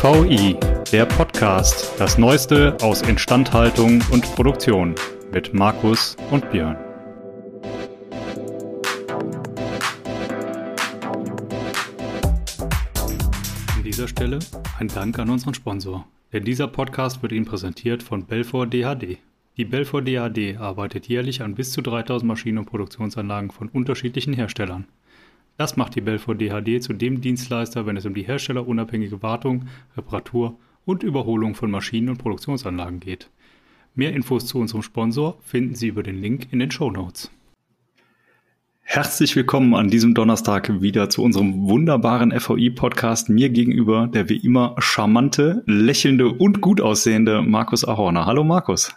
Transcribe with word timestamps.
FVI, 0.00 0.56
der 0.92 1.06
Podcast, 1.06 1.92
das 1.98 2.18
Neueste 2.18 2.76
aus 2.82 3.02
Instandhaltung 3.02 4.00
und 4.12 4.22
Produktion 4.36 4.94
mit 5.32 5.52
Markus 5.52 6.16
und 6.30 6.48
Björn. 6.52 6.76
An 13.74 13.82
dieser 13.84 14.06
Stelle 14.06 14.38
ein 14.78 14.86
Dank 14.86 15.18
an 15.18 15.30
unseren 15.30 15.54
Sponsor, 15.54 16.06
denn 16.32 16.44
dieser 16.44 16.68
Podcast 16.68 17.20
wird 17.22 17.32
Ihnen 17.32 17.46
präsentiert 17.46 18.04
von 18.04 18.24
Belfor 18.24 18.68
DHD. 18.68 19.18
Die 19.56 19.64
Belfor 19.64 20.02
DHD 20.02 20.58
arbeitet 20.60 21.08
jährlich 21.08 21.42
an 21.42 21.56
bis 21.56 21.72
zu 21.72 21.82
3000 21.82 22.24
Maschinen 22.28 22.58
und 22.58 22.66
Produktionsanlagen 22.66 23.50
von 23.50 23.68
unterschiedlichen 23.68 24.32
Herstellern. 24.32 24.86
Das 25.58 25.76
macht 25.76 25.96
die 25.96 26.00
Belfor 26.00 26.36
DHD 26.36 26.80
zu 26.80 26.92
dem 26.92 27.20
Dienstleister, 27.20 27.84
wenn 27.84 27.96
es 27.96 28.06
um 28.06 28.14
die 28.14 28.22
herstellerunabhängige 28.22 29.24
Wartung, 29.24 29.64
Reparatur 29.96 30.56
und 30.84 31.02
Überholung 31.02 31.56
von 31.56 31.68
Maschinen 31.68 32.10
und 32.10 32.18
Produktionsanlagen 32.18 33.00
geht. 33.00 33.28
Mehr 33.96 34.12
Infos 34.12 34.46
zu 34.46 34.60
unserem 34.60 34.82
Sponsor 34.82 35.36
finden 35.42 35.74
Sie 35.74 35.88
über 35.88 36.04
den 36.04 36.22
Link 36.22 36.52
in 36.52 36.60
den 36.60 36.70
Show 36.70 36.92
Notes. 36.92 37.32
Herzlich 38.82 39.34
willkommen 39.34 39.74
an 39.74 39.90
diesem 39.90 40.14
Donnerstag 40.14 40.80
wieder 40.80 41.10
zu 41.10 41.24
unserem 41.24 41.68
wunderbaren 41.68 42.30
FVI-Podcast. 42.30 43.28
Mir 43.28 43.50
gegenüber 43.50 44.06
der 44.06 44.28
wie 44.28 44.36
immer 44.36 44.76
charmante, 44.78 45.64
lächelnde 45.66 46.28
und 46.28 46.60
gut 46.60 46.80
aussehende 46.80 47.42
Markus 47.42 47.84
Ahorner. 47.84 48.26
Hallo 48.26 48.44
Markus. 48.44 48.94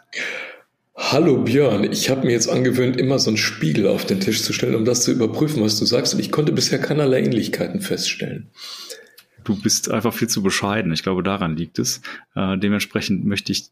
Hallo 1.09 1.37
Björn, 1.39 1.91
ich 1.91 2.09
habe 2.09 2.25
mir 2.25 2.31
jetzt 2.31 2.47
angewöhnt, 2.47 2.95
immer 2.95 3.17
so 3.17 3.31
einen 3.31 3.37
Spiegel 3.37 3.87
auf 3.87 4.05
den 4.05 4.19
Tisch 4.19 4.43
zu 4.43 4.53
stellen, 4.53 4.75
um 4.75 4.85
das 4.85 5.03
zu 5.03 5.11
überprüfen, 5.11 5.61
was 5.61 5.79
du 5.79 5.85
sagst. 5.85 6.13
Und 6.13 6.19
ich 6.19 6.31
konnte 6.31 6.51
bisher 6.51 6.79
keinerlei 6.79 7.23
Ähnlichkeiten 7.23 7.81
feststellen. 7.81 8.51
Du 9.43 9.59
bist 9.59 9.89
einfach 9.89 10.13
viel 10.13 10.29
zu 10.29 10.43
bescheiden. 10.43 10.93
Ich 10.93 11.01
glaube, 11.01 11.23
daran 11.23 11.57
liegt 11.57 11.79
es. 11.79 12.01
Äh, 12.35 12.57
dementsprechend 12.59 13.25
möchte 13.25 13.51
ich 13.51 13.71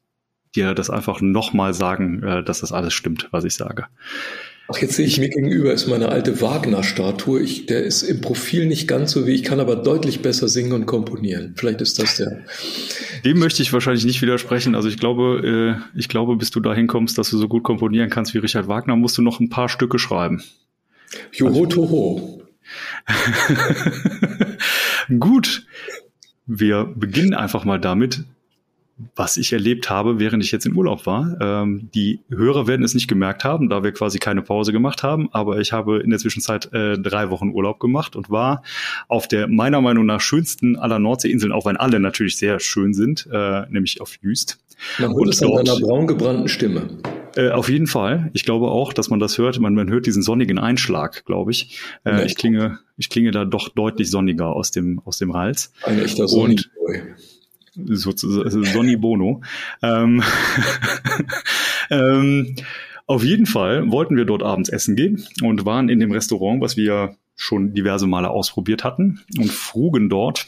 dir 0.56 0.74
das 0.74 0.90
einfach 0.90 1.22
nochmal 1.22 1.74
sagen, 1.74 2.24
äh, 2.24 2.44
dass 2.44 2.62
das 2.62 2.72
alles 2.72 2.94
stimmt, 2.94 3.30
was 3.32 3.44
ich 3.46 3.54
sage. 3.54 3.86
Ach, 4.72 4.78
jetzt 4.78 4.94
sehe 4.94 5.08
ich 5.08 5.18
mir 5.18 5.30
gegenüber 5.30 5.74
ist 5.74 5.88
meine 5.88 6.10
alte 6.10 6.42
Wagner-Statue. 6.42 7.42
Ich, 7.42 7.66
der 7.66 7.84
ist 7.84 8.04
im 8.04 8.22
Profil 8.22 8.68
nicht 8.68 8.88
ganz 8.88 9.12
so 9.12 9.26
wie 9.26 9.32
ich, 9.32 9.44
kann 9.44 9.60
aber 9.60 9.76
deutlich 9.76 10.22
besser 10.22 10.48
singen 10.48 10.74
und 10.74 10.86
komponieren. 10.86 11.54
Vielleicht 11.56 11.82
ist 11.82 11.98
das 11.98 12.18
der. 12.18 12.46
Dem 13.26 13.40
möchte 13.40 13.64
ich 13.64 13.74
wahrscheinlich 13.74 14.06
nicht 14.06 14.22
widersprechen. 14.22 14.76
Also 14.76 14.88
ich 14.88 15.00
glaube, 15.00 15.76
äh, 15.76 15.98
ich 15.98 16.08
glaube, 16.08 16.36
bis 16.36 16.52
du 16.52 16.60
dahin 16.60 16.86
kommst, 16.86 17.18
dass 17.18 17.32
du 17.32 17.38
so 17.38 17.48
gut 17.48 17.64
komponieren 17.64 18.12
kannst 18.12 18.36
wie 18.36 18.38
Richard 18.38 18.68
Wagner, 18.68 18.96
musst 18.96 19.18
du 19.18 19.24
noch 19.24 19.40
ein 19.40 19.50
paar 19.50 19.70
Stücke 19.70 19.98
schreiben. 19.98 20.44
Joho 21.34 21.66
toho. 21.66 22.44
gut. 25.20 25.66
Wir 26.46 26.94
beginnen 26.96 27.34
einfach 27.34 27.66
mal 27.66 27.80
damit, 27.80 28.24
was 29.16 29.38
ich 29.38 29.54
erlebt 29.54 29.90
habe, 29.90 30.20
während 30.20 30.44
ich 30.44 30.52
jetzt 30.52 30.66
in 30.66 30.76
Urlaub 30.76 31.06
war. 31.06 31.38
Ähm, 31.42 31.90
die 31.94 32.20
Hörer 32.30 32.68
werden 32.68 32.84
es 32.84 32.94
nicht 32.94 33.08
gemerkt 33.08 33.44
haben, 33.44 33.70
da 33.70 33.84
wir 33.84 33.92
quasi 33.92 34.20
keine 34.20 34.42
Pause 34.42 34.72
gemacht 34.72 35.04
haben, 35.04 35.30
aber 35.32 35.60
ich 35.60 35.72
habe 35.72 36.00
in 36.00 36.10
der 36.10 36.20
Zwischenzeit 36.20 36.72
äh, 36.74 36.98
drei 36.98 37.30
Wochen 37.30 37.50
Urlaub 37.50 37.80
gemacht 37.80 38.16
und 38.16 38.30
war 38.30 38.64
auf 39.08 39.28
der 39.28 39.48
meiner 39.48 39.82
Meinung 39.82 40.06
nach 40.06 40.22
schönsten 40.22 40.76
aller 40.78 41.00
Nordseeinseln, 41.00 41.52
auch 41.52 41.66
wenn 41.66 41.78
alle 41.78 42.00
natürlich 42.00 42.38
sehr 42.38 42.60
schön 42.60 42.94
sind, 42.94 43.28
äh, 43.32 43.62
nämlich 43.70 44.02
auf 44.02 44.18
Jüst. 44.22 44.60
Man 44.98 45.14
hört 45.14 45.30
es 45.30 45.42
an 45.42 45.52
deiner 45.52 45.80
braun 45.80 46.08
gebrannten 46.08 46.48
Stimme. 46.48 46.90
Äh, 47.36 47.50
auf 47.50 47.70
jeden 47.70 47.88
Fall. 47.88 48.30
Ich 48.34 48.44
glaube 48.44 48.70
auch, 48.70 48.94
dass 48.94 49.10
man 49.10 49.20
das 49.20 49.38
hört. 49.38 49.60
Man, 49.60 49.76
man 49.76 49.90
hört 49.90 50.06
diesen 50.06 50.24
sonnigen 50.24 50.58
Einschlag, 50.58 51.26
glaube 51.26 51.52
ich. 51.52 51.80
Äh, 52.06 52.26
ich 52.26 52.36
klinge, 52.36 52.80
ich 52.98 53.10
klinge 53.10 53.32
da 53.32 53.46
doch 53.46 53.70
deutlich 53.70 54.10
sonniger 54.10 54.48
aus 54.48 54.72
dem, 54.72 55.02
aus 55.06 55.18
dem 55.18 55.34
Hals. 55.34 55.72
Ein 55.84 56.00
echter 56.00 56.28
Sonniboy 56.28 57.02
sozusagen 57.86 58.66
Sonny 58.66 58.96
Bono. 58.96 59.42
ähm, 59.82 60.24
ähm, 61.90 62.56
auf 63.08 63.24
jeden 63.24 63.48
Fall 63.48 63.92
wollten 63.92 64.18
wir 64.18 64.26
dort 64.26 64.44
abends 64.44 64.70
essen 64.70 64.96
gehen 64.96 65.26
und 65.42 65.66
waren 65.66 65.90
in 65.90 66.00
dem 66.00 66.12
Restaurant, 66.12 66.62
was 66.62 66.78
wir 66.78 67.16
schon 67.36 67.74
diverse 67.74 68.06
Male 68.06 68.30
ausprobiert 68.30 68.84
hatten 68.84 69.22
und 69.38 69.50
frugen 69.50 70.10
dort, 70.10 70.46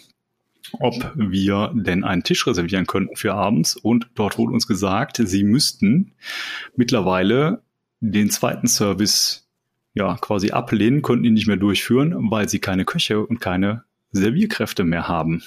ob 0.73 1.11
wir 1.15 1.71
denn 1.73 2.03
einen 2.03 2.23
Tisch 2.23 2.45
reservieren 2.45 2.85
könnten 2.85 3.15
für 3.15 3.33
abends. 3.33 3.75
Und 3.75 4.09
dort 4.13 4.37
wurde 4.37 4.53
uns 4.53 4.67
gesagt, 4.67 5.19
sie 5.23 5.43
müssten 5.43 6.13
mittlerweile 6.75 7.63
den 7.99 8.29
zweiten 8.29 8.67
Service 8.67 9.49
ja 9.93 10.17
quasi 10.17 10.51
ablehnen, 10.51 11.01
könnten 11.01 11.25
ihn 11.25 11.33
nicht 11.33 11.47
mehr 11.47 11.57
durchführen, 11.57 12.29
weil 12.29 12.47
sie 12.47 12.59
keine 12.59 12.85
Köche 12.85 13.25
und 13.25 13.39
keine 13.39 13.83
Servierkräfte 14.11 14.83
mehr 14.83 15.07
haben. 15.07 15.43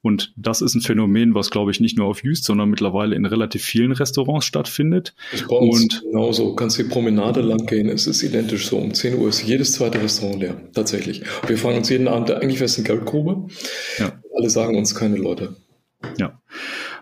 Und 0.00 0.32
das 0.36 0.60
ist 0.62 0.74
ein 0.74 0.80
Phänomen, 0.80 1.34
was, 1.34 1.50
glaube 1.50 1.72
ich, 1.72 1.80
nicht 1.80 1.98
nur 1.98 2.06
auf 2.06 2.22
Jüst, 2.22 2.44
sondern 2.44 2.70
mittlerweile 2.70 3.16
in 3.16 3.26
relativ 3.26 3.64
vielen 3.64 3.92
Restaurants 3.92 4.46
stattfindet. 4.46 5.14
Das 5.32 5.42
bei 5.48 5.56
uns 5.56 5.82
und 5.82 6.02
genauso. 6.02 6.54
Kannst 6.54 6.78
die 6.78 6.84
Promenade 6.84 7.40
lang 7.40 7.66
gehen. 7.66 7.88
Es 7.88 8.06
ist 8.06 8.22
identisch 8.22 8.68
so. 8.68 8.78
Um 8.78 8.94
10 8.94 9.18
Uhr 9.18 9.28
ist 9.28 9.42
jedes 9.42 9.72
zweite 9.72 10.00
Restaurant 10.00 10.40
leer. 10.40 10.60
Tatsächlich. 10.72 11.22
Wir 11.46 11.58
fragen 11.58 11.78
uns 11.78 11.88
jeden 11.88 12.06
Abend, 12.06 12.30
eigentlich 12.30 12.60
wäre 12.60 12.66
es 12.66 12.78
eine 12.78 12.86
Geldgrube. 12.86 13.48
Ja. 13.98 14.12
Alle 14.36 14.50
sagen 14.50 14.76
uns 14.76 14.94
keine 14.94 15.16
Leute. 15.16 15.56
Ja. 16.16 16.40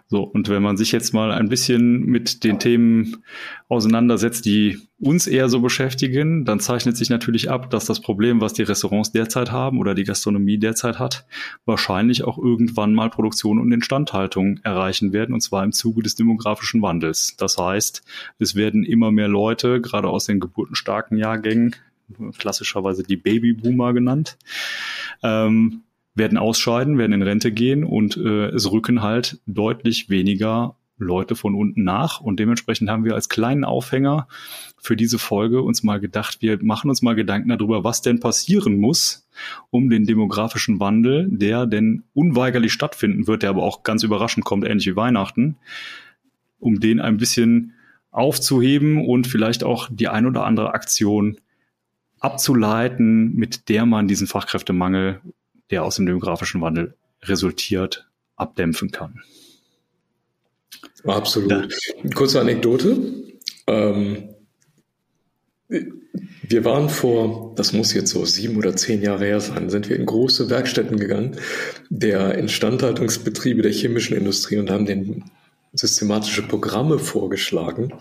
So, 0.08 0.22
und 0.22 0.48
wenn 0.48 0.62
man 0.62 0.76
sich 0.76 0.92
jetzt 0.92 1.12
mal 1.12 1.32
ein 1.32 1.48
bisschen 1.48 2.04
mit 2.04 2.44
den 2.44 2.60
Themen 2.60 3.24
auseinandersetzt, 3.68 4.46
die 4.46 4.78
uns 5.00 5.26
eher 5.26 5.48
so 5.48 5.60
beschäftigen, 5.60 6.44
dann 6.44 6.60
zeichnet 6.60 6.96
sich 6.96 7.10
natürlich 7.10 7.50
ab, 7.50 7.70
dass 7.70 7.86
das 7.86 8.00
Problem, 8.00 8.40
was 8.40 8.52
die 8.52 8.62
Restaurants 8.62 9.10
derzeit 9.10 9.50
haben 9.50 9.80
oder 9.80 9.96
die 9.96 10.04
Gastronomie 10.04 10.58
derzeit 10.58 11.00
hat, 11.00 11.26
wahrscheinlich 11.64 12.22
auch 12.22 12.38
irgendwann 12.38 12.94
mal 12.94 13.10
Produktion 13.10 13.58
und 13.58 13.72
Instandhaltung 13.72 14.58
erreichen 14.62 15.12
werden, 15.12 15.34
und 15.34 15.40
zwar 15.40 15.64
im 15.64 15.72
Zuge 15.72 16.04
des 16.04 16.14
demografischen 16.14 16.82
Wandels. 16.82 17.34
Das 17.36 17.58
heißt, 17.58 18.04
es 18.38 18.54
werden 18.54 18.84
immer 18.84 19.10
mehr 19.10 19.28
Leute, 19.28 19.80
gerade 19.80 20.08
aus 20.08 20.26
den 20.26 20.38
geburtenstarken 20.38 21.18
Jahrgängen, 21.18 21.74
klassischerweise 22.38 23.02
die 23.02 23.16
Babyboomer 23.16 23.92
genannt, 23.92 24.38
ähm, 25.24 25.82
werden 26.16 26.38
ausscheiden, 26.38 26.98
werden 26.98 27.12
in 27.12 27.22
Rente 27.22 27.52
gehen 27.52 27.84
und 27.84 28.16
äh, 28.16 28.46
es 28.48 28.70
rücken 28.72 29.02
halt 29.02 29.38
deutlich 29.46 30.08
weniger 30.08 30.76
Leute 30.98 31.36
von 31.36 31.54
unten 31.54 31.84
nach. 31.84 32.20
Und 32.20 32.40
dementsprechend 32.40 32.88
haben 32.88 33.04
wir 33.04 33.14
als 33.14 33.28
kleinen 33.28 33.64
Aufhänger 33.64 34.28
für 34.78 34.96
diese 34.96 35.18
Folge 35.18 35.60
uns 35.60 35.82
mal 35.82 36.00
gedacht, 36.00 36.38
wir 36.40 36.58
machen 36.62 36.88
uns 36.88 37.02
mal 37.02 37.14
Gedanken 37.14 37.50
darüber, 37.50 37.84
was 37.84 38.00
denn 38.00 38.18
passieren 38.18 38.78
muss, 38.78 39.28
um 39.70 39.90
den 39.90 40.06
demografischen 40.06 40.80
Wandel, 40.80 41.28
der 41.30 41.66
denn 41.66 42.04
unweigerlich 42.14 42.72
stattfinden 42.72 43.26
wird, 43.26 43.42
der 43.42 43.50
aber 43.50 43.62
auch 43.62 43.82
ganz 43.82 44.02
überraschend 44.02 44.46
kommt, 44.46 44.64
ähnlich 44.64 44.86
wie 44.86 44.96
Weihnachten, 44.96 45.56
um 46.58 46.80
den 46.80 47.00
ein 47.00 47.18
bisschen 47.18 47.74
aufzuheben 48.10 49.04
und 49.04 49.26
vielleicht 49.26 49.64
auch 49.64 49.88
die 49.90 50.08
ein 50.08 50.24
oder 50.24 50.46
andere 50.46 50.72
Aktion 50.72 51.36
abzuleiten, 52.18 53.34
mit 53.34 53.68
der 53.68 53.84
man 53.84 54.08
diesen 54.08 54.26
Fachkräftemangel 54.26 55.20
der 55.70 55.84
aus 55.84 55.96
dem 55.96 56.06
demografischen 56.06 56.60
Wandel 56.60 56.94
resultiert, 57.22 58.08
abdämpfen 58.36 58.90
kann. 58.90 59.20
Absolut. 61.04 61.50
Da. 61.50 62.08
Kurze 62.14 62.40
Anekdote. 62.40 62.96
Ähm, 63.66 64.34
wir 65.68 66.64
waren 66.64 66.88
vor, 66.88 67.54
das 67.56 67.72
muss 67.72 67.92
jetzt 67.92 68.10
so 68.10 68.24
sieben 68.24 68.56
oder 68.56 68.76
zehn 68.76 69.02
Jahre 69.02 69.24
her 69.24 69.40
sein, 69.40 69.68
sind 69.68 69.88
wir 69.88 69.96
in 69.96 70.06
große 70.06 70.48
Werkstätten 70.48 70.98
gegangen, 70.98 71.36
der 71.90 72.36
Instandhaltungsbetriebe 72.36 73.62
der 73.62 73.72
chemischen 73.72 74.16
Industrie 74.16 74.58
und 74.58 74.70
haben 74.70 74.86
den 74.86 75.24
systematische 75.76 76.42
Programme 76.42 76.98
vorgeschlagen, 76.98 77.92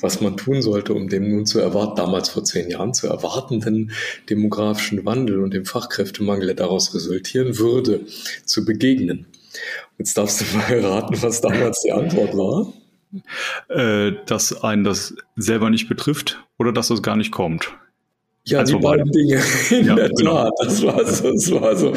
was 0.00 0.20
man 0.20 0.36
tun 0.36 0.62
sollte, 0.62 0.94
um 0.94 1.08
dem 1.08 1.30
nun 1.30 1.46
zu 1.46 1.58
erwarten, 1.58 1.96
damals 1.96 2.28
vor 2.28 2.44
zehn 2.44 2.70
Jahren 2.70 2.94
zu 2.94 3.06
erwartenden 3.08 3.92
demografischen 4.28 5.04
Wandel 5.04 5.42
und 5.42 5.54
dem 5.54 5.64
Fachkräftemangel, 5.64 6.46
der 6.46 6.56
daraus 6.56 6.94
resultieren 6.94 7.58
würde, 7.58 8.06
zu 8.44 8.64
begegnen. 8.64 9.26
Jetzt 9.98 10.16
darfst 10.16 10.40
du 10.40 10.44
mal 10.56 10.80
raten, 10.80 11.20
was 11.22 11.40
damals 11.40 11.82
die 11.82 11.92
Antwort 11.92 12.34
war. 12.36 12.72
Äh, 13.68 14.12
dass 14.26 14.62
einen 14.62 14.84
das 14.84 15.14
selber 15.36 15.70
nicht 15.70 15.88
betrifft 15.88 16.44
oder 16.58 16.72
dass 16.72 16.88
das 16.88 17.02
gar 17.02 17.16
nicht 17.16 17.32
kommt. 17.32 17.72
Ja, 18.48 18.64
die 18.64 18.76
beiden 18.76 19.10
Dinge, 19.12 19.40
in 19.70 19.86
ja, 19.86 19.94
der 19.94 20.08
genau. 20.08 20.44
Tat. 20.44 20.52
Das 20.58 20.82
war, 20.82 21.04
so, 21.04 21.32
das 21.32 21.50
war 21.50 21.76
so 21.76 21.92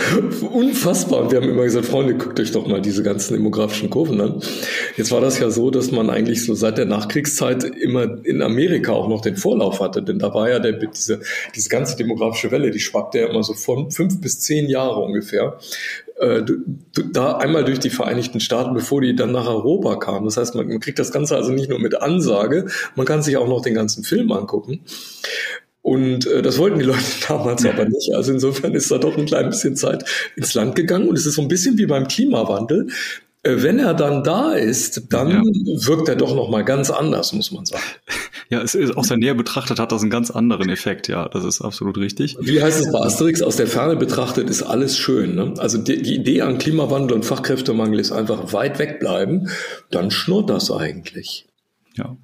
unfassbar. 0.51 1.21
Und 1.21 1.31
wir 1.31 1.41
haben 1.41 1.49
immer 1.49 1.63
gesagt, 1.63 1.85
Freunde, 1.85 2.15
guckt 2.15 2.39
euch 2.39 2.51
doch 2.51 2.67
mal 2.67 2.81
diese 2.81 3.03
ganzen 3.03 3.35
demografischen 3.35 3.89
Kurven 3.89 4.19
an. 4.19 4.41
Jetzt 4.97 5.11
war 5.11 5.21
das 5.21 5.39
ja 5.39 5.49
so, 5.49 5.71
dass 5.71 5.91
man 5.91 6.09
eigentlich 6.09 6.45
so 6.45 6.53
seit 6.53 6.77
der 6.77 6.85
Nachkriegszeit 6.85 7.63
immer 7.63 8.25
in 8.25 8.41
Amerika 8.41 8.91
auch 8.91 9.07
noch 9.07 9.21
den 9.21 9.37
Vorlauf 9.37 9.79
hatte. 9.79 10.03
Denn 10.03 10.19
da 10.19 10.33
war 10.33 10.49
ja 10.49 10.59
der, 10.59 10.73
diese, 10.73 11.21
diese 11.55 11.69
ganze 11.69 11.95
demografische 11.95 12.51
Welle, 12.51 12.71
die 12.71 12.79
schwappte 12.79 13.19
ja 13.19 13.27
immer 13.27 13.43
so 13.43 13.53
von 13.53 13.89
fünf 13.89 14.19
bis 14.19 14.41
zehn 14.41 14.67
Jahre 14.67 14.99
ungefähr 14.99 15.57
äh, 16.19 16.43
da 17.11 17.37
einmal 17.37 17.65
durch 17.65 17.79
die 17.79 17.89
Vereinigten 17.89 18.39
Staaten, 18.39 18.73
bevor 18.73 19.01
die 19.01 19.15
dann 19.15 19.31
nach 19.31 19.47
Europa 19.47 19.95
kamen. 19.95 20.25
Das 20.25 20.37
heißt, 20.37 20.55
man, 20.55 20.67
man 20.67 20.79
kriegt 20.79 20.99
das 20.99 21.11
Ganze 21.11 21.35
also 21.35 21.51
nicht 21.51 21.69
nur 21.69 21.79
mit 21.79 21.99
Ansage, 22.01 22.67
man 22.95 23.05
kann 23.05 23.23
sich 23.23 23.37
auch 23.37 23.47
noch 23.47 23.61
den 23.61 23.73
ganzen 23.73 24.03
Film 24.03 24.31
angucken. 24.31 24.81
Und 25.81 26.27
äh, 26.27 26.41
das 26.41 26.57
wollten 26.57 26.79
die 26.79 26.85
Leute 26.85 26.99
damals 27.27 27.65
aber 27.65 27.85
nicht. 27.85 28.13
Also 28.15 28.31
insofern 28.31 28.73
ist 28.73 28.91
da 28.91 28.97
doch 28.97 29.17
ein 29.17 29.25
klein 29.25 29.49
bisschen 29.49 29.75
Zeit 29.75 30.05
ins 30.35 30.53
Land 30.53 30.75
gegangen. 30.75 31.07
Und 31.07 31.17
es 31.17 31.25
ist 31.25 31.35
so 31.35 31.41
ein 31.41 31.47
bisschen 31.47 31.77
wie 31.77 31.85
beim 31.85 32.07
Klimawandel. 32.07 32.87
Äh, 33.43 33.63
wenn 33.63 33.79
er 33.79 33.93
dann 33.93 34.23
da 34.23 34.53
ist, 34.53 35.11
dann 35.11 35.31
ja. 35.31 35.41
wirkt 35.41 36.07
er 36.07 36.15
doch 36.15 36.35
noch 36.35 36.49
mal 36.49 36.63
ganz 36.63 36.91
anders, 36.91 37.33
muss 37.33 37.51
man 37.51 37.65
sagen. 37.65 37.83
Ja, 38.49 38.61
es 38.61 38.75
ist 38.75 38.95
aus 38.95 39.07
der 39.07 39.17
Nähe 39.17 39.33
betrachtet 39.33 39.79
hat 39.79 39.91
das 39.91 40.01
einen 40.01 40.11
ganz 40.11 40.29
anderen 40.29 40.69
Effekt. 40.69 41.07
Ja, 41.07 41.27
das 41.29 41.45
ist 41.45 41.61
absolut 41.61 41.97
richtig. 41.97 42.35
Wie 42.41 42.61
heißt 42.61 42.81
es 42.81 42.91
bei 42.91 42.99
Asterix? 42.99 43.41
Aus 43.41 43.55
der 43.55 43.67
Ferne 43.67 43.95
betrachtet 43.95 44.49
ist 44.49 44.61
alles 44.61 44.97
schön. 44.97 45.35
Ne? 45.35 45.53
Also 45.57 45.77
die, 45.77 46.01
die 46.01 46.15
Idee 46.15 46.41
an 46.41 46.57
Klimawandel 46.57 47.15
und 47.15 47.25
Fachkräftemangel 47.25 47.99
ist 47.99 48.11
einfach 48.11 48.51
weit 48.53 48.77
wegbleiben. 48.77 49.49
Dann 49.89 50.11
schnurrt 50.11 50.49
das 50.49 50.69
eigentlich. 50.69 51.47
Ja. 51.95 52.17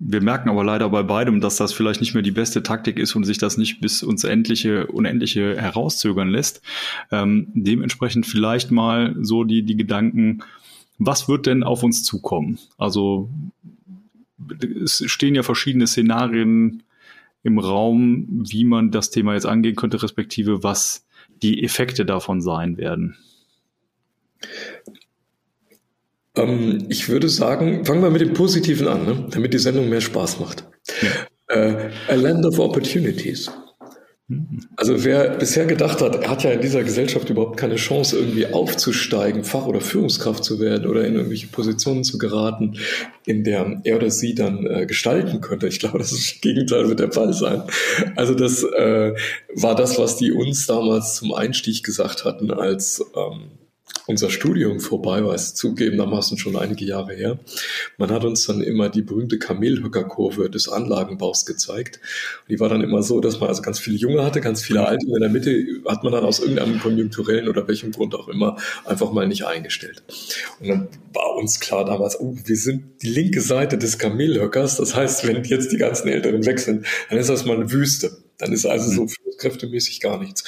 Wir 0.00 0.22
merken 0.22 0.48
aber 0.48 0.62
leider 0.62 0.88
bei 0.90 1.02
beidem, 1.02 1.40
dass 1.40 1.56
das 1.56 1.72
vielleicht 1.72 2.00
nicht 2.00 2.14
mehr 2.14 2.22
die 2.22 2.30
beste 2.30 2.62
Taktik 2.62 2.98
ist 2.98 3.16
und 3.16 3.24
sich 3.24 3.38
das 3.38 3.56
nicht 3.56 3.80
bis 3.80 4.02
uns 4.04 4.22
endliche, 4.22 4.86
unendliche 4.86 5.60
herauszögern 5.60 6.28
lässt. 6.28 6.62
Ähm, 7.10 7.48
dementsprechend 7.54 8.24
vielleicht 8.24 8.70
mal 8.70 9.16
so 9.20 9.42
die, 9.42 9.64
die 9.64 9.76
Gedanken, 9.76 10.44
was 10.98 11.28
wird 11.28 11.46
denn 11.46 11.64
auf 11.64 11.82
uns 11.82 12.04
zukommen? 12.04 12.58
Also 12.76 13.28
es 14.82 15.02
stehen 15.06 15.34
ja 15.34 15.42
verschiedene 15.42 15.86
Szenarien 15.86 16.84
im 17.42 17.58
Raum, 17.58 18.44
wie 18.48 18.64
man 18.64 18.90
das 18.90 19.10
Thema 19.10 19.34
jetzt 19.34 19.46
angehen 19.46 19.76
könnte, 19.76 20.02
respektive 20.02 20.62
was 20.62 21.06
die 21.42 21.62
Effekte 21.64 22.04
davon 22.04 22.40
sein 22.40 22.76
werden. 22.76 23.16
Ähm, 26.38 26.86
ich 26.88 27.08
würde 27.08 27.28
sagen, 27.28 27.84
fangen 27.84 28.02
wir 28.02 28.10
mit 28.10 28.20
dem 28.20 28.32
Positiven 28.32 28.88
an, 28.88 29.04
ne? 29.04 29.26
damit 29.30 29.52
die 29.52 29.58
Sendung 29.58 29.88
mehr 29.88 30.00
Spaß 30.00 30.40
macht. 30.40 30.64
Ja. 31.02 31.54
Äh, 31.54 31.90
a 32.08 32.14
Land 32.14 32.44
of 32.46 32.58
Opportunities. 32.58 33.50
Also 34.76 35.04
wer 35.04 35.38
bisher 35.38 35.64
gedacht 35.64 36.02
hat, 36.02 36.14
er 36.14 36.28
hat 36.28 36.44
ja 36.44 36.50
in 36.50 36.60
dieser 36.60 36.84
Gesellschaft 36.84 37.30
überhaupt 37.30 37.56
keine 37.56 37.76
Chance, 37.76 38.18
irgendwie 38.18 38.46
aufzusteigen, 38.46 39.42
Fach- 39.42 39.66
oder 39.66 39.80
Führungskraft 39.80 40.44
zu 40.44 40.60
werden 40.60 40.86
oder 40.86 41.06
in 41.06 41.14
irgendwelche 41.14 41.46
Positionen 41.46 42.04
zu 42.04 42.18
geraten, 42.18 42.76
in 43.24 43.42
der 43.42 43.80
er 43.84 43.96
oder 43.96 44.10
sie 44.10 44.34
dann 44.34 44.66
äh, 44.66 44.84
gestalten 44.84 45.40
könnte. 45.40 45.66
Ich 45.66 45.80
glaube, 45.80 45.96
das, 45.96 46.12
ist 46.12 46.34
das 46.34 46.40
Gegenteil 46.42 46.88
wird 46.88 47.00
der 47.00 47.10
Fall 47.10 47.32
sein. 47.32 47.62
Also 48.16 48.34
das 48.34 48.62
äh, 48.64 49.14
war 49.54 49.74
das, 49.74 49.98
was 49.98 50.18
die 50.18 50.30
uns 50.30 50.66
damals 50.66 51.14
zum 51.14 51.32
Einstieg 51.32 51.82
gesagt 51.82 52.26
hatten, 52.26 52.50
als 52.50 53.02
ähm, 53.16 53.52
unser 54.08 54.30
Studium 54.30 54.80
vorbei 54.80 55.22
war, 55.22 55.34
ist 55.34 55.56
zugegebenermaßen 55.58 56.38
schon 56.38 56.56
einige 56.56 56.84
Jahre 56.84 57.14
her. 57.14 57.38
Man 57.98 58.10
hat 58.10 58.24
uns 58.24 58.46
dann 58.46 58.62
immer 58.62 58.88
die 58.88 59.02
berühmte 59.02 59.38
Kamelhöckerkurve 59.38 60.48
des 60.48 60.68
Anlagenbaus 60.68 61.44
gezeigt. 61.44 62.00
Und 62.42 62.50
die 62.50 62.58
war 62.58 62.70
dann 62.70 62.80
immer 62.80 63.02
so, 63.02 63.20
dass 63.20 63.38
man 63.38 63.50
also 63.50 63.60
ganz 63.60 63.78
viele 63.78 63.98
Junge 63.98 64.24
hatte, 64.24 64.40
ganz 64.40 64.62
viele 64.62 64.86
Alte. 64.86 65.06
Und 65.06 65.14
in 65.16 65.20
der 65.20 65.30
Mitte 65.30 65.62
hat 65.86 66.04
man 66.04 66.12
dann 66.12 66.24
aus 66.24 66.40
irgendeinem 66.40 66.80
konjunkturellen 66.80 67.48
oder 67.48 67.68
welchem 67.68 67.92
Grund 67.92 68.14
auch 68.14 68.28
immer 68.28 68.56
einfach 68.86 69.12
mal 69.12 69.28
nicht 69.28 69.44
eingestellt. 69.44 70.02
Und 70.60 70.68
dann 70.68 70.88
war 71.12 71.36
uns 71.36 71.60
klar 71.60 71.84
damals, 71.84 72.18
oh, 72.18 72.34
wir 72.44 72.56
sind 72.56 73.02
die 73.02 73.10
linke 73.10 73.42
Seite 73.42 73.76
des 73.76 73.98
Kamelhöckers. 73.98 74.76
Das 74.76 74.94
heißt, 74.94 75.26
wenn 75.26 75.44
jetzt 75.44 75.70
die 75.70 75.78
ganzen 75.78 76.08
Älteren 76.08 76.46
weg 76.46 76.60
sind, 76.60 76.86
dann 77.10 77.18
ist 77.18 77.28
das 77.28 77.44
mal 77.44 77.56
eine 77.56 77.70
Wüste. 77.70 78.27
Dann 78.38 78.52
ist 78.52 78.66
also 78.66 78.90
so 78.90 79.02
mhm. 79.02 79.08
führungskräftemäßig 79.08 80.00
gar 80.00 80.18
nichts. 80.18 80.44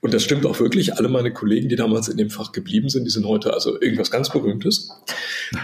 Und 0.00 0.14
das 0.14 0.22
stimmt 0.22 0.46
auch 0.46 0.60
wirklich. 0.60 0.94
Alle 0.94 1.08
meine 1.08 1.32
Kollegen, 1.32 1.68
die 1.68 1.76
damals 1.76 2.08
in 2.08 2.16
dem 2.16 2.30
Fach 2.30 2.52
geblieben 2.52 2.88
sind, 2.88 3.04
die 3.04 3.10
sind 3.10 3.26
heute 3.26 3.52
also 3.52 3.80
irgendwas 3.80 4.10
ganz 4.10 4.30
Berühmtes, 4.30 4.90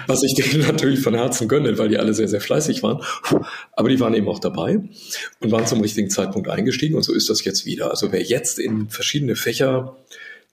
was 0.06 0.22
ich 0.22 0.34
denen 0.34 0.60
natürlich 0.66 1.00
von 1.00 1.14
Herzen 1.14 1.48
gönne, 1.48 1.78
weil 1.78 1.88
die 1.88 1.98
alle 1.98 2.14
sehr, 2.14 2.28
sehr 2.28 2.40
fleißig 2.40 2.82
waren. 2.82 3.02
Aber 3.72 3.88
die 3.88 4.00
waren 4.00 4.14
eben 4.14 4.28
auch 4.28 4.40
dabei 4.40 4.80
und 5.40 5.52
waren 5.52 5.66
zum 5.66 5.80
richtigen 5.80 6.10
Zeitpunkt 6.10 6.48
eingestiegen. 6.48 6.96
Und 6.96 7.02
so 7.02 7.14
ist 7.14 7.30
das 7.30 7.44
jetzt 7.44 7.64
wieder. 7.64 7.90
Also 7.90 8.12
wer 8.12 8.22
jetzt 8.22 8.58
in 8.58 8.90
verschiedene 8.90 9.36
Fächer 9.36 9.96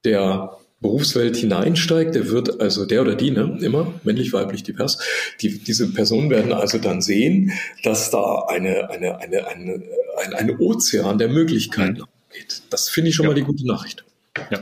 der 0.04 0.58
Berufswelt 0.86 1.36
hineinsteigt, 1.36 2.14
der 2.14 2.30
wird 2.30 2.62
also 2.62 2.86
der 2.86 3.02
oder 3.02 3.16
die, 3.16 3.32
ne, 3.32 3.58
immer 3.62 3.92
männlich, 4.04 4.34
weiblich, 4.34 4.62
divers, 4.62 5.00
die, 5.42 5.58
diese 5.58 5.92
Personen 5.92 6.30
werden 6.30 6.54
also 6.54 6.78
dann 6.78 7.02
sehen, 7.02 7.52
dass 7.84 8.12
da 8.12 8.46
eine, 8.48 8.92
eine, 8.92 9.20
eine, 9.20 9.48
eine, 9.48 9.84
ein, 10.24 10.34
ein 10.36 10.60
Ozean 10.60 11.18
der 11.18 11.30
Möglichkeiten 11.30 12.02
mhm. 12.02 12.32
geht. 12.32 12.62
Das 12.70 12.88
finde 12.90 13.10
ich 13.10 13.16
schon 13.16 13.24
ja. 13.24 13.32
mal 13.32 13.36
die 13.36 13.42
gute 13.42 13.66
Nachricht. 13.66 14.06
Ja. 14.52 14.60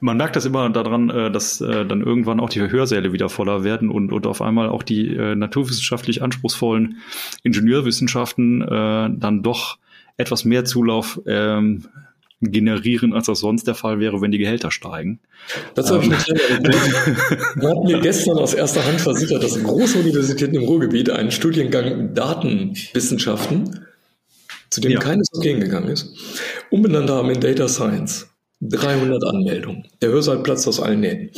Man 0.00 0.18
merkt 0.18 0.36
das 0.36 0.44
immer 0.44 0.68
daran, 0.68 1.08
äh, 1.08 1.30
dass 1.30 1.62
äh, 1.62 1.86
dann 1.86 2.02
irgendwann 2.02 2.38
auch 2.38 2.50
die 2.50 2.60
Hörsäle 2.60 3.14
wieder 3.14 3.30
voller 3.30 3.64
werden 3.64 3.88
und, 3.88 4.12
und 4.12 4.26
auf 4.26 4.42
einmal 4.42 4.68
auch 4.68 4.82
die 4.82 5.16
äh, 5.16 5.34
naturwissenschaftlich 5.34 6.22
anspruchsvollen 6.22 6.98
Ingenieurwissenschaften 7.42 8.60
dann 8.60 9.42
doch 9.42 9.78
etwas 10.18 10.44
mehr 10.44 10.66
Zulauf 10.66 11.20
ähm, 11.26 11.86
generieren, 12.40 13.12
als 13.12 13.26
das 13.26 13.40
sonst 13.40 13.66
der 13.66 13.74
Fall 13.74 14.00
wäre, 14.00 14.20
wenn 14.20 14.30
die 14.30 14.38
Gehälter 14.38 14.70
steigen. 14.70 15.20
Das 15.74 15.90
habe 15.90 16.04
ich 16.04 16.10
nicht 16.10 16.28
Man 17.56 17.76
hat 17.76 17.84
mir 17.84 18.00
gestern 18.00 18.38
aus 18.38 18.54
erster 18.54 18.84
Hand 18.84 19.00
versichert, 19.00 19.42
dass 19.42 19.62
große 19.62 19.98
Universitäten 19.98 20.54
im 20.54 20.64
Ruhrgebiet 20.64 21.10
einen 21.10 21.30
Studiengang 21.30 22.14
Datenwissenschaften, 22.14 23.86
zu 24.70 24.80
dem 24.80 24.92
ja. 24.92 25.00
keines 25.00 25.28
gegangen 25.32 25.88
ist, 25.88 26.16
umbenannt 26.70 27.10
haben 27.10 27.30
in 27.30 27.40
Data 27.40 27.68
Science. 27.68 28.26
300 28.62 29.24
Anmeldungen. 29.24 29.86
Der 30.02 30.10
Hörsaal 30.10 30.42
platzt 30.42 30.68
aus 30.68 30.80
allen 30.80 31.00
Nähten. 31.00 31.30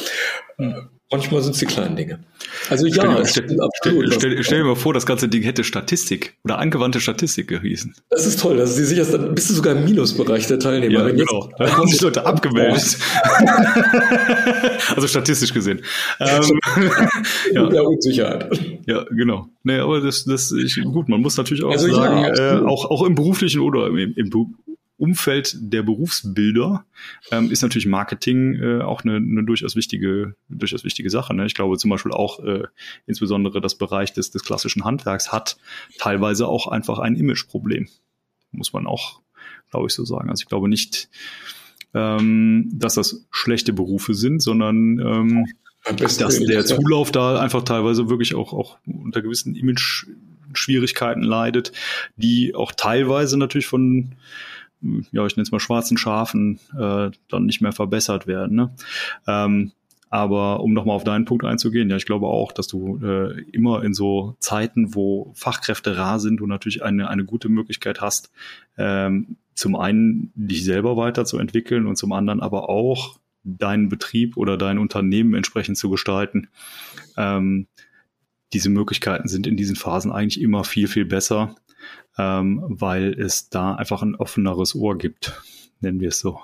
Hm. 0.56 0.88
Manchmal 1.12 1.42
sind 1.42 1.52
es 1.52 1.58
die 1.58 1.66
kleinen 1.66 1.94
Dinge. 1.94 2.20
Also 2.70 2.86
ja, 2.86 3.24
stell, 3.26 3.26
stell, 3.26 3.58
stell, 3.82 4.12
stell, 4.12 4.42
stell 4.44 4.58
dir 4.58 4.64
mal 4.64 4.76
vor, 4.76 4.94
das 4.94 5.04
ganze 5.04 5.28
Ding 5.28 5.42
hätte 5.42 5.62
Statistik 5.62 6.34
oder 6.42 6.58
angewandte 6.58 7.00
Statistik 7.00 7.48
gehießen. 7.48 7.94
Das 8.08 8.26
ist 8.26 8.40
toll. 8.40 8.56
Das 8.56 8.78
ist 8.78 8.88
sicher, 8.88 9.04
dann 9.04 9.34
bist 9.34 9.50
du 9.50 9.54
sogar 9.54 9.76
im 9.76 9.84
Minusbereich 9.84 10.46
der 10.46 10.58
Teilnehmer. 10.58 11.00
Ja, 11.00 11.06
Wenn 11.06 11.16
genau. 11.16 11.50
Jetzt, 11.50 11.60
da 11.60 11.76
haben 11.76 11.90
die 11.90 11.98
Leute 11.98 12.26
abgemeldet. 12.26 12.96
also 14.96 15.06
statistisch 15.06 15.52
gesehen. 15.52 15.82
Ähm, 16.20 16.60
ja. 17.52 17.68
Der 17.68 17.84
Unsicherheit. 17.84 18.58
Ja, 18.86 19.04
genau. 19.10 19.48
Nee, 19.64 19.78
aber 19.78 20.00
das, 20.00 20.24
das 20.24 20.52
ist 20.52 20.80
gut. 20.82 21.08
Man 21.08 21.20
muss 21.20 21.36
natürlich 21.36 21.62
auch 21.64 21.70
also 21.70 21.92
sagen, 21.92 22.34
ja, 22.36 22.58
äh, 22.58 22.64
auch, 22.64 22.90
auch 22.90 23.04
im 23.04 23.14
beruflichen 23.14 23.60
oder 23.60 23.88
im, 23.88 23.96
im, 23.96 24.30
Umfeld 25.02 25.56
der 25.58 25.82
Berufsbilder 25.82 26.84
ähm, 27.32 27.50
ist 27.50 27.62
natürlich 27.62 27.88
Marketing 27.88 28.54
äh, 28.54 28.82
auch 28.82 29.02
eine, 29.02 29.16
eine 29.16 29.42
durchaus 29.42 29.74
wichtige, 29.74 30.36
durchaus 30.48 30.84
wichtige 30.84 31.10
Sache. 31.10 31.34
Ne? 31.34 31.44
Ich 31.44 31.54
glaube 31.54 31.76
zum 31.76 31.90
Beispiel 31.90 32.12
auch 32.12 32.38
äh, 32.44 32.68
insbesondere 33.06 33.60
das 33.60 33.74
Bereich 33.74 34.12
des, 34.12 34.30
des 34.30 34.44
klassischen 34.44 34.84
Handwerks 34.84 35.32
hat 35.32 35.56
teilweise 35.98 36.46
auch 36.46 36.68
einfach 36.68 37.00
ein 37.00 37.16
Imageproblem. 37.16 37.88
Muss 38.52 38.72
man 38.72 38.86
auch, 38.86 39.22
glaube 39.72 39.88
ich, 39.88 39.92
so 39.92 40.04
sagen. 40.04 40.30
Also 40.30 40.42
ich 40.42 40.48
glaube 40.48 40.68
nicht, 40.68 41.08
ähm, 41.94 42.70
dass 42.72 42.94
das 42.94 43.26
schlechte 43.32 43.72
Berufe 43.72 44.14
sind, 44.14 44.40
sondern 44.40 45.00
ähm, 45.00 45.46
dass 45.96 46.16
der 46.16 46.64
Zulauf 46.64 47.10
da 47.10 47.40
einfach 47.40 47.64
teilweise 47.64 48.08
wirklich 48.08 48.36
auch, 48.36 48.52
auch 48.52 48.78
unter 48.86 49.20
gewissen 49.20 49.56
Image-Schwierigkeiten 49.56 51.22
leidet, 51.22 51.72
die 52.14 52.54
auch 52.54 52.70
teilweise 52.70 53.36
natürlich 53.36 53.66
von 53.66 54.14
ja, 55.12 55.26
ich 55.26 55.36
nenne 55.36 55.44
es 55.44 55.52
mal 55.52 55.60
schwarzen 55.60 55.96
Schafen, 55.96 56.58
äh, 56.78 57.10
dann 57.28 57.46
nicht 57.46 57.60
mehr 57.60 57.72
verbessert 57.72 58.26
werden. 58.26 58.56
Ne? 58.56 58.74
Ähm, 59.26 59.72
aber 60.10 60.60
um 60.60 60.74
nochmal 60.74 60.96
auf 60.96 61.04
deinen 61.04 61.24
Punkt 61.24 61.44
einzugehen, 61.44 61.88
ja, 61.88 61.96
ich 61.96 62.04
glaube 62.04 62.26
auch, 62.26 62.52
dass 62.52 62.66
du 62.66 62.98
äh, 63.02 63.40
immer 63.52 63.82
in 63.82 63.94
so 63.94 64.36
Zeiten, 64.40 64.94
wo 64.94 65.32
Fachkräfte 65.34 65.96
rar 65.96 66.20
sind, 66.20 66.36
du 66.38 66.46
natürlich 66.46 66.82
eine, 66.82 67.08
eine 67.08 67.24
gute 67.24 67.48
Möglichkeit 67.48 68.02
hast, 68.02 68.30
ähm, 68.76 69.38
zum 69.54 69.74
einen 69.74 70.30
dich 70.34 70.64
selber 70.64 70.98
weiterzuentwickeln 70.98 71.86
und 71.86 71.96
zum 71.96 72.12
anderen 72.12 72.40
aber 72.40 72.68
auch 72.68 73.18
deinen 73.44 73.88
Betrieb 73.88 74.36
oder 74.36 74.58
dein 74.58 74.78
Unternehmen 74.78 75.34
entsprechend 75.34 75.78
zu 75.78 75.88
gestalten. 75.88 76.48
Ähm, 77.16 77.66
diese 78.52 78.68
Möglichkeiten 78.68 79.28
sind 79.28 79.46
in 79.46 79.56
diesen 79.56 79.76
Phasen 79.76 80.12
eigentlich 80.12 80.42
immer 80.42 80.64
viel, 80.64 80.88
viel 80.88 81.06
besser, 81.06 81.54
ähm, 82.18 82.64
weil 82.68 83.18
es 83.18 83.48
da 83.48 83.74
einfach 83.74 84.02
ein 84.02 84.14
offeneres 84.14 84.74
Ohr 84.74 84.98
gibt, 84.98 85.40
nennen 85.80 86.00
wir 86.00 86.08
es 86.08 86.20
so. 86.20 86.40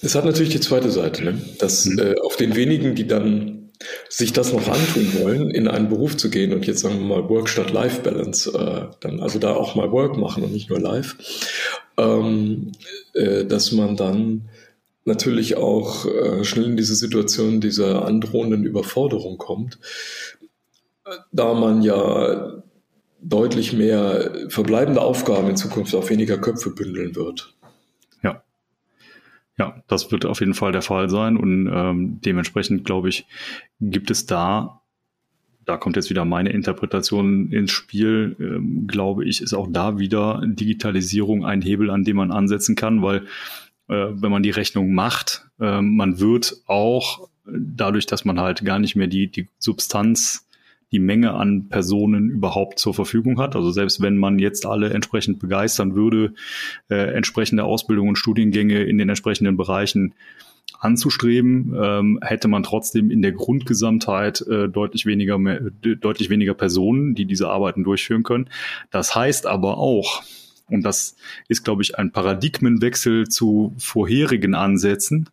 Es 0.00 0.14
hat 0.14 0.24
natürlich 0.24 0.50
die 0.50 0.60
zweite 0.60 0.90
Seite, 0.90 1.24
ne? 1.24 1.40
dass 1.58 1.86
mhm. 1.86 1.98
äh, 1.98 2.14
auf 2.20 2.36
den 2.36 2.56
wenigen, 2.56 2.94
die 2.94 3.06
dann 3.06 3.70
sich 4.08 4.32
das 4.32 4.52
noch 4.52 4.66
antun 4.66 5.22
wollen, 5.22 5.50
in 5.50 5.68
einen 5.68 5.88
Beruf 5.88 6.16
zu 6.16 6.30
gehen 6.30 6.52
und 6.52 6.66
jetzt 6.66 6.80
sagen 6.80 6.98
wir 6.98 7.06
mal 7.06 7.28
Work 7.28 7.48
statt 7.48 7.72
Life 7.72 8.02
Balance, 8.02 8.50
äh, 8.50 8.94
dann 9.00 9.20
also 9.20 9.38
da 9.38 9.54
auch 9.54 9.74
mal 9.76 9.92
Work 9.92 10.16
machen 10.16 10.42
und 10.42 10.52
nicht 10.52 10.68
nur 10.68 10.80
Life, 10.80 11.16
ähm, 11.96 12.72
äh, 13.14 13.44
dass 13.44 13.72
man 13.72 13.96
dann 13.96 14.48
natürlich 15.04 15.56
auch 15.56 16.06
äh, 16.06 16.44
schnell 16.44 16.66
in 16.66 16.76
diese 16.76 16.96
Situation 16.96 17.60
dieser 17.60 18.04
androhenden 18.04 18.64
Überforderung 18.64 19.38
kommt, 19.38 19.78
da 21.32 21.54
man 21.54 21.82
ja 21.82 22.62
deutlich 23.20 23.72
mehr 23.72 24.48
verbleibende 24.48 25.00
Aufgaben 25.00 25.48
in 25.48 25.56
Zukunft 25.56 25.94
auf 25.94 26.10
weniger 26.10 26.38
Köpfe 26.38 26.70
bündeln 26.70 27.16
wird. 27.16 27.54
Ja. 28.22 28.42
Ja, 29.58 29.82
das 29.88 30.12
wird 30.12 30.24
auf 30.24 30.40
jeden 30.40 30.54
Fall 30.54 30.72
der 30.72 30.82
Fall 30.82 31.08
sein 31.08 31.36
und 31.36 31.70
ähm, 31.72 32.20
dementsprechend, 32.24 32.84
glaube 32.84 33.08
ich, 33.08 33.26
gibt 33.80 34.10
es 34.10 34.26
da 34.26 34.78
da 35.68 35.76
kommt 35.76 35.96
jetzt 35.96 36.08
wieder 36.08 36.24
meine 36.24 36.50
Interpretation 36.50 37.52
ins 37.52 37.72
Spiel, 37.72 38.36
ähm, 38.40 38.86
glaube 38.86 39.26
ich, 39.26 39.42
ist 39.42 39.52
auch 39.52 39.68
da 39.70 39.98
wieder 39.98 40.42
Digitalisierung 40.46 41.44
ein 41.44 41.60
Hebel, 41.60 41.90
an 41.90 42.04
dem 42.04 42.16
man 42.16 42.32
ansetzen 42.32 42.74
kann, 42.74 43.02
weil 43.02 43.26
äh, 43.88 44.06
wenn 44.10 44.30
man 44.30 44.42
die 44.42 44.50
Rechnung 44.50 44.94
macht, 44.94 45.46
äh, 45.60 45.82
man 45.82 46.20
wird 46.20 46.62
auch 46.66 47.28
dadurch, 47.44 48.06
dass 48.06 48.24
man 48.24 48.40
halt 48.40 48.64
gar 48.64 48.78
nicht 48.78 48.96
mehr 48.96 49.08
die, 49.08 49.30
die 49.30 49.48
Substanz 49.58 50.47
die 50.92 50.98
Menge 50.98 51.34
an 51.34 51.68
Personen 51.68 52.30
überhaupt 52.30 52.78
zur 52.78 52.94
Verfügung 52.94 53.38
hat. 53.38 53.56
Also 53.56 53.70
selbst 53.70 54.00
wenn 54.00 54.16
man 54.16 54.38
jetzt 54.38 54.66
alle 54.66 54.90
entsprechend 54.90 55.38
begeistern 55.38 55.94
würde, 55.94 56.34
äh, 56.88 57.14
entsprechende 57.14 57.64
Ausbildungen 57.64 58.10
und 58.10 58.16
Studiengänge 58.16 58.82
in 58.84 58.98
den 58.98 59.08
entsprechenden 59.08 59.56
Bereichen 59.56 60.14
anzustreben, 60.80 61.74
ähm, 61.76 62.18
hätte 62.22 62.48
man 62.48 62.62
trotzdem 62.62 63.10
in 63.10 63.22
der 63.22 63.32
Grundgesamtheit 63.32 64.42
äh, 64.42 64.68
deutlich 64.68 65.06
weniger 65.06 65.38
mehr, 65.38 65.60
deutlich 65.60 66.30
weniger 66.30 66.54
Personen, 66.54 67.14
die 67.14 67.24
diese 67.24 67.48
Arbeiten 67.48 67.84
durchführen 67.84 68.22
können. 68.22 68.48
Das 68.90 69.14
heißt 69.14 69.46
aber 69.46 69.78
auch, 69.78 70.22
und 70.70 70.82
das 70.82 71.16
ist, 71.48 71.64
glaube 71.64 71.82
ich, 71.82 71.98
ein 71.98 72.12
Paradigmenwechsel 72.12 73.28
zu 73.28 73.74
vorherigen 73.78 74.54
Ansätzen, 74.54 75.28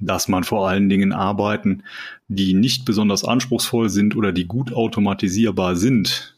dass 0.00 0.28
man 0.28 0.44
vor 0.44 0.68
allen 0.68 0.88
Dingen 0.88 1.12
Arbeiten, 1.12 1.82
die 2.28 2.54
nicht 2.54 2.84
besonders 2.84 3.24
anspruchsvoll 3.24 3.88
sind 3.88 4.16
oder 4.16 4.32
die 4.32 4.46
gut 4.46 4.72
automatisierbar 4.72 5.76
sind, 5.76 6.36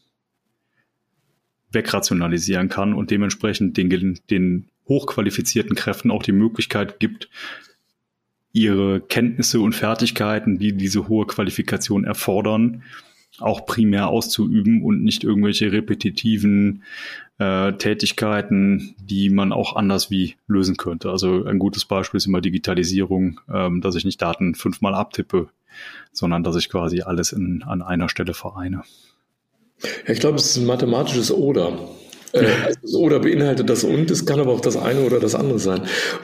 wegrationalisieren 1.73 2.69
kann 2.69 2.95
und 2.95 3.11
dementsprechend 3.11 3.77
den, 3.77 4.19
den 4.31 4.69
hochqualifizierten 4.89 5.77
Kräften 5.77 6.11
auch 6.11 6.23
die 6.23 6.33
Möglichkeit 6.33 6.99
gibt, 6.99 7.29
ihre 8.53 9.01
Kenntnisse 9.01 9.61
und 9.61 9.75
Fertigkeiten, 9.75 10.59
die 10.59 10.73
diese 10.73 11.09
hohe 11.09 11.27
Qualifikation 11.27 12.05
erfordern, 12.05 12.83
auch 13.39 13.65
primär 13.67 14.09
auszuüben 14.09 14.83
und 14.83 15.03
nicht 15.03 15.25
irgendwelche 15.25 15.73
repetitiven 15.73 16.83
äh, 17.39 17.73
Tätigkeiten, 17.73 18.95
die 19.01 19.31
man 19.31 19.53
auch 19.53 19.77
anders 19.77 20.11
wie 20.11 20.37
lösen 20.47 20.77
könnte. 20.77 21.11
Also 21.11 21.45
ein 21.45 21.59
gutes 21.59 21.85
Beispiel 21.85 22.19
ist 22.19 22.27
immer 22.27 22.41
Digitalisierung, 22.41 23.41
ähm, 23.53 23.81
dass 23.81 23.95
ich 23.95 24.05
nicht 24.05 24.21
Daten 24.21 24.55
fünfmal 24.55 24.95
abtippe, 24.95 25.49
sondern 26.13 26.45
dass 26.45 26.57
ich 26.57 26.69
quasi 26.69 27.03
alles 27.03 27.33
in, 27.33 27.63
an 27.63 27.83
einer 27.83 28.09
Stelle 28.09 28.35
vereine. 28.35 28.83
Ja, 30.07 30.13
ich 30.13 30.21
glaube, 30.21 30.37
es 30.37 30.51
ist 30.51 30.57
ein 30.59 30.67
mathematisches 30.67 31.33
Oder. 31.33 31.79
Äh, 32.33 32.47
also 32.67 33.01
Oder 33.01 33.21
beinhaltet 33.21 33.69
das 33.71 33.85
und, 33.85 34.11
es 34.11 34.27
kann 34.27 34.41
aber 34.41 34.53
auch 34.53 34.61
das 34.61 34.77
eine 34.77 35.01
oder 35.01 35.19
das 35.19 35.35
andere 35.35 35.59
sein. 35.59 35.83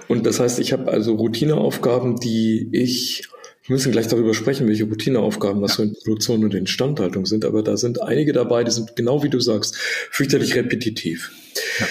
Und 0.08 0.26
das 0.26 0.38
heißt, 0.38 0.58
ich 0.58 0.72
habe 0.72 0.90
also 0.90 1.14
Routineaufgaben, 1.14 2.16
die 2.16 2.68
ich 2.72 3.28
wir 3.66 3.75
müssen 3.75 3.92
gleich 3.92 4.06
darüber 4.06 4.35
sprechen, 4.35 4.68
welche 4.68 4.85
Routineaufgaben 4.85 5.61
das 5.61 5.75
so 5.75 5.82
in 5.82 5.94
Produktion 5.94 6.44
und 6.44 6.54
Instandhaltung 6.54 7.26
sind, 7.26 7.44
aber 7.44 7.62
da 7.62 7.76
sind 7.76 8.00
einige 8.02 8.32
dabei, 8.32 8.64
die 8.64 8.70
sind 8.70 8.94
genau 8.96 9.23
wie 9.23 9.28
du 9.28 9.40
sagst, 9.40 9.76
fürchterlich 9.76 10.54
repetitiv. 10.54 11.32
Ja. 11.80 11.87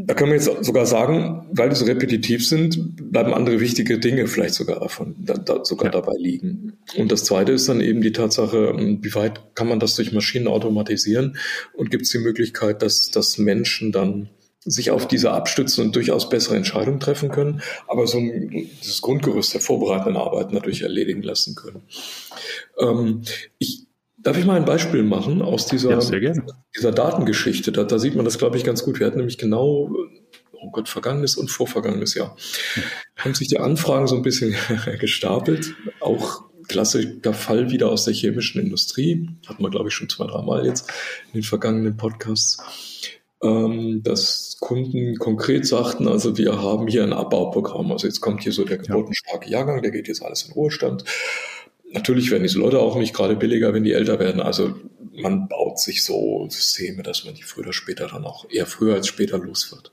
Da 0.00 0.14
können 0.14 0.30
wir 0.30 0.38
jetzt 0.38 0.64
sogar 0.64 0.86
sagen, 0.86 1.48
weil 1.50 1.70
die 1.70 1.74
so 1.74 1.84
repetitiv 1.84 2.46
sind, 2.46 3.10
bleiben 3.10 3.34
andere 3.34 3.58
wichtige 3.58 3.98
Dinge 3.98 4.28
vielleicht 4.28 4.54
sogar 4.54 4.78
davon, 4.78 5.16
da, 5.18 5.34
da 5.34 5.64
sogar 5.64 5.86
ja. 5.86 5.90
dabei 5.90 6.14
liegen. 6.16 6.78
Und 6.96 7.10
das 7.10 7.24
zweite 7.24 7.52
ist 7.52 7.68
dann 7.68 7.80
eben 7.80 8.00
die 8.00 8.12
Tatsache, 8.12 8.74
wie 8.76 9.14
weit 9.14 9.56
kann 9.56 9.66
man 9.66 9.80
das 9.80 9.96
durch 9.96 10.12
Maschinen 10.12 10.46
automatisieren 10.46 11.36
und 11.74 11.90
gibt 11.90 12.04
es 12.04 12.10
die 12.10 12.18
Möglichkeit, 12.18 12.80
dass, 12.82 13.10
dass 13.10 13.38
Menschen 13.38 13.90
dann 13.90 14.30
sich 14.70 14.90
auf 14.90 15.08
diese 15.08 15.32
abstützen 15.32 15.84
und 15.84 15.96
durchaus 15.96 16.28
bessere 16.28 16.56
Entscheidungen 16.56 17.00
treffen 17.00 17.30
können, 17.30 17.62
aber 17.86 18.06
so 18.06 18.18
ein, 18.18 18.70
dieses 18.82 19.00
Grundgerüst 19.00 19.54
der 19.54 19.60
vorbereitenden 19.60 20.16
Arbeit 20.16 20.52
natürlich 20.52 20.82
erledigen 20.82 21.22
lassen 21.22 21.54
können. 21.54 21.82
Ähm, 22.78 23.22
ich, 23.58 23.86
darf 24.18 24.36
ich 24.38 24.44
mal 24.44 24.56
ein 24.56 24.64
Beispiel 24.64 25.02
machen 25.02 25.42
aus 25.42 25.66
dieser, 25.66 26.00
ja, 26.00 26.32
dieser 26.76 26.92
Datengeschichte? 26.92 27.72
Da, 27.72 27.84
da 27.84 27.98
sieht 27.98 28.14
man 28.14 28.24
das, 28.24 28.38
glaube 28.38 28.56
ich, 28.56 28.64
ganz 28.64 28.84
gut. 28.84 29.00
Wir 29.00 29.06
hatten 29.06 29.18
nämlich 29.18 29.38
genau 29.38 29.90
oh 30.60 30.70
Gott, 30.70 30.88
vergangenes 30.88 31.36
und 31.36 31.50
vorvergangenes 31.50 32.14
Jahr, 32.14 32.36
haben 33.16 33.34
sich 33.34 33.48
die 33.48 33.58
Anfragen 33.58 34.06
so 34.06 34.16
ein 34.16 34.22
bisschen 34.22 34.54
gestapelt. 35.00 35.74
Auch 36.00 36.48
klassischer 36.68 37.32
Fall 37.32 37.70
wieder 37.70 37.88
aus 37.90 38.04
der 38.04 38.14
chemischen 38.14 38.60
Industrie. 38.60 39.28
Hatten 39.46 39.62
wir, 39.62 39.70
glaube 39.70 39.88
ich, 39.88 39.94
schon 39.94 40.08
zwei, 40.08 40.26
dreimal 40.26 40.66
jetzt 40.66 40.90
in 41.28 41.40
den 41.40 41.42
vergangenen 41.42 41.96
Podcasts 41.96 42.58
ähm, 43.42 44.02
dass 44.02 44.56
Kunden 44.60 45.16
konkret 45.16 45.66
sagten, 45.66 46.08
also 46.08 46.36
wir 46.36 46.60
haben 46.60 46.88
hier 46.88 47.04
ein 47.04 47.12
Abbauprogramm. 47.12 47.92
Also 47.92 48.06
jetzt 48.06 48.20
kommt 48.20 48.42
hier 48.42 48.52
so 48.52 48.64
der 48.64 48.78
geburtenstarke 48.78 49.48
Jahrgang, 49.48 49.82
der 49.82 49.90
geht 49.90 50.08
jetzt 50.08 50.22
alles 50.22 50.42
in 50.42 50.52
Ruhestand. 50.52 51.04
Natürlich 51.90 52.30
werden 52.30 52.42
diese 52.42 52.58
Leute 52.58 52.80
auch 52.80 52.96
nicht 52.96 53.14
gerade 53.14 53.36
billiger, 53.36 53.72
wenn 53.72 53.84
die 53.84 53.92
älter 53.92 54.18
werden. 54.18 54.40
Also 54.40 54.74
man 55.12 55.48
baut 55.48 55.78
sich 55.78 56.04
so 56.04 56.46
Systeme, 56.50 57.02
dass 57.02 57.24
man 57.24 57.34
die 57.34 57.42
früher 57.42 57.64
oder 57.64 57.72
später 57.72 58.08
dann 58.08 58.24
auch 58.24 58.46
eher 58.50 58.66
früher 58.66 58.94
als 58.94 59.06
später 59.06 59.38
los 59.38 59.72
wird. 59.72 59.92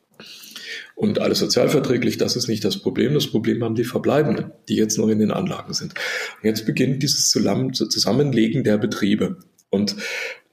Und 0.96 1.20
alles 1.20 1.40
sozialverträglich, 1.40 2.18
das 2.18 2.36
ist 2.36 2.48
nicht 2.48 2.64
das 2.64 2.78
Problem. 2.78 3.14
Das 3.14 3.28
Problem 3.28 3.64
haben 3.64 3.76
die 3.76 3.84
Verbleibenden, 3.84 4.52
die 4.70 4.76
jetzt 4.76 4.98
noch 4.98 5.10
in 5.10 5.20
den 5.20 5.32
Anlagen 5.32 5.74
sind. 5.74 5.94
Und 5.94 6.48
jetzt 6.48 6.66
beginnt 6.66 7.04
dieses 7.04 7.30
Zusammenlegen 7.30 8.64
der 8.64 8.78
Betriebe. 8.78 9.38
Und 9.70 9.96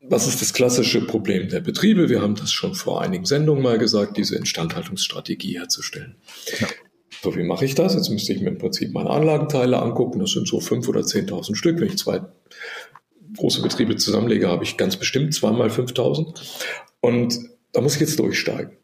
was 0.02 0.26
ist 0.26 0.40
das 0.40 0.52
klassische 0.52 1.00
Problem 1.06 1.48
der 1.48 1.60
Betriebe? 1.60 2.08
Wir 2.08 2.20
haben 2.20 2.34
das 2.34 2.52
schon 2.52 2.74
vor 2.74 3.00
einigen 3.02 3.24
Sendungen 3.24 3.62
mal 3.62 3.78
gesagt, 3.78 4.16
diese 4.16 4.36
Instandhaltungsstrategie 4.36 5.58
herzustellen. 5.58 6.16
Ja. 6.58 6.68
So, 7.22 7.36
wie 7.36 7.44
mache 7.44 7.64
ich 7.64 7.76
das? 7.76 7.94
Jetzt 7.94 8.10
müsste 8.10 8.32
ich 8.32 8.40
mir 8.40 8.48
im 8.48 8.58
Prinzip 8.58 8.92
meine 8.92 9.10
Anlagenteile 9.10 9.80
angucken. 9.80 10.18
Das 10.18 10.32
sind 10.32 10.48
so 10.48 10.58
fünf 10.60 10.88
oder 10.88 11.04
zehntausend 11.04 11.56
Stück. 11.56 11.78
Wenn 11.78 11.88
ich 11.88 11.98
zwei 11.98 12.20
große 13.36 13.62
Betriebe 13.62 13.96
zusammenlege, 13.96 14.48
habe 14.48 14.64
ich 14.64 14.76
ganz 14.76 14.96
bestimmt 14.96 15.32
zweimal 15.32 15.70
5000. 15.70 16.42
Und 17.00 17.38
da 17.72 17.80
muss 17.80 17.94
ich 17.94 18.00
jetzt 18.00 18.18
durchsteigen. 18.18 18.76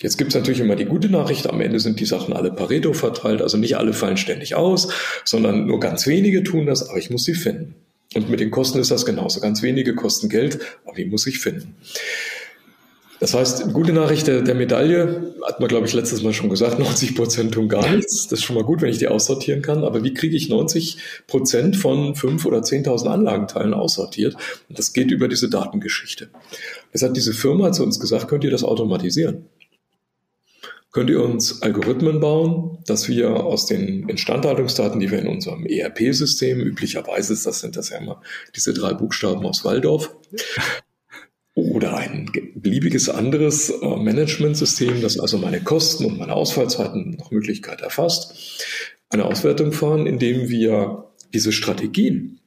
Jetzt 0.00 0.18
gibt 0.18 0.30
es 0.30 0.34
natürlich 0.34 0.60
immer 0.60 0.76
die 0.76 0.84
gute 0.84 1.08
Nachricht, 1.08 1.48
am 1.48 1.60
Ende 1.60 1.80
sind 1.80 2.00
die 2.00 2.04
Sachen 2.06 2.34
alle 2.34 2.52
Pareto 2.52 2.92
verteilt, 2.92 3.40
also 3.40 3.56
nicht 3.56 3.78
alle 3.78 3.94
fallen 3.94 4.18
ständig 4.18 4.54
aus, 4.54 4.92
sondern 5.24 5.66
nur 5.66 5.80
ganz 5.80 6.06
wenige 6.06 6.42
tun 6.42 6.66
das, 6.66 6.86
aber 6.86 6.98
ich 6.98 7.08
muss 7.08 7.24
sie 7.24 7.34
finden. 7.34 7.76
Und 8.14 8.28
mit 8.28 8.40
den 8.40 8.50
Kosten 8.50 8.78
ist 8.80 8.90
das 8.90 9.06
genauso. 9.06 9.40
Ganz 9.40 9.62
wenige 9.62 9.94
kosten 9.94 10.28
Geld, 10.28 10.58
aber 10.84 10.96
die 10.96 11.04
muss 11.04 11.26
ich 11.26 11.38
finden. 11.38 11.76
Das 13.20 13.34
heißt, 13.34 13.74
gute 13.74 13.92
Nachricht 13.92 14.26
der, 14.26 14.40
der 14.40 14.54
Medaille, 14.54 15.34
hat 15.46 15.60
man, 15.60 15.68
glaube 15.68 15.86
ich, 15.86 15.92
letztes 15.92 16.22
Mal 16.22 16.32
schon 16.32 16.48
gesagt, 16.48 16.78
90 16.80 17.14
Prozent 17.14 17.52
tun 17.52 17.68
gar 17.68 17.88
nichts. 17.88 18.26
Das 18.28 18.40
ist 18.40 18.44
schon 18.44 18.56
mal 18.56 18.64
gut, 18.64 18.80
wenn 18.80 18.88
ich 18.88 18.98
die 18.98 19.08
aussortieren 19.08 19.60
kann. 19.60 19.84
Aber 19.84 20.02
wie 20.02 20.14
kriege 20.14 20.34
ich 20.34 20.48
90 20.48 20.96
Prozent 21.26 21.76
von 21.76 22.14
5.000 22.14 22.46
oder 22.46 22.58
10.000 22.60 23.06
Anlagenteilen 23.08 23.74
aussortiert? 23.74 24.36
Das 24.70 24.94
geht 24.94 25.10
über 25.10 25.28
diese 25.28 25.50
Datengeschichte. 25.50 26.30
Das 26.92 27.02
hat 27.02 27.14
diese 27.14 27.34
Firma 27.34 27.70
zu 27.72 27.84
uns 27.84 28.00
gesagt, 28.00 28.26
könnt 28.26 28.42
ihr 28.42 28.50
das 28.50 28.64
automatisieren? 28.64 29.44
Könnt 30.92 31.10
ihr 31.10 31.22
uns 31.22 31.62
Algorithmen 31.62 32.20
bauen, 32.20 32.78
dass 32.86 33.08
wir 33.08 33.44
aus 33.44 33.66
den 33.66 34.08
Instandhaltungsdaten, 34.08 35.00
die 35.00 35.10
wir 35.10 35.20
in 35.20 35.28
unserem 35.28 35.66
ERP-System, 35.66 36.60
üblicherweise 36.60 37.32
ist 37.32 37.46
das, 37.46 37.60
sind 37.60 37.76
das 37.76 37.90
ja 37.90 37.98
immer 37.98 38.20
diese 38.56 38.74
drei 38.74 38.92
Buchstaben 38.94 39.46
aus 39.46 39.64
Waldorf, 39.64 40.14
oder 41.54 41.96
ein 41.96 42.30
beliebiges 42.54 43.08
anderes 43.08 43.70
äh, 43.70 43.96
Managementsystem, 43.96 45.00
das 45.02 45.18
also 45.18 45.38
meine 45.38 45.60
Kosten 45.60 46.04
und 46.06 46.18
meine 46.18 46.34
Ausfallzeiten 46.34 47.16
nach 47.18 47.30
Möglichkeit 47.30 47.80
erfasst, 47.80 48.64
eine 49.10 49.24
Auswertung 49.24 49.72
fahren, 49.72 50.06
indem 50.06 50.48
wir 50.48 51.10
diese 51.34 51.52
Strategien, 51.52 52.40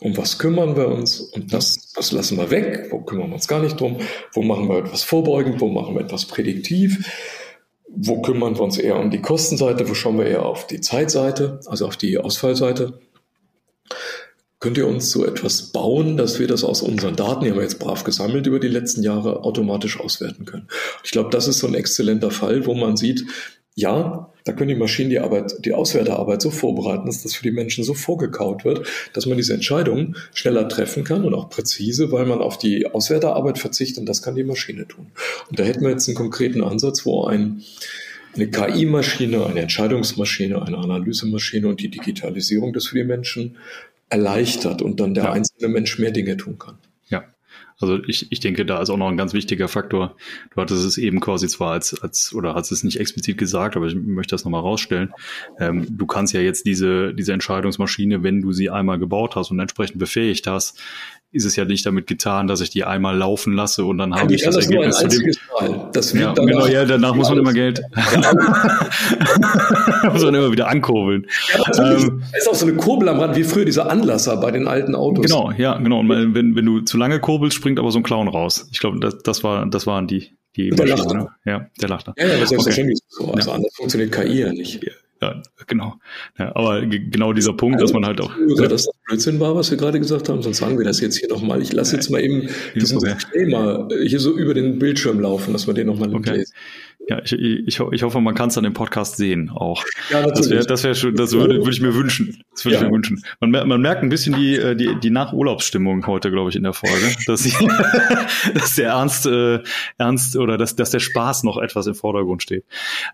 um 0.00 0.16
was 0.16 0.38
kümmern 0.38 0.76
wir 0.76 0.88
uns 0.88 1.20
und 1.20 1.52
das, 1.52 1.92
was 1.96 2.12
lassen 2.12 2.38
wir 2.38 2.50
weg, 2.50 2.88
wo 2.90 3.00
kümmern 3.00 3.28
wir 3.28 3.34
uns 3.34 3.48
gar 3.48 3.60
nicht 3.60 3.80
drum, 3.80 3.98
wo 4.32 4.42
machen 4.42 4.68
wir 4.68 4.78
etwas 4.78 5.02
vorbeugend, 5.02 5.60
wo 5.60 5.68
machen 5.68 5.94
wir 5.94 6.02
etwas 6.02 6.26
prädiktiv, 6.26 7.04
wo 7.94 8.22
kümmern 8.22 8.56
wir 8.56 8.62
uns 8.62 8.78
eher 8.78 8.98
um 8.98 9.10
die 9.10 9.20
Kostenseite, 9.20 9.88
wo 9.88 9.94
schauen 9.94 10.18
wir 10.18 10.26
eher 10.26 10.46
auf 10.46 10.66
die 10.66 10.80
Zeitseite, 10.80 11.60
also 11.66 11.86
auf 11.86 11.96
die 11.96 12.18
Ausfallseite. 12.18 13.00
Könnt 14.60 14.78
ihr 14.78 14.86
uns 14.86 15.10
so 15.10 15.26
etwas 15.26 15.72
bauen, 15.72 16.16
dass 16.16 16.38
wir 16.38 16.46
das 16.46 16.62
aus 16.62 16.82
unseren 16.82 17.16
Daten, 17.16 17.44
die 17.44 17.50
haben 17.50 17.56
wir 17.56 17.64
jetzt 17.64 17.80
brav 17.80 18.04
gesammelt 18.04 18.46
über 18.46 18.60
die 18.60 18.68
letzten 18.68 19.02
Jahre, 19.02 19.42
automatisch 19.42 19.98
auswerten 19.98 20.44
können? 20.44 20.68
Ich 21.04 21.10
glaube, 21.10 21.30
das 21.30 21.48
ist 21.48 21.58
so 21.58 21.66
ein 21.66 21.74
exzellenter 21.74 22.30
Fall, 22.30 22.64
wo 22.64 22.74
man 22.74 22.96
sieht, 22.96 23.24
ja, 23.74 24.31
da 24.44 24.52
können 24.52 24.68
die 24.68 24.74
Maschinen 24.74 25.10
die 25.10 25.20
Arbeit, 25.20 25.64
die 25.64 25.72
Auswertearbeit 25.72 26.42
so 26.42 26.50
vorbereiten, 26.50 27.06
dass 27.06 27.22
das 27.22 27.34
für 27.34 27.42
die 27.42 27.52
Menschen 27.52 27.84
so 27.84 27.94
vorgekaut 27.94 28.64
wird, 28.64 28.86
dass 29.12 29.26
man 29.26 29.36
diese 29.36 29.54
Entscheidungen 29.54 30.16
schneller 30.34 30.68
treffen 30.68 31.04
kann 31.04 31.24
und 31.24 31.34
auch 31.34 31.48
präzise, 31.48 32.10
weil 32.12 32.26
man 32.26 32.40
auf 32.40 32.58
die 32.58 32.86
Auswerterarbeit 32.86 33.58
verzichtet 33.58 33.98
und 33.98 34.06
das 34.06 34.22
kann 34.22 34.34
die 34.34 34.44
Maschine 34.44 34.86
tun. 34.88 35.08
Und 35.48 35.58
da 35.58 35.64
hätten 35.64 35.82
wir 35.82 35.90
jetzt 35.90 36.08
einen 36.08 36.16
konkreten 36.16 36.62
Ansatz, 36.62 37.06
wo 37.06 37.24
ein, 37.24 37.62
eine 38.34 38.48
KI-Maschine, 38.48 39.46
eine 39.46 39.60
Entscheidungsmaschine, 39.60 40.62
eine 40.62 40.78
Analysemaschine 40.78 41.68
und 41.68 41.80
die 41.80 41.90
Digitalisierung 41.90 42.72
das 42.72 42.86
für 42.86 42.96
die 42.96 43.04
Menschen 43.04 43.56
erleichtert 44.08 44.82
und 44.82 45.00
dann 45.00 45.14
der 45.14 45.24
ja. 45.24 45.32
einzelne 45.32 45.68
Mensch 45.68 45.98
mehr 45.98 46.10
Dinge 46.10 46.36
tun 46.36 46.58
kann. 46.58 46.78
Also 47.82 48.02
ich, 48.06 48.30
ich 48.30 48.40
denke, 48.40 48.64
da 48.64 48.80
ist 48.80 48.90
auch 48.90 48.96
noch 48.96 49.08
ein 49.08 49.16
ganz 49.16 49.34
wichtiger 49.34 49.68
Faktor. 49.68 50.16
Du 50.54 50.60
hattest 50.60 50.84
es 50.84 50.98
eben 50.98 51.20
quasi 51.20 51.48
zwar 51.48 51.72
als, 51.72 52.00
als 52.02 52.34
oder 52.34 52.54
hast 52.54 52.70
es 52.70 52.84
nicht 52.84 52.98
explizit 52.98 53.38
gesagt, 53.38 53.76
aber 53.76 53.86
ich 53.86 53.94
möchte 53.94 54.34
das 54.34 54.44
nochmal 54.44 54.62
rausstellen. 54.62 55.12
Ähm, 55.58 55.86
du 55.90 56.06
kannst 56.06 56.32
ja 56.32 56.40
jetzt 56.40 56.66
diese, 56.66 57.14
diese 57.14 57.32
Entscheidungsmaschine, 57.32 58.22
wenn 58.22 58.42
du 58.42 58.52
sie 58.52 58.70
einmal 58.70 58.98
gebaut 58.98 59.36
hast 59.36 59.50
und 59.50 59.60
entsprechend 59.60 59.98
befähigt 59.98 60.46
hast, 60.46 60.80
ist 61.32 61.46
es 61.46 61.56
ja 61.56 61.64
nicht 61.64 61.84
damit 61.86 62.06
getan, 62.06 62.46
dass 62.46 62.60
ich 62.60 62.70
die 62.70 62.84
einmal 62.84 63.16
laufen 63.16 63.54
lasse 63.54 63.84
und 63.84 63.98
dann 63.98 64.14
habe 64.14 64.32
ich 64.34 64.42
das, 64.42 64.54
das 64.54 64.66
Ergebnis 64.66 64.98
zu 64.98 65.08
dem. 65.08 65.32
Mal. 65.60 65.88
Das 65.92 66.14
wird 66.14 66.24
ja, 66.24 66.32
danach, 66.34 66.52
genau, 66.52 66.66
ja, 66.66 66.84
danach 66.84 67.14
muss 67.14 67.30
man 67.30 67.38
immer 67.38 67.54
Geld. 67.54 67.80
muss 70.12 70.22
man 70.22 70.34
immer 70.34 70.52
wieder 70.52 70.68
ankurbeln. 70.68 71.26
Ja, 71.54 71.92
ähm, 71.92 72.22
ist 72.36 72.48
auch 72.48 72.54
so 72.54 72.66
eine 72.66 72.76
Kurbel 72.76 73.08
am 73.08 73.18
Rand, 73.18 73.34
wie 73.36 73.44
früher 73.44 73.64
dieser 73.64 73.90
Anlasser 73.90 74.36
bei 74.36 74.50
den 74.50 74.68
alten 74.68 74.94
Autos. 74.94 75.24
Genau, 75.26 75.50
ja, 75.52 75.78
genau. 75.78 76.00
Und 76.00 76.10
wenn, 76.10 76.54
wenn 76.54 76.66
du 76.66 76.80
zu 76.80 76.98
lange 76.98 77.18
kurbelst, 77.18 77.56
springt 77.56 77.78
aber 77.78 77.90
so 77.90 77.98
ein 77.98 78.02
Clown 78.02 78.28
raus. 78.28 78.68
Ich 78.70 78.80
glaube, 78.80 79.00
das, 79.00 79.22
das 79.22 79.42
war, 79.42 79.64
das 79.66 79.86
waren 79.86 80.06
die, 80.06 80.36
die 80.56 80.68
der 80.70 80.86
Maschinen, 80.86 81.16
ne? 81.16 81.28
Ja, 81.46 81.66
der 81.80 81.88
lacht 81.88 82.08
da. 82.08 82.14
Ja, 82.18 82.26
ja, 82.26 82.32
das 82.34 82.42
ist 82.42 82.48
selbstverständlich 82.50 82.98
okay. 83.18 83.26
so. 83.26 83.32
Also 83.32 83.52
anders 83.52 83.74
funktioniert 83.74 84.12
KI 84.12 84.40
ja 84.40 84.52
nicht. 84.52 84.84
Ja. 85.22 85.40
Genau. 85.68 85.94
Ja, 86.38 86.54
aber 86.56 86.84
genau 86.84 87.32
dieser 87.32 87.52
Punkt, 87.52 87.80
dass 87.80 87.92
man 87.92 88.04
halt 88.04 88.20
auch. 88.20 88.32
Ja, 88.56 88.66
dass 88.66 88.86
das 88.86 88.94
Blödsinn 89.06 89.38
war, 89.38 89.54
was 89.54 89.70
wir 89.70 89.78
gerade 89.78 90.00
gesagt 90.00 90.28
haben, 90.28 90.42
sonst 90.42 90.58
sagen 90.58 90.76
wir 90.76 90.84
das 90.84 91.00
jetzt 91.00 91.16
hier 91.16 91.28
nochmal. 91.28 91.62
Ich 91.62 91.72
lasse 91.72 91.94
jetzt 91.94 92.10
mal 92.10 92.20
eben 92.20 92.48
diesen 92.74 93.00
Thema 93.32 93.88
hier 94.04 94.18
so 94.18 94.36
über 94.36 94.52
den 94.52 94.80
Bildschirm 94.80 95.20
laufen, 95.20 95.52
dass 95.52 95.68
wir 95.68 95.74
den 95.74 95.86
nochmal 95.86 96.12
okay. 96.14 96.38
lesen. 96.38 96.52
Ja, 97.08 97.20
ich, 97.24 97.32
ich, 97.32 97.80
ich 97.80 98.02
hoffe, 98.02 98.20
man 98.20 98.34
kann 98.34 98.48
es 98.48 98.58
an 98.58 98.64
dem 98.64 98.74
Podcast 98.74 99.16
sehen 99.16 99.50
auch. 99.50 99.84
Ja, 100.10 100.20
natürlich. 100.20 100.36
Das 100.36 100.50
wäre 100.50 100.66
das 100.66 100.84
wär 100.84 100.94
schon, 100.94 101.16
das 101.16 101.32
würde, 101.32 101.56
würde 101.56 101.70
ich 101.70 101.80
mir 101.80 101.94
wünschen. 101.94 102.42
Das 102.52 102.64
würde 102.64 102.76
ja. 102.76 102.82
ich 102.82 102.88
mir 102.88 102.94
wünschen. 102.94 103.24
Man, 103.40 103.50
man 103.50 103.80
merkt 103.80 104.02
ein 104.02 104.08
bisschen 104.08 104.34
die, 104.34 104.56
äh, 104.56 104.76
die, 104.76 104.94
die 105.00 105.10
Nachurlaubsstimmung 105.10 106.06
heute, 106.06 106.30
glaube 106.30 106.50
ich, 106.50 106.56
in 106.56 106.62
der 106.62 106.72
Folge. 106.72 107.12
Dass, 107.26 107.44
ich, 107.44 107.56
dass 108.54 108.76
der 108.76 108.90
Ernst, 108.90 109.26
äh, 109.26 109.60
Ernst 109.98 110.36
oder 110.36 110.56
dass, 110.58 110.76
dass 110.76 110.90
der 110.90 111.00
Spaß 111.00 111.42
noch 111.44 111.58
etwas 111.58 111.86
im 111.86 111.94
Vordergrund 111.94 112.42
steht. 112.42 112.64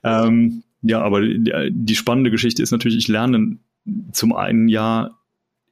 Ähm, 0.04 0.62
ja, 0.82 1.00
aber 1.00 1.20
die, 1.20 1.70
die 1.70 1.96
spannende 1.96 2.30
Geschichte 2.30 2.62
ist 2.62 2.70
natürlich, 2.70 2.98
ich 2.98 3.08
lerne 3.08 3.58
zum 4.12 4.34
einen 4.34 4.68
ja 4.68 5.18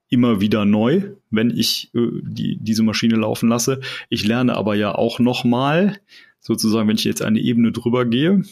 immer 0.08 0.40
wieder 0.40 0.64
neu, 0.64 1.14
wenn 1.30 1.50
ich 1.50 1.90
äh, 1.94 2.08
die, 2.22 2.58
diese 2.60 2.82
Maschine 2.82 3.16
laufen 3.16 3.48
lasse. 3.48 3.80
Ich 4.08 4.24
lerne 4.24 4.54
aber 4.54 4.74
ja 4.74 4.94
auch 4.94 5.18
nochmal, 5.18 5.98
sozusagen, 6.40 6.88
wenn 6.88 6.96
ich 6.96 7.04
jetzt 7.04 7.22
eine 7.22 7.40
Ebene 7.40 7.72
drüber 7.72 8.04
gehe, 8.04 8.42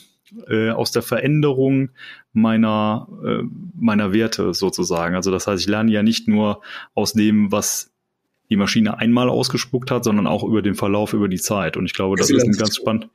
äh, 0.49 0.71
aus 0.71 0.91
der 0.91 1.03
Veränderung 1.03 1.91
meiner, 2.33 3.09
äh, 3.25 3.43
meiner 3.75 4.13
Werte 4.13 4.53
sozusagen. 4.53 5.15
Also 5.15 5.31
das 5.31 5.47
heißt, 5.47 5.63
ich 5.63 5.69
lerne 5.69 5.93
ja 5.93 6.03
nicht 6.03 6.27
nur 6.27 6.61
aus 6.95 7.13
dem, 7.13 7.53
was 7.53 7.94
die 8.51 8.57
Maschine 8.57 8.99
einmal 8.99 9.29
ausgespuckt 9.29 9.91
hat, 9.91 10.05
sondern 10.05 10.27
auch 10.27 10.45
über 10.45 10.61
den 10.61 10.75
Verlauf 10.75 11.15
über 11.15 11.29
die 11.29 11.41
Zeit. 11.41 11.77
Und 11.77 11.87
ich 11.87 11.95
glaube, 11.95 12.17
das 12.17 12.31
ist 12.31 12.45
ein 12.45 12.53
ganz 12.53 12.77
spannend, 12.77 13.09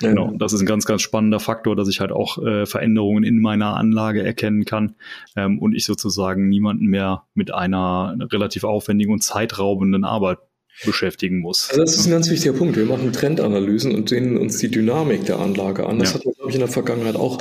ja. 0.00 0.10
genau, 0.10 0.32
das 0.36 0.52
ist 0.52 0.60
ein 0.60 0.66
ganz, 0.66 0.84
ganz 0.84 1.02
spannender 1.02 1.40
Faktor, 1.40 1.74
dass 1.74 1.88
ich 1.88 2.00
halt 2.00 2.12
auch 2.12 2.38
äh, 2.44 2.64
Veränderungen 2.64 3.24
in 3.24 3.40
meiner 3.40 3.76
Anlage 3.76 4.22
erkennen 4.22 4.64
kann 4.64 4.94
ähm, 5.36 5.58
und 5.58 5.74
ich 5.74 5.84
sozusagen 5.84 6.48
niemanden 6.48 6.86
mehr 6.86 7.24
mit 7.34 7.52
einer 7.52 8.16
relativ 8.32 8.64
aufwendigen 8.64 9.12
und 9.12 9.22
zeitraubenden 9.22 10.04
Arbeit 10.04 10.38
beschäftigen 10.84 11.40
muss. 11.40 11.70
Also 11.70 11.80
das 11.80 11.96
ist 11.96 12.06
ein 12.06 12.12
ganz 12.12 12.30
wichtiger 12.30 12.52
Punkt. 12.52 12.76
Wir 12.76 12.84
machen 12.84 13.12
Trendanalysen 13.12 13.96
und 13.96 14.08
sehen 14.08 14.36
uns 14.38 14.58
die 14.58 14.70
Dynamik 14.70 15.26
der 15.26 15.40
Anlage 15.40 15.84
an. 15.86 15.98
Das 15.98 16.10
ja. 16.10 16.14
hat 16.14 16.24
man, 16.24 16.34
glaube 16.34 16.50
ich, 16.50 16.54
in 16.54 16.60
der 16.60 16.68
Vergangenheit 16.68 17.16
auch. 17.16 17.38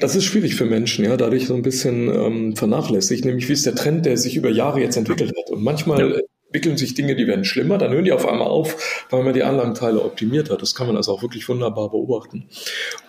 Das 0.00 0.16
ist 0.16 0.24
schwierig 0.24 0.54
für 0.54 0.64
Menschen, 0.64 1.04
ja, 1.04 1.18
dadurch 1.18 1.46
so 1.46 1.54
ein 1.54 1.62
bisschen 1.62 2.08
ähm, 2.08 2.56
vernachlässigt, 2.56 3.26
nämlich 3.26 3.48
wie 3.50 3.52
ist 3.52 3.66
der 3.66 3.74
Trend, 3.74 4.06
der 4.06 4.16
sich 4.16 4.34
über 4.36 4.48
Jahre 4.48 4.80
jetzt 4.80 4.96
entwickelt 4.96 5.34
hat. 5.36 5.50
Und 5.50 5.62
manchmal 5.62 6.10
ja 6.10 6.20
entwickeln 6.48 6.78
sich 6.78 6.94
Dinge, 6.94 7.14
die 7.14 7.26
werden 7.26 7.44
schlimmer, 7.44 7.76
dann 7.76 7.92
hören 7.92 8.06
die 8.06 8.12
auf 8.12 8.26
einmal 8.26 8.48
auf, 8.48 9.06
weil 9.10 9.22
man 9.22 9.34
die 9.34 9.42
Anlagenteile 9.42 10.02
optimiert 10.02 10.50
hat. 10.50 10.62
Das 10.62 10.74
kann 10.74 10.86
man 10.86 10.96
also 10.96 11.12
auch 11.12 11.22
wirklich 11.22 11.46
wunderbar 11.48 11.90
beobachten. 11.90 12.48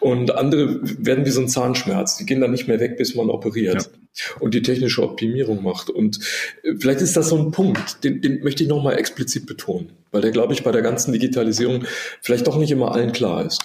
Und 0.02 0.32
andere 0.32 0.80
werden 0.82 1.26
wie 1.26 1.30
so 1.30 1.40
ein 1.40 1.48
Zahnschmerz, 1.48 2.18
die 2.18 2.26
gehen 2.26 2.42
dann 2.42 2.52
nicht 2.52 2.68
mehr 2.68 2.82
weg, 2.82 2.98
bis 2.98 3.16
man 3.16 3.30
operiert 3.30 3.90
ja. 4.14 4.42
und 4.42 4.54
die 4.54 4.62
technische 4.62 5.04
Optimierung 5.04 5.64
macht. 5.64 5.90
Und 5.90 6.20
äh, 6.64 6.74
vielleicht 6.80 7.00
ist 7.00 7.16
das 7.16 7.30
so 7.30 7.38
ein 7.38 7.52
Punkt, 7.52 8.04
den, 8.04 8.22
den 8.22 8.44
möchte 8.44 8.64
ich 8.64 8.70
nochmal 8.70 8.98
explizit 8.98 9.46
betonen, 9.46 9.94
weil 10.12 10.22
der, 10.22 10.32
glaube 10.32 10.54
ich, 10.54 10.64
bei 10.64 10.74
der 10.74 10.82
ganzen 10.82 11.14
Digitalisierung 11.14 11.86
vielleicht 12.22 12.46
doch 12.46 12.58
nicht 12.58 12.72
immer 12.72 12.92
allen 12.92 13.14
klar 13.14 13.46
ist. 13.46 13.62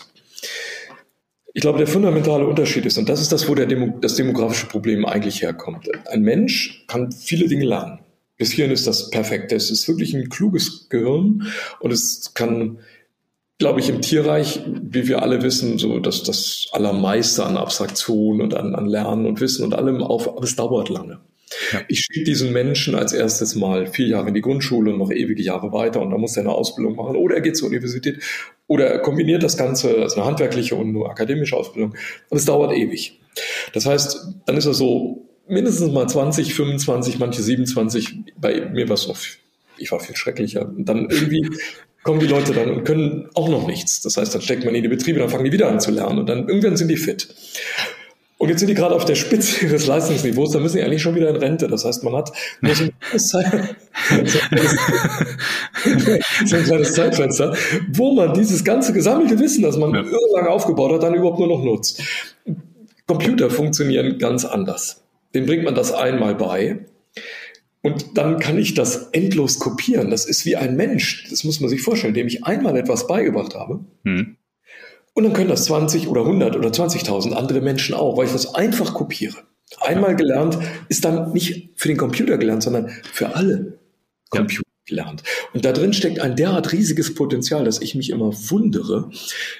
Ich 1.53 1.63
glaube, 1.63 1.79
der 1.79 1.87
fundamentale 1.87 2.47
Unterschied 2.47 2.87
ist, 2.87 2.99
und 2.99 3.09
das 3.09 3.21
ist 3.21 3.33
das, 3.33 3.49
wo 3.49 3.55
Demo, 3.55 3.99
das 4.01 4.15
demografische 4.15 4.67
Problem 4.67 5.05
eigentlich 5.05 5.43
herkommt. 5.43 5.89
Ein 6.09 6.23
Mensch 6.23 6.85
kann 6.89 7.13
viele 7.13 7.49
Dinge 7.49 7.65
lernen. 7.65 8.04
Das 8.39 8.51
Hirn 8.51 8.71
ist 8.71 8.87
das 8.87 9.11
Perfekte. 9.11 9.55
Es 9.55 9.71
ist 9.71 9.87
wirklich 9.89 10.15
ein 10.15 10.29
kluges 10.29 10.89
Gehirn 10.89 11.47
und 11.81 11.93
es 11.93 12.33
kann, 12.35 12.79
glaube 13.59 13.81
ich, 13.81 13.89
im 13.89 14.01
Tierreich, 14.01 14.61
wie 14.67 15.07
wir 15.07 15.23
alle 15.23 15.43
wissen, 15.43 15.79
so 15.79 16.01
dass 16.01 16.23
das 16.23 16.67
Allermeiste 16.73 17.45
an 17.45 17.57
Abstraktion 17.57 18.41
und 18.41 18.55
an, 18.55 18.75
an 18.75 18.87
Lernen 18.87 19.27
und 19.27 19.41
Wissen 19.41 19.65
und 19.65 19.75
allem 19.75 20.03
auf, 20.03 20.29
aber 20.29 20.43
es 20.43 20.57
dauert 20.57 20.89
lange. 20.89 21.21
Ja. 21.73 21.83
Ich 21.89 22.01
schicke 22.01 22.25
diesen 22.25 22.53
Menschen 22.53 22.97
als 22.97 23.13
erstes 23.13 23.55
mal 23.55 23.87
vier 23.87 24.09
Jahre 24.09 24.29
in 24.29 24.35
die 24.35 24.41
Grundschule 24.41 24.93
und 24.93 24.99
noch 24.99 25.13
ewige 25.13 25.43
Jahre 25.43 25.73
weiter 25.73 26.01
und 26.01 26.11
dann 26.11 26.21
muss 26.21 26.37
er 26.37 26.43
eine 26.43 26.53
Ausbildung 26.53 26.97
machen 26.97 27.17
oder 27.17 27.37
er 27.37 27.41
geht 27.41 27.57
zur 27.57 27.69
Universität 27.69 28.23
oder 28.67 28.87
er 28.87 28.99
kombiniert 28.99 29.43
das 29.43 29.57
Ganze, 29.57 30.03
also 30.03 30.17
eine 30.17 30.25
handwerkliche 30.25 30.75
und 30.75 30.93
nur 30.93 31.11
akademische 31.11 31.57
Ausbildung 31.57 31.95
und 32.29 32.39
es 32.39 32.45
dauert 32.45 32.73
ewig. 32.73 33.21
Das 33.73 33.87
heißt, 33.87 34.35
dann 34.47 34.57
ist 34.57 34.67
er 34.67 34.75
so 34.75 35.29
mindestens 35.47 35.93
mal 35.93 36.09
20, 36.09 36.55
25, 36.55 37.19
manche 37.19 37.43
27. 37.43 38.17
Bei 38.37 38.69
mir 38.71 38.89
war 38.89 38.95
es 38.95 39.07
noch, 39.09 39.19
ich 39.79 39.93
war 39.93 40.01
viel 40.01 40.17
schrecklicher. 40.17 40.69
Und 40.69 40.89
dann 40.89 41.09
irgendwie 41.11 41.49
kommen 42.03 42.21
die 42.21 42.27
Leute 42.27 42.53
dann 42.53 42.71
und 42.71 42.85
können 42.85 43.29
auch 43.35 43.49
noch 43.49 43.67
nichts. 43.67 44.03
Das 44.03 44.17
heißt, 44.17 44.35
dann 44.35 44.43
steckt 44.43 44.65
man 44.65 44.75
in 44.75 44.83
die 44.83 44.89
Betriebe, 44.89 45.19
dann 45.19 45.29
fangen 45.29 45.45
die 45.45 45.53
wieder 45.53 45.69
an 45.69 45.81
zu 45.81 45.91
lernen 45.91 46.19
und 46.19 46.29
dann 46.29 46.49
irgendwann 46.49 46.77
sind 46.77 46.89
die 46.89 46.97
fit. 46.97 47.35
Und 48.37 48.51
jetzt 48.51 48.59
sind 48.59 48.69
die 48.69 48.75
gerade 48.75 48.95
auf 48.95 49.07
der 49.07 49.15
Spitze 49.15 49.65
ihres 49.67 49.87
Leistungsniveaus, 49.87 50.51
da 50.53 50.61
müssen 50.61 50.77
die 50.77 50.83
eigentlich 50.83 51.01
schon 51.01 51.15
wieder 51.15 51.31
in 51.31 51.37
Rente. 51.37 51.67
Das 51.67 51.85
heißt, 51.85 52.05
man 52.05 52.15
hat 52.15 52.33
nur 52.61 52.75
so 52.75 52.85
ein 52.85 52.93
kleines, 54.51 54.77
so 56.45 56.57
ein 56.57 56.65
kleines 56.65 56.93
Zeitfenster, 56.93 57.57
wo 57.93 58.13
man 58.13 58.35
dieses 58.35 58.63
ganze 58.65 58.93
gesammelte 58.93 59.39
Wissen, 59.39 59.63
das 59.63 59.79
man 59.79 59.95
ja. 59.95 60.03
irrlang 60.03 60.49
aufgebaut 60.49 60.93
hat, 60.93 61.05
dann 61.05 61.15
überhaupt 61.15 61.39
nur 61.39 61.49
noch 61.49 61.65
nutzt. 61.65 62.03
Computer 63.07 63.51
funktionieren 63.51 64.19
ganz 64.19 64.45
anders 64.45 65.04
dem 65.35 65.47
bringt 65.47 65.65
man 65.65 65.75
das 65.75 65.93
einmal 65.93 66.35
bei. 66.35 66.87
Und 67.83 68.17
dann 68.17 68.39
kann 68.39 68.57
ich 68.57 68.73
das 68.75 69.11
endlos 69.13 69.59
kopieren. 69.59 70.11
Das 70.11 70.25
ist 70.25 70.47
wie 70.47 70.57
ein 70.57 70.75
Mensch. 70.75 71.27
Das 71.29 71.45
muss 71.45 71.61
man 71.61 71.69
sich 71.69 71.83
vorstellen, 71.83 72.15
dem 72.15 72.27
ich 72.27 72.45
einmal 72.45 72.77
etwas 72.77 73.07
beigebracht 73.07 73.55
habe. 73.55 73.85
Hm. 74.05 74.37
Und 75.13 75.25
dann 75.25 75.33
können 75.33 75.51
das 75.51 75.67
20 75.67 76.09
oder 76.09 76.23
100 76.23 76.57
oder 76.57 76.71
20.000 76.71 77.33
andere 77.33 77.61
Menschen 77.61 77.95
auch, 77.95 78.17
weil 78.17 78.27
ich 78.27 78.33
das 78.33 78.55
einfach 78.55 78.95
kopiere. 78.95 79.37
Einmal 79.81 80.17
gelernt 80.17 80.59
ist 80.89 81.05
dann 81.05 81.33
nicht 81.33 81.73
für 81.77 81.89
den 81.89 81.97
Computer 81.97 82.39
gelernt, 82.39 82.63
sondern 82.63 82.89
für 83.13 83.35
alle 83.35 83.79
Computer 84.31 84.65
gelernt. 84.87 85.23
Und 85.53 85.65
da 85.65 85.73
drin 85.73 85.93
steckt 85.93 86.21
ein 86.21 86.37
derart 86.37 86.73
riesiges 86.73 87.15
Potenzial, 87.15 87.65
dass 87.65 87.81
ich 87.81 87.95
mich 87.95 88.11
immer 88.11 88.33
wundere, 88.51 89.11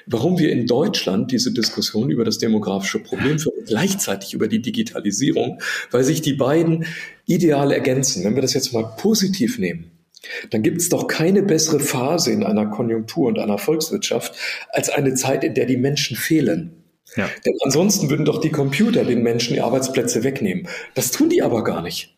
warum 0.05 0.37
wir 0.37 0.51
in 0.51 0.67
Deutschland 0.67 1.31
diese 1.31 1.51
Diskussion 1.51 2.09
über 2.09 2.23
das 2.23 2.37
demografische 2.37 2.99
Problem 2.99 3.39
führen, 3.39 3.65
gleichzeitig 3.65 4.33
über 4.33 4.47
die 4.47 4.61
Digitalisierung, 4.61 5.59
weil 5.91 6.03
sich 6.03 6.21
die 6.21 6.33
beiden 6.33 6.85
ideal 7.25 7.71
ergänzen. 7.71 8.23
Wenn 8.23 8.35
wir 8.35 8.41
das 8.41 8.53
jetzt 8.53 8.73
mal 8.73 8.83
positiv 8.97 9.57
nehmen, 9.57 9.91
dann 10.51 10.63
gibt 10.63 10.81
es 10.81 10.89
doch 10.89 11.07
keine 11.07 11.43
bessere 11.43 11.79
Phase 11.79 12.31
in 12.31 12.43
einer 12.43 12.67
Konjunktur 12.67 13.27
und 13.27 13.39
einer 13.39 13.57
Volkswirtschaft 13.57 14.35
als 14.69 14.89
eine 14.89 15.15
Zeit, 15.15 15.43
in 15.43 15.53
der 15.53 15.65
die 15.65 15.77
Menschen 15.77 16.17
fehlen. 16.17 16.83
Ja. 17.15 17.29
Denn 17.45 17.53
ansonsten 17.63 18.09
würden 18.09 18.25
doch 18.25 18.41
die 18.41 18.49
Computer 18.49 19.05
den 19.05 19.23
Menschen 19.23 19.53
die 19.53 19.61
Arbeitsplätze 19.61 20.23
wegnehmen. 20.23 20.67
Das 20.95 21.11
tun 21.11 21.29
die 21.29 21.41
aber 21.41 21.63
gar 21.63 21.81
nicht. 21.81 22.14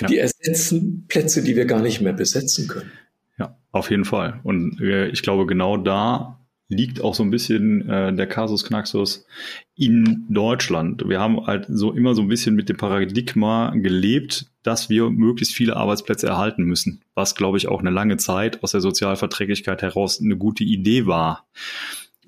Ja. 0.00 0.06
Die 0.08 0.18
ersetzen 0.18 1.04
Plätze, 1.08 1.42
die 1.42 1.56
wir 1.56 1.64
gar 1.64 1.80
nicht 1.80 2.00
mehr 2.00 2.12
besetzen 2.12 2.68
können. 2.68 2.90
Ja, 3.38 3.56
auf 3.72 3.90
jeden 3.90 4.04
Fall. 4.04 4.40
Und 4.42 4.80
äh, 4.80 5.08
ich 5.08 5.22
glaube, 5.22 5.46
genau 5.46 5.76
da 5.76 6.40
liegt 6.70 7.02
auch 7.02 7.14
so 7.14 7.24
ein 7.24 7.30
bisschen 7.30 7.88
äh, 7.88 8.14
der 8.14 8.26
Kasus 8.28 8.64
Knaxus 8.64 9.26
in 9.74 10.26
Deutschland. 10.30 11.02
Wir 11.06 11.18
haben 11.18 11.46
halt 11.46 11.66
so 11.68 11.92
immer 11.92 12.14
so 12.14 12.22
ein 12.22 12.28
bisschen 12.28 12.54
mit 12.54 12.68
dem 12.68 12.76
Paradigma 12.76 13.70
gelebt, 13.74 14.46
dass 14.62 14.88
wir 14.88 15.10
möglichst 15.10 15.54
viele 15.54 15.76
Arbeitsplätze 15.76 16.28
erhalten 16.28 16.62
müssen, 16.64 17.02
was 17.14 17.34
glaube 17.34 17.58
ich 17.58 17.66
auch 17.66 17.80
eine 17.80 17.90
lange 17.90 18.18
Zeit 18.18 18.62
aus 18.62 18.70
der 18.70 18.80
Sozialverträglichkeit 18.80 19.82
heraus 19.82 20.20
eine 20.20 20.36
gute 20.36 20.62
Idee 20.62 21.06
war. 21.06 21.48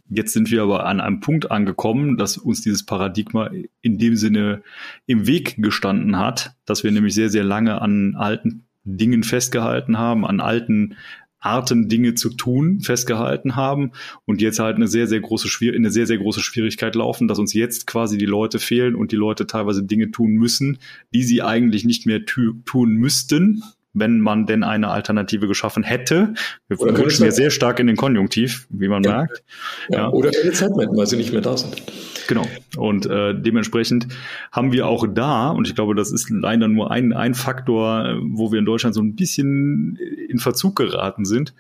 Jetzt 0.09 0.33
sind 0.33 0.51
wir 0.51 0.63
aber 0.63 0.87
an 0.87 1.01
einem 1.01 1.21
Punkt 1.21 1.51
angekommen, 1.51 2.17
dass 2.17 2.37
uns 2.37 2.61
dieses 2.61 2.85
Paradigma 2.85 3.51
in 3.81 3.99
dem 3.99 4.17
Sinne 4.17 4.63
im 5.07 5.27
Weg 5.27 5.57
gestanden 5.59 6.19
hat, 6.19 6.55
dass 6.67 6.85
wir 6.85 6.91
nämlich 6.91 7.15
sehr, 7.15 7.31
sehr 7.31 7.45
lange 7.45 7.81
an 7.81 8.15
alten 8.17 8.67
Dingen 8.85 9.23
festgehalten 9.23 9.99
haben, 9.99 10.27
an 10.27 10.41
alten 10.41 10.97
Arten 11.43 11.89
Dinge 11.89 12.15
zu 12.15 12.31
tun 12.31 12.81
festgehalten 12.81 13.57
haben 13.57 13.93
und 14.25 14.41
jetzt 14.41 14.61
halt 14.61 14.77
eine 14.77 14.87
sehr, 14.87 15.09
sehr 15.09 15.21
große 15.21 15.49
Schwier 15.49 15.75
eine 15.75 15.91
sehr, 15.91 16.07
sehr 16.07 16.19
große 16.19 16.41
Schwierigkeit 16.41 16.95
laufen, 16.95 17.27
dass 17.27 17.41
uns 17.41 17.53
jetzt 17.53 17.87
quasi 17.87 18.17
die 18.17 18.27
Leute 18.27 18.61
fehlen 18.61 18.95
und 18.95 19.11
die 19.11 19.17
Leute 19.17 19.47
teilweise 19.47 19.83
Dinge 19.83 20.13
tun 20.13 20.33
müssen, 20.33 20.79
die 21.13 21.25
sie 21.25 21.43
eigentlich 21.43 21.85
nicht 21.85 22.07
mehr 22.07 22.25
tun 22.25 22.93
müssten, 22.93 23.65
wenn 23.95 24.21
man 24.21 24.47
denn 24.47 24.63
eine 24.63 24.89
Alternative 24.89 25.49
geschaffen 25.49 25.83
hätte. 25.83 26.35
Wir 26.69 26.79
wünschen 26.79 27.25
ja 27.25 27.31
sehr 27.31 27.51
stark 27.51 27.79
in 27.79 27.87
den 27.87 27.97
Konjunktiv, 27.97 28.67
wie 28.71 28.89
man 28.89 29.03
ja. 29.03 29.19
merkt. 29.19 29.43
Ja. 29.91 29.99
ja. 29.99 30.09
Oder 30.11 30.31
keine 30.31 30.53
Zeit 30.53 30.75
mehr, 30.77 30.89
weil 30.93 31.07
sie 31.07 31.17
nicht 31.17 31.33
mehr 31.33 31.43
da 31.43 31.57
sind. 31.57 31.83
Genau. 32.29 32.47
Und 32.77 33.07
äh, 33.07 33.35
dementsprechend 33.35 34.09
haben 34.51 34.73
wir 34.73 34.87
auch 34.87 35.07
da, 35.07 35.51
und 35.51 35.69
ich 35.69 35.75
glaube, 35.75 35.95
das 35.95 36.11
ist 36.11 36.31
leider 36.31 36.69
nur 36.69 36.91
ein, 36.91 37.13
ein 37.13 37.35
Faktor, 37.35 38.19
wo 38.23 38.53
wir 38.53 38.59
in 38.59 38.65
Deutschland 38.65 38.95
so 38.95 39.03
ein 39.03 39.15
bisschen 39.15 39.97
in 40.29 40.39
Verzug 40.39 40.77
geraten 40.77 41.25
sind, 41.25 41.55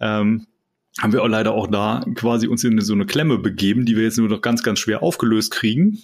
ähm, 0.00 0.46
haben 1.00 1.12
wir 1.12 1.22
auch 1.22 1.28
leider 1.28 1.52
auch 1.52 1.68
da 1.68 2.04
quasi 2.16 2.48
uns 2.48 2.64
in 2.64 2.80
so 2.80 2.92
eine 2.92 3.06
Klemme 3.06 3.38
begeben, 3.38 3.86
die 3.86 3.96
wir 3.96 4.02
jetzt 4.02 4.18
nur 4.18 4.28
noch 4.28 4.42
ganz, 4.42 4.62
ganz 4.64 4.80
schwer 4.80 5.02
aufgelöst 5.02 5.52
kriegen 5.52 5.98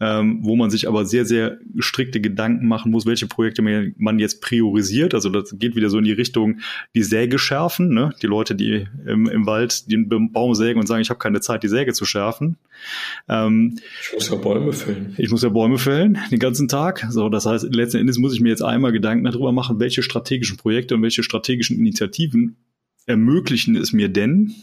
ähm, 0.00 0.38
wo 0.42 0.54
man 0.54 0.70
sich 0.70 0.86
aber 0.86 1.04
sehr, 1.04 1.24
sehr 1.24 1.58
strikte 1.78 2.20
Gedanken 2.20 2.68
machen 2.68 2.92
muss, 2.92 3.06
welche 3.06 3.26
Projekte 3.26 3.62
man 3.62 4.18
jetzt 4.18 4.40
priorisiert. 4.40 5.14
Also 5.14 5.28
das 5.28 5.58
geht 5.58 5.74
wieder 5.74 5.90
so 5.90 5.98
in 5.98 6.04
die 6.04 6.12
Richtung, 6.12 6.60
die 6.94 7.02
Säge 7.02 7.38
schärfen. 7.38 7.92
Ne? 7.92 8.12
Die 8.22 8.26
Leute, 8.26 8.54
die 8.54 8.86
im, 9.06 9.28
im 9.28 9.46
Wald 9.46 9.90
den 9.90 10.08
Baum 10.32 10.54
sägen 10.54 10.78
und 10.78 10.86
sagen, 10.86 11.02
ich 11.02 11.10
habe 11.10 11.18
keine 11.18 11.40
Zeit, 11.40 11.62
die 11.62 11.68
Säge 11.68 11.92
zu 11.92 12.04
schärfen. 12.04 12.58
Ähm, 13.28 13.78
ich 14.02 14.14
muss 14.14 14.28
ja 14.30 14.36
Bäume 14.36 14.72
fällen. 14.72 15.14
Ich 15.18 15.30
muss 15.30 15.42
ja 15.42 15.48
Bäume 15.48 15.78
fällen, 15.78 16.18
den 16.30 16.38
ganzen 16.38 16.68
Tag. 16.68 17.06
So, 17.10 17.28
das 17.28 17.46
heißt, 17.46 17.74
letzten 17.74 17.98
Endes 17.98 18.18
muss 18.18 18.34
ich 18.34 18.40
mir 18.40 18.50
jetzt 18.50 18.62
einmal 18.62 18.92
Gedanken 18.92 19.24
darüber 19.24 19.52
machen, 19.52 19.80
welche 19.80 20.02
strategischen 20.02 20.56
Projekte 20.56 20.94
und 20.94 21.02
welche 21.02 21.24
strategischen 21.24 21.76
Initiativen 21.76 22.56
ermöglichen 23.06 23.74
es 23.74 23.92
mir 23.92 24.08
denn, 24.08 24.54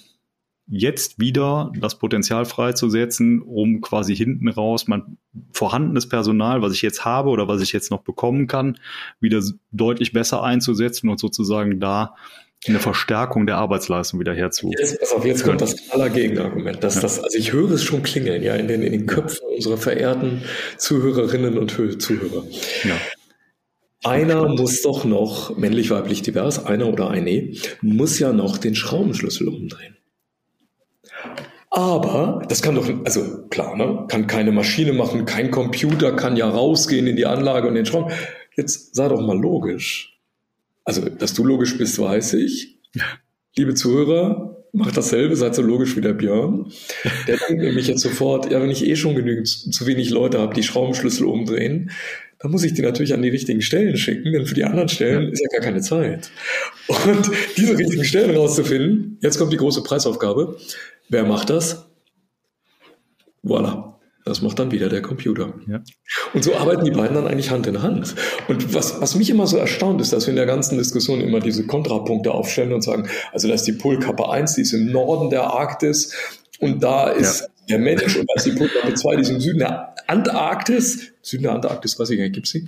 jetzt 0.68 1.20
wieder 1.20 1.72
das 1.80 2.00
Potenzial 2.00 2.46
freizusetzen, 2.46 3.42
um 3.42 3.82
quasi 3.82 4.16
hinten 4.16 4.50
raus 4.50 4.88
mein 4.88 5.18
vorhandenes 5.52 6.10
Personal, 6.10 6.62
was 6.62 6.74
ich 6.74 6.82
jetzt 6.82 7.06
habe 7.06 7.30
oder 7.30 7.48
was 7.48 7.62
ich 7.62 7.72
jetzt 7.72 7.92
noch 7.92 8.02
bekommen 8.02 8.48
kann, 8.48 8.78
wieder 9.20 9.42
deutlich 9.72 10.12
besser 10.12 10.44
einzusetzen 10.44 11.10
und 11.10 11.20
sozusagen 11.20 11.80
da 11.80 12.16
eine 12.68 12.80
Verstärkung 12.80 13.46
der 13.46 13.58
Arbeitsleistung 13.58 14.20
wieder 14.20 14.34
herzu. 14.34 14.72
Jetzt, 14.78 15.00
pass 15.00 15.12
auf, 15.12 15.26
jetzt 15.26 15.44
kommt 15.44 15.62
das 15.62 15.92
aller 15.92 16.10
Gegenargument. 16.10 16.84
Dass 16.84 16.96
ja. 16.96 17.02
das, 17.02 17.20
also 17.20 17.38
ich 17.38 17.54
höre 17.54 17.72
es 17.72 17.84
schon 17.84 18.02
klingeln, 18.02 18.42
ja, 18.42 18.56
in 18.56 18.68
den, 18.68 18.82
in 18.82 18.92
den 18.92 19.06
Köpfen 19.06 19.48
unserer 19.56 19.78
verehrten 19.78 20.42
Zuhörerinnen 20.78 21.60
und 21.60 21.72
Zuhörer. 22.02 22.44
Ja. 22.84 22.98
Einer 24.04 24.48
muss 24.50 24.82
doch 24.82 25.04
noch, 25.04 25.58
männlich, 25.58 25.90
weiblich, 25.90 26.22
divers, 26.22 26.64
einer 26.66 26.88
oder 26.88 27.10
eine, 27.10 27.54
muss 27.82 28.20
ja 28.20 28.34
noch 28.34 28.58
den 28.58 28.76
Schraubenschlüssel 28.76 29.48
umdrehen. 29.48 29.95
Aber 31.76 32.42
das 32.48 32.62
kann 32.62 32.76
doch, 32.76 32.90
also 33.04 33.48
klar, 33.50 33.76
ne? 33.76 34.06
kann 34.08 34.28
keine 34.28 34.54
Maschine 34.54 34.94
machen, 34.94 35.26
kein 35.26 35.52
Computer 35.52 36.16
kann 36.16 36.38
ja 36.38 36.50
rausgehen 36.50 37.06
in 37.06 37.18
die 37.18 37.26
Anlage 37.26 37.68
und 37.68 37.76
den 37.76 37.86
Schrauben. 37.86 38.14
Jetzt 38.56 38.96
sei 38.96 39.10
doch 39.10 39.20
mal 39.20 39.38
logisch. 39.38 40.18
Also, 40.86 41.02
dass 41.02 41.34
du 41.34 41.44
logisch 41.44 41.78
bist, 41.78 42.00
weiß 42.00 42.36
ich. 42.36 42.78
Liebe 43.58 43.74
Zuhörer, 43.74 44.64
macht 44.72 44.96
dasselbe, 44.96 45.36
seid 45.36 45.54
so 45.54 45.62
logisch 45.64 45.98
wie 45.98 46.02
der 46.02 46.14
Björn. 46.14 46.72
Der 47.28 47.36
denkt 47.36 47.62
nämlich 47.62 47.88
jetzt 47.88 48.02
sofort, 48.02 48.50
ja, 48.50 48.62
wenn 48.62 48.72
ich 48.72 48.86
eh 48.86 48.96
schon 48.96 49.16
genügend 49.16 49.50
zu 49.50 49.86
wenig 49.86 50.12
Leute 50.12 50.40
habe, 50.40 50.54
die 50.54 50.64
Schraubenschlüssel 50.64 51.26
umdrehen, 51.26 51.92
dann 52.40 52.52
muss 52.52 52.64
ich 52.64 52.74
die 52.74 52.84
natürlich 52.84 53.14
an 53.14 53.22
die 53.22 53.30
richtigen 53.30 53.62
Stellen 53.62 53.98
schicken, 53.98 54.32
denn 54.32 54.46
für 54.46 54.56
die 54.56 54.64
anderen 54.64 54.88
Stellen 54.88 55.30
ist 55.30 55.42
ja 55.42 55.50
gar 55.58 55.66
keine 55.66 55.82
Zeit. 55.82 56.32
Und 56.88 57.32
diese 57.58 57.78
richtigen 57.78 58.06
Stellen 58.06 58.34
rauszufinden, 58.34 59.18
jetzt 59.22 59.40
kommt 59.40 59.52
die 59.52 59.58
große 59.58 59.84
Preisaufgabe. 59.84 60.58
Wer 61.10 61.24
macht 61.24 61.50
das? 61.50 61.86
Voilà. 63.44 63.94
Das 64.26 64.42
macht 64.42 64.58
dann 64.58 64.72
wieder 64.72 64.90
der 64.90 65.04
Computer. 65.04 65.54
Ja. 65.68 65.84
Und 66.34 66.44
so 66.44 66.56
arbeiten 66.56 66.84
die 66.84 66.90
beiden 66.90 67.14
dann 67.14 67.28
eigentlich 67.28 67.52
Hand 67.52 67.68
in 67.68 67.84
Hand. 67.84 68.16
Und 68.48 68.74
was, 68.74 69.00
was 69.00 69.14
mich 69.14 69.30
immer 69.30 69.46
so 69.46 69.58
erstaunt 69.58 70.02
ist, 70.02 70.14
dass 70.14 70.26
wir 70.26 70.32
in 70.32 70.36
der 70.36 70.48
ganzen 70.48 70.80
Diskussion 70.80 71.22
immer 71.22 71.40
diese 71.40 71.68
Kontrapunkte 71.68 72.32
aufstellen 72.32 72.74
und 72.74 72.82
sagen, 72.82 73.08
also 73.32 73.48
da 73.48 73.54
ist 73.54 73.68
die 73.68 73.74
Polkappe 73.74 74.28
1, 74.28 74.56
die 74.56 74.62
ist 74.62 74.74
im 74.74 74.92
Norden 74.92 75.30
der 75.30 75.44
Arktis 75.44 76.12
und 76.60 76.82
da 76.82 77.10
ist 77.10 77.42
ja 77.42 77.48
der 77.70 77.80
Mensch 77.80 78.16
und 78.16 78.30
als 78.34 78.44
die 78.44 78.52
Polkappe 78.52 78.94
2, 78.94 79.16
die 79.16 79.22
ist 79.22 79.30
im 79.30 79.40
Süden 79.40 79.60
der 79.60 79.96
Antarktis, 80.08 81.12
Süden 81.22 81.44
der 81.44 81.54
Antarktis, 81.54 82.00
weiß 82.00 82.10
ich 82.12 82.18
gar 82.18 82.24
nicht, 82.24 82.36
gibt's 82.36 82.52
die? 82.52 82.68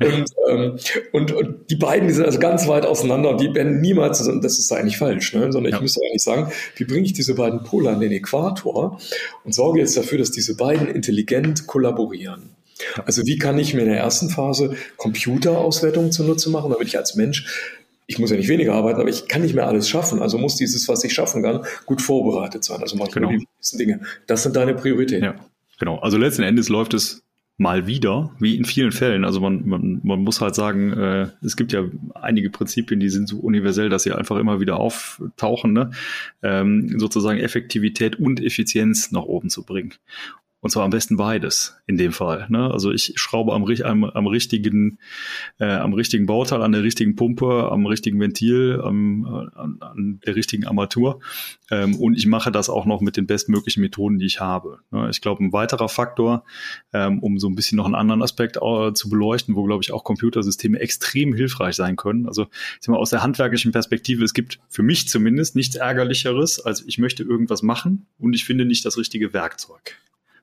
Und, 0.00 0.24
ähm, 0.48 0.78
und, 1.12 1.32
und 1.32 1.70
die 1.70 1.76
beiden, 1.76 2.08
die 2.08 2.14
sind 2.14 2.24
also 2.24 2.38
ganz 2.38 2.66
weit 2.66 2.86
auseinander 2.86 3.30
und 3.30 3.40
die 3.40 3.54
werden 3.54 3.80
niemals 3.80 4.18
zusammen, 4.18 4.40
das 4.40 4.58
ist 4.58 4.72
eigentlich 4.72 4.96
falsch, 4.96 5.34
ne? 5.34 5.52
sondern 5.52 5.72
ja. 5.72 5.76
ich 5.76 5.82
müsste 5.82 6.00
eigentlich 6.02 6.22
sagen, 6.22 6.50
wie 6.76 6.84
bringe 6.84 7.04
ich 7.04 7.12
diese 7.12 7.34
beiden 7.34 7.62
Pole 7.62 7.90
an 7.90 8.00
den 8.00 8.12
Äquator 8.12 8.98
und 9.44 9.54
sorge 9.54 9.80
jetzt 9.80 9.96
dafür, 9.96 10.18
dass 10.18 10.30
diese 10.30 10.56
beiden 10.56 10.88
intelligent 10.88 11.66
kollaborieren. 11.66 12.56
Also 13.04 13.26
wie 13.26 13.36
kann 13.36 13.58
ich 13.58 13.74
mir 13.74 13.82
in 13.82 13.88
der 13.88 13.98
ersten 13.98 14.30
Phase 14.30 14.74
Computerauswertungen 14.96 16.12
zunutze 16.12 16.48
machen, 16.50 16.70
damit 16.70 16.88
ich 16.88 16.96
als 16.96 17.14
Mensch 17.14 17.70
ich 18.10 18.18
muss 18.18 18.30
ja 18.30 18.36
nicht 18.36 18.48
weniger 18.48 18.74
arbeiten, 18.74 19.00
aber 19.00 19.08
ich 19.08 19.28
kann 19.28 19.40
nicht 19.42 19.54
mehr 19.54 19.68
alles 19.68 19.88
schaffen. 19.88 20.20
Also 20.20 20.36
muss 20.36 20.56
dieses, 20.56 20.88
was 20.88 21.04
ich 21.04 21.12
schaffen 21.12 21.44
kann, 21.44 21.64
gut 21.86 22.02
vorbereitet 22.02 22.64
sein. 22.64 22.80
Also 22.80 22.96
manchmal 22.96 23.22
genau. 23.22 23.32
die 23.32 23.42
wichtigsten 23.42 23.78
Dinge. 23.78 24.00
Das 24.26 24.42
sind 24.42 24.56
deine 24.56 24.74
Prioritäten. 24.74 25.24
Ja, 25.24 25.36
genau. 25.78 26.00
Also 26.00 26.18
letzten 26.18 26.42
Endes 26.42 26.68
läuft 26.68 26.92
es 26.92 27.22
mal 27.56 27.86
wieder, 27.86 28.34
wie 28.40 28.56
in 28.56 28.64
vielen 28.64 28.90
Fällen. 28.90 29.24
Also 29.24 29.38
man, 29.38 29.64
man, 29.64 30.00
man 30.02 30.24
muss 30.24 30.40
halt 30.40 30.56
sagen, 30.56 30.92
äh, 30.92 31.28
es 31.40 31.56
gibt 31.56 31.72
ja 31.72 31.84
einige 32.14 32.50
Prinzipien, 32.50 32.98
die 32.98 33.10
sind 33.10 33.28
so 33.28 33.38
universell, 33.38 33.90
dass 33.90 34.02
sie 34.02 34.12
einfach 34.12 34.38
immer 34.38 34.60
wieder 34.60 34.80
auftauchen, 34.80 35.72
ne? 35.72 35.90
ähm, 36.42 36.98
sozusagen 36.98 37.38
Effektivität 37.38 38.16
und 38.16 38.42
Effizienz 38.42 39.12
nach 39.12 39.22
oben 39.22 39.50
zu 39.50 39.62
bringen. 39.62 39.94
Und 40.62 40.70
zwar 40.70 40.84
am 40.84 40.90
besten 40.90 41.16
beides 41.16 41.76
in 41.86 41.96
dem 41.96 42.12
Fall. 42.12 42.46
Ne? 42.50 42.70
Also 42.70 42.92
ich 42.92 43.14
schraube 43.16 43.54
am, 43.54 43.64
am, 43.64 44.04
am 44.04 44.26
richtigen, 44.26 44.98
äh, 45.58 45.64
am 45.64 45.94
richtigen 45.94 46.26
Bauteil, 46.26 46.62
an 46.62 46.72
der 46.72 46.82
richtigen 46.82 47.16
Pumpe, 47.16 47.70
am 47.72 47.86
richtigen 47.86 48.20
Ventil, 48.20 48.80
am, 48.84 49.24
an, 49.54 49.78
an 49.80 50.20
der 50.26 50.36
richtigen 50.36 50.66
Armatur. 50.66 51.20
Ähm, 51.70 51.96
und 51.96 52.14
ich 52.18 52.26
mache 52.26 52.52
das 52.52 52.68
auch 52.68 52.84
noch 52.84 53.00
mit 53.00 53.16
den 53.16 53.26
bestmöglichen 53.26 53.80
Methoden, 53.80 54.18
die 54.18 54.26
ich 54.26 54.40
habe. 54.40 54.80
Ne? 54.90 55.08
Ich 55.10 55.22
glaube, 55.22 55.42
ein 55.42 55.54
weiterer 55.54 55.88
Faktor, 55.88 56.44
ähm, 56.92 57.20
um 57.20 57.38
so 57.38 57.48
ein 57.48 57.54
bisschen 57.54 57.76
noch 57.76 57.86
einen 57.86 57.94
anderen 57.94 58.22
Aspekt 58.22 58.58
äh, 58.58 58.92
zu 58.92 59.08
beleuchten, 59.08 59.56
wo, 59.56 59.64
glaube 59.64 59.82
ich, 59.82 59.92
auch 59.92 60.04
Computersysteme 60.04 60.78
extrem 60.78 61.32
hilfreich 61.32 61.74
sein 61.74 61.96
können. 61.96 62.26
Also 62.26 62.42
ich 62.42 62.80
sag 62.80 62.92
mal, 62.92 62.98
aus 62.98 63.10
der 63.10 63.22
handwerklichen 63.22 63.72
Perspektive, 63.72 64.24
es 64.24 64.34
gibt 64.34 64.60
für 64.68 64.82
mich 64.82 65.08
zumindest 65.08 65.56
nichts 65.56 65.76
Ärgerlicheres, 65.76 66.60
als 66.60 66.84
ich 66.86 66.98
möchte 66.98 67.22
irgendwas 67.22 67.62
machen 67.62 68.06
und 68.18 68.34
ich 68.34 68.44
finde 68.44 68.66
nicht 68.66 68.84
das 68.84 68.98
richtige 68.98 69.32
Werkzeug. 69.32 69.96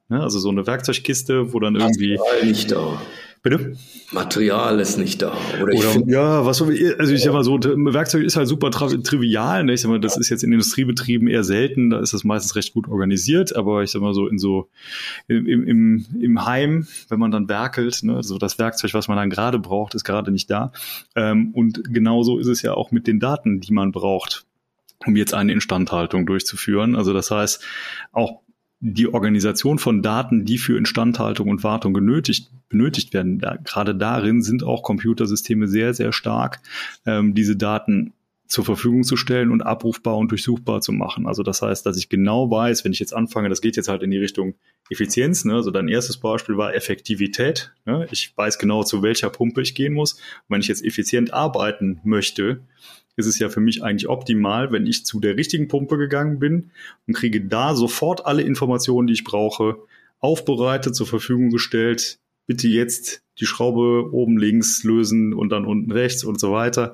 Ne? 0.10 0.22
Also 0.22 0.40
so 0.40 0.50
eine 0.50 0.66
Werkzeugkiste, 0.66 1.54
wo 1.54 1.60
dann 1.60 1.76
irgendwie. 1.76 2.18
Material 2.18 2.46
nicht 2.46 2.72
da. 2.72 3.02
Bitte? 3.44 3.78
Material 4.12 4.80
ist 4.80 4.98
nicht 4.98 5.22
da. 5.22 5.34
Oder, 5.62 5.74
Oder 5.74 5.90
find, 5.90 6.10
ja, 6.10 6.46
was 6.46 6.62
also 6.62 7.14
ich 7.14 7.22
sag 7.22 7.34
mal 7.34 7.44
so, 7.44 7.60
Werkzeug 7.62 8.24
ist 8.24 8.36
halt 8.36 8.48
super 8.48 8.72
trivial. 8.72 9.64
Ne? 9.64 9.74
Ich 9.74 9.82
sag 9.82 9.90
mal, 9.90 10.00
das 10.00 10.18
ist 10.18 10.30
jetzt 10.30 10.44
in 10.44 10.52
Industriebetrieben 10.52 11.28
eher 11.28 11.44
selten, 11.44 11.90
da 11.90 12.00
ist 12.00 12.14
das 12.14 12.24
meistens 12.24 12.56
recht 12.56 12.74
gut 12.74 12.88
organisiert, 12.88 13.56
aber 13.56 13.84
ich 13.84 13.92
sag 13.92 14.02
mal 14.02 14.14
so 14.14 14.28
in 14.28 14.38
so 14.38 14.70
im, 15.28 15.46
im, 15.48 16.06
im 16.20 16.46
Heim, 16.46 16.88
wenn 17.10 17.20
man 17.20 17.32
dann 17.32 17.48
werkelt, 17.48 18.04
ne? 18.04 18.24
so 18.24 18.38
das 18.38 18.60
Werkzeug, 18.60 18.94
was 18.94 19.08
man 19.08 19.18
dann 19.18 19.30
gerade 19.30 19.60
braucht, 19.60 19.94
ist 19.94 20.04
gerade 20.04 20.32
nicht 20.32 20.50
da. 20.50 20.72
Ähm, 21.16 21.52
und 21.54 21.82
genauso 21.94 22.40
ist 22.40 22.48
es 22.48 22.62
ja 22.62 22.74
auch 22.74 22.92
mit 22.92 23.08
den 23.08 23.20
Daten, 23.20 23.60
die 23.60 23.72
man 23.72 23.92
braucht 23.92 24.46
um 25.06 25.16
jetzt 25.16 25.34
eine 25.34 25.54
Instandhaltung 25.54 26.26
durchzuführen. 26.26 26.96
Also 26.96 27.14
das 27.14 27.30
heißt, 27.30 27.64
auch 28.12 28.42
die 28.80 29.12
Organisation 29.12 29.80
von 29.80 30.02
Daten, 30.02 30.46
die 30.46 30.58
für 30.58 30.78
Instandhaltung 30.78 31.50
und 31.50 31.64
Wartung 31.64 31.94
genötigt, 31.94 32.52
benötigt 32.70 33.14
werden, 33.14 33.40
da, 33.40 33.56
gerade 33.56 33.96
darin 33.96 34.44
sind 34.44 34.64
auch 34.64 34.84
Computersysteme 34.84 35.68
sehr, 35.68 35.94
sehr 35.94 36.14
stark, 36.14 36.60
ähm, 37.06 37.34
diese 37.34 37.56
Daten 37.56 38.14
zur 38.48 38.66
Verfügung 38.66 39.04
zu 39.04 39.18
stellen 39.18 39.52
und 39.52 39.62
abrufbar 39.62 40.18
und 40.18 40.32
durchsuchbar 40.32 40.82
zu 40.82 40.92
machen. 40.92 41.28
Also 41.28 41.44
das 41.44 41.62
heißt, 41.62 41.86
dass 41.86 41.98
ich 41.98 42.10
genau 42.10 42.50
weiß, 42.50 42.86
wenn 42.86 42.94
ich 42.94 43.00
jetzt 43.00 43.14
anfange, 43.14 43.50
das 43.50 43.62
geht 43.62 43.76
jetzt 43.76 43.90
halt 43.90 44.04
in 44.04 44.12
die 44.12 44.18
Richtung 44.18 44.56
Effizienz. 44.90 45.46
Ne? 45.46 45.56
Also 45.56 45.72
dein 45.72 45.88
erstes 45.88 46.18
Beispiel 46.18 46.58
war 46.58 46.74
Effektivität. 46.74 47.74
Ne? 47.86 48.08
Ich 48.12 48.36
weiß 48.36 48.58
genau, 48.58 48.84
zu 48.84 49.04
welcher 49.04 49.30
Pumpe 49.30 49.62
ich 49.62 49.76
gehen 49.76 49.94
muss. 49.94 50.14
Und 50.14 50.22
wenn 50.50 50.62
ich 50.62 50.68
jetzt 50.68 50.84
effizient 50.84 51.34
arbeiten 51.34 52.00
möchte, 52.04 52.62
ist 53.18 53.26
es 53.26 53.40
ja 53.40 53.50
für 53.50 53.60
mich 53.60 53.84
eigentlich 53.84 54.08
optimal, 54.08 54.72
wenn 54.72 54.86
ich 54.86 55.06
zu 55.06 55.20
der 55.20 55.36
richtigen 55.36 55.68
Pumpe 55.68 55.98
gegangen 55.98 56.40
bin 56.40 56.72
und 57.08 57.16
kriege 57.16 57.42
da 57.42 57.76
sofort 57.76 58.26
alle 58.26 58.44
Informationen, 58.44 59.08
die 59.08 59.14
ich 59.14 59.24
brauche, 59.24 59.78
aufbereitet, 60.20 60.96
zur 60.96 61.08
Verfügung 61.08 61.50
gestellt. 61.50 62.20
Bitte 62.46 62.68
jetzt 62.68 63.24
die 63.40 63.46
Schraube 63.46 64.14
oben 64.14 64.38
links 64.38 64.84
lösen 64.84 65.34
und 65.34 65.50
dann 65.50 65.66
unten 65.66 65.92
rechts 65.92 66.24
und 66.24 66.40
so 66.40 66.52
weiter. 66.52 66.94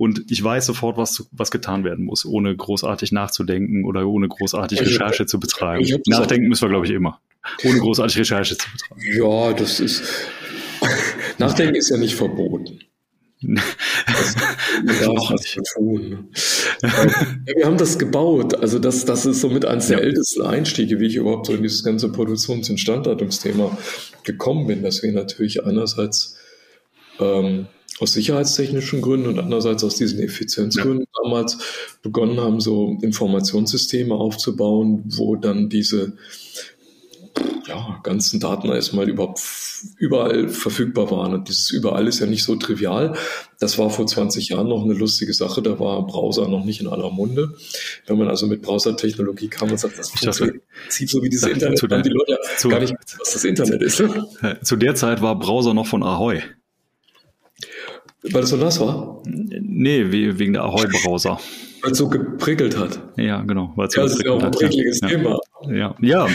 Und 0.00 0.30
ich 0.30 0.42
weiß 0.42 0.64
sofort, 0.64 0.96
was, 0.96 1.26
was 1.30 1.50
getan 1.50 1.84
werden 1.84 2.06
muss, 2.06 2.24
ohne 2.24 2.56
großartig 2.56 3.12
nachzudenken 3.12 3.84
oder 3.84 4.06
ohne 4.06 4.28
großartig 4.28 4.80
Recherche 4.80 5.26
zu 5.26 5.38
betreiben. 5.38 5.86
Nachdenken 6.06 6.48
müssen 6.48 6.62
wir, 6.62 6.70
glaube 6.70 6.86
ich, 6.86 6.92
immer. 6.92 7.20
Ohne 7.64 7.80
großartig 7.80 8.16
Recherche 8.16 8.56
zu 8.56 8.66
betreiben. 8.72 9.02
Ja, 9.14 9.52
das 9.52 9.78
ist. 9.78 10.02
Nachdenken 11.38 11.74
ist 11.74 11.90
ja 11.90 11.98
nicht 11.98 12.14
verboten. 12.14 12.80
Das, 14.86 15.28
das 15.28 15.74
tun. 15.74 16.28
ja, 16.82 17.56
wir 17.56 17.66
haben 17.66 17.76
das 17.76 17.98
gebaut. 17.98 18.54
Also 18.54 18.78
das, 18.78 19.04
das 19.04 19.26
ist 19.26 19.40
somit 19.40 19.66
eines 19.66 19.88
der 19.88 19.98
ja. 19.98 20.04
ältesten 20.04 20.42
Einstiege, 20.42 21.00
wie 21.00 21.06
ich 21.06 21.16
überhaupt 21.16 21.46
so 21.46 21.54
in 21.54 21.62
dieses 21.62 21.84
ganze 21.84 22.10
Produktions- 22.10 22.70
und 22.70 22.78
Standhaltungsthema 22.78 23.76
gekommen 24.22 24.66
bin, 24.66 24.82
dass 24.82 25.02
wir 25.02 25.12
natürlich 25.12 25.64
einerseits 25.64 26.36
ähm, 27.18 27.66
aus 28.00 28.12
sicherheitstechnischen 28.12 29.02
Gründen 29.02 29.28
und 29.28 29.38
andererseits 29.38 29.84
aus 29.84 29.96
diesen 29.96 30.20
Effizienzgründen 30.20 31.06
ja. 31.06 31.22
damals 31.22 31.58
begonnen 32.02 32.40
haben, 32.40 32.60
so 32.60 32.98
Informationssysteme 33.02 34.14
aufzubauen, 34.14 35.04
wo 35.06 35.36
dann 35.36 35.68
diese 35.68 36.14
ja, 37.68 38.00
ganzen 38.02 38.40
Daten 38.40 38.68
erstmal 38.68 39.08
überhaupt 39.08 39.40
überall 39.96 40.48
verfügbar 40.48 41.10
waren. 41.10 41.34
Und 41.34 41.48
dieses 41.48 41.70
überall 41.70 42.08
ist 42.08 42.18
ja 42.20 42.26
nicht 42.26 42.42
so 42.42 42.56
trivial. 42.56 43.16
Das 43.60 43.78
war 43.78 43.90
vor 43.90 44.06
20 44.06 44.48
Jahren 44.48 44.68
noch 44.68 44.82
eine 44.82 44.94
lustige 44.94 45.32
Sache. 45.32 45.62
Da 45.62 45.78
war 45.78 46.06
Browser 46.06 46.48
noch 46.48 46.64
nicht 46.64 46.80
in 46.80 46.88
aller 46.88 47.10
Munde. 47.10 47.54
Wenn 48.06 48.18
man 48.18 48.28
also 48.28 48.46
mit 48.46 48.62
Browser-Technologie 48.62 49.48
kam 49.48 49.70
und 49.70 49.78
sagt, 49.78 49.98
das 49.98 50.10
funktioniert 50.10 50.62
so 50.88 51.22
wie 51.22 51.28
dieses 51.28 51.48
Internet, 51.48 51.82
dann 51.88 52.02
die 52.02 52.10
Leute 52.10 52.38
zu, 52.56 52.68
gar 52.68 52.80
nicht, 52.80 52.94
was 53.18 53.32
das 53.32 53.44
Internet 53.44 53.82
ist. 53.82 54.02
Zu 54.62 54.76
der 54.76 54.94
Zeit 54.94 55.22
war 55.22 55.38
Browser 55.38 55.74
noch 55.74 55.86
von 55.86 56.02
Ahoy. 56.02 56.42
Weil 58.22 58.42
es 58.42 58.50
so 58.50 58.56
nass 58.56 58.78
war? 58.80 59.22
Nee, 59.24 60.04
wegen 60.10 60.52
der 60.52 60.64
Ahoy-Browser. 60.64 61.40
Weil 61.82 61.92
es 61.92 61.98
so 61.98 62.08
geprickelt 62.08 62.76
hat. 62.76 63.00
Ja, 63.16 63.40
genau. 63.40 63.72
Weil 63.74 63.88
es 63.88 63.94
ja, 63.94 64.02
so 64.02 64.08
das 64.08 64.18
ist 64.18 64.26
ja 64.26 64.32
auch 64.32 64.42
ein 64.42 64.50
prickliges 64.50 65.00
ja. 65.00 65.08
Thema. 65.08 65.38
Ja, 65.70 65.94
ja, 66.00 66.28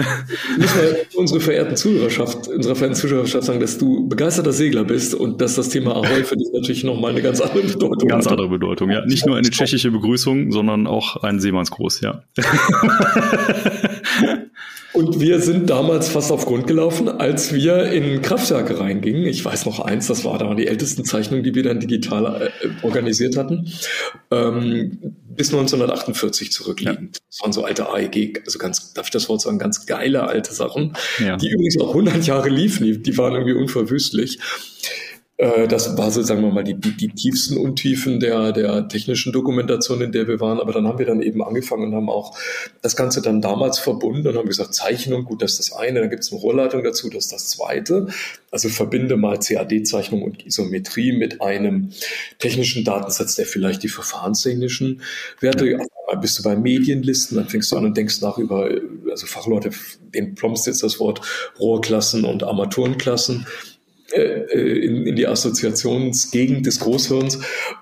müssen 0.58 0.80
wir 0.80 0.96
unsere 1.14 1.40
verehrten 1.40 1.76
Zuhörerschaft, 1.76 2.48
unserer 2.48 2.74
verehrten 2.74 3.00
Zuhörerschaft 3.00 3.46
sagen, 3.46 3.60
dass 3.60 3.78
du 3.78 4.08
begeisterter 4.08 4.52
Segler 4.52 4.84
bist 4.84 5.14
und 5.14 5.40
dass 5.40 5.54
das 5.54 5.70
Thema 5.70 5.96
Ahoi 5.96 6.24
für 6.24 6.36
dich 6.36 6.48
natürlich 6.52 6.84
nochmal 6.84 7.12
eine 7.12 7.22
ganz 7.22 7.40
andere 7.40 7.62
Bedeutung 7.62 8.08
Ganz 8.08 8.26
hat. 8.26 8.32
andere 8.32 8.48
Bedeutung, 8.48 8.90
ja. 8.90 9.06
Nicht 9.06 9.24
nur 9.26 9.36
eine 9.36 9.48
tschechische 9.48 9.90
Begrüßung, 9.90 10.52
sondern 10.52 10.86
auch 10.86 11.16
ein 11.22 11.40
Seemannsgruß, 11.40 12.02
ja. 12.02 12.22
Und 14.92 15.20
wir 15.20 15.40
sind 15.40 15.70
damals 15.70 16.08
fast 16.08 16.32
auf 16.32 16.46
Grund 16.46 16.66
gelaufen, 16.66 17.08
als 17.08 17.52
wir 17.52 17.92
in 17.92 18.22
Kraftwerke 18.22 18.80
reingingen. 18.80 19.24
Ich 19.24 19.44
weiß 19.44 19.66
noch 19.66 19.78
eins, 19.80 20.08
das 20.08 20.24
war 20.24 20.38
da 20.38 20.52
die 20.54 20.66
ältesten 20.66 21.04
Zeichnungen, 21.04 21.44
die 21.44 21.54
wir 21.54 21.62
dann 21.62 21.78
digital 21.78 22.50
äh, 22.60 22.68
organisiert 22.84 23.36
hatten, 23.36 23.72
ähm, 24.32 24.98
bis 25.28 25.52
1948 25.52 26.50
zurückliegend. 26.50 27.16
Ja. 27.16 27.22
Das 27.28 27.40
waren 27.40 27.52
so 27.52 27.64
alte 27.64 27.88
AEG, 27.88 28.42
also 28.44 28.58
ganz, 28.58 28.92
darf 28.92 29.06
ich 29.06 29.12
das 29.12 29.28
Wort 29.28 29.42
sagen, 29.42 29.58
ganz 29.58 29.86
geile 29.86 30.26
alte 30.26 30.52
Sachen, 30.52 30.96
ja. 31.18 31.36
die 31.36 31.50
übrigens 31.50 31.80
auch 31.80 31.90
100 31.90 32.26
Jahre 32.26 32.48
liefen, 32.48 32.84
die, 32.84 33.00
die 33.00 33.16
waren 33.16 33.34
irgendwie 33.34 33.54
unverwüstlich. 33.54 34.38
Äh, 35.40 35.66
das 35.68 35.96
war 35.96 36.10
so, 36.10 36.20
sagen 36.22 36.42
wir 36.42 36.50
mal, 36.50 36.64
die, 36.64 36.74
die, 36.74 36.94
die 36.94 37.08
tiefsten 37.08 37.56
Untiefen 37.56 38.20
der, 38.20 38.52
der 38.52 38.88
technischen 38.88 39.32
Dokumentation, 39.32 40.02
in 40.02 40.12
der 40.12 40.28
wir 40.28 40.38
waren. 40.38 40.60
Aber 40.60 40.72
dann 40.72 40.86
haben 40.86 40.98
wir 40.98 41.06
dann 41.06 41.22
eben 41.22 41.42
angefangen 41.42 41.84
und 41.84 41.94
haben 41.94 42.10
auch 42.10 42.36
das 42.82 42.94
Ganze 42.94 43.22
dann 43.22 43.40
damals 43.40 43.78
verbunden 43.78 44.28
und 44.28 44.36
haben 44.36 44.46
gesagt, 44.46 44.74
Zeichnung, 44.74 45.24
gut, 45.24 45.40
das 45.40 45.52
ist 45.52 45.70
das 45.70 45.72
eine, 45.72 46.00
dann 46.00 46.10
gibt 46.10 46.24
es 46.24 46.30
eine 46.30 46.40
Rohrleitung 46.42 46.84
dazu, 46.84 47.08
das 47.08 47.24
ist 47.24 47.32
das 47.32 47.48
zweite. 47.48 48.08
Also 48.50 48.68
verbinde 48.68 49.16
mal 49.16 49.38
CAD-Zeichnung 49.38 50.22
und 50.22 50.46
Isometrie 50.46 51.12
mit 51.12 51.40
einem 51.40 51.92
technischen 52.38 52.84
Datensatz, 52.84 53.36
der 53.36 53.46
vielleicht 53.46 53.82
die 53.82 53.88
verfahrenstechnischen 53.88 55.00
Werte 55.40 55.70
ja. 55.70 55.78
bist 56.20 56.38
du 56.38 56.42
bei 56.42 56.54
Medienlisten, 56.54 57.36
dann 57.38 57.48
fängst 57.48 57.72
du 57.72 57.76
an 57.76 57.86
und 57.86 57.96
denkst 57.96 58.20
nach 58.20 58.36
über, 58.36 58.68
also 59.10 59.26
Fachleute, 59.26 59.70
den 60.14 60.34
plompst 60.34 60.66
jetzt 60.66 60.82
das 60.82 61.00
Wort 61.00 61.22
Rohrklassen 61.58 62.24
und 62.24 62.42
Armaturenklassen. 62.42 63.46
Äh, 64.12 64.40
in, 64.80 65.06
in 65.06 65.16
die 65.16 65.26
Assoziationsgegend 65.26 66.66
des 66.66 66.80
Großhirns 66.80 67.40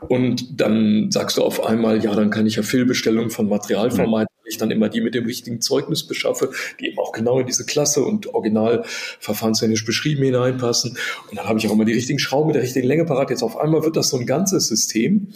und 0.08 0.60
dann 0.60 1.10
sagst 1.10 1.38
du 1.38 1.42
auf 1.42 1.64
einmal, 1.64 2.04
ja, 2.04 2.14
dann 2.14 2.30
kann 2.30 2.46
ich 2.46 2.56
ja 2.56 2.62
Fehlbestellungen 2.62 3.30
von 3.30 3.48
Material 3.48 3.90
vermeiden, 3.90 4.28
weil 4.42 4.50
ich 4.50 4.58
dann 4.58 4.70
immer 4.70 4.90
die 4.90 5.00
mit 5.00 5.14
dem 5.14 5.24
richtigen 5.24 5.62
Zeugnis 5.62 6.06
beschaffe, 6.06 6.50
die 6.80 6.88
eben 6.88 6.98
auch 6.98 7.12
genau 7.12 7.40
in 7.40 7.46
diese 7.46 7.64
Klasse 7.64 8.02
und 8.02 8.26
original 8.34 8.82
verfahrenstechnisch 9.20 9.86
beschrieben 9.86 10.22
hineinpassen. 10.22 10.98
Und 11.30 11.38
dann 11.38 11.48
habe 11.48 11.58
ich 11.58 11.66
auch 11.66 11.72
immer 11.72 11.86
die 11.86 11.94
richtigen 11.94 12.18
Schrauben 12.18 12.48
mit 12.48 12.56
der 12.56 12.62
richtigen 12.62 12.86
Länge 12.86 13.06
parat. 13.06 13.30
Jetzt 13.30 13.42
auf 13.42 13.56
einmal 13.56 13.82
wird 13.84 13.96
das 13.96 14.10
so 14.10 14.18
ein 14.18 14.26
ganzes 14.26 14.66
System 14.68 15.28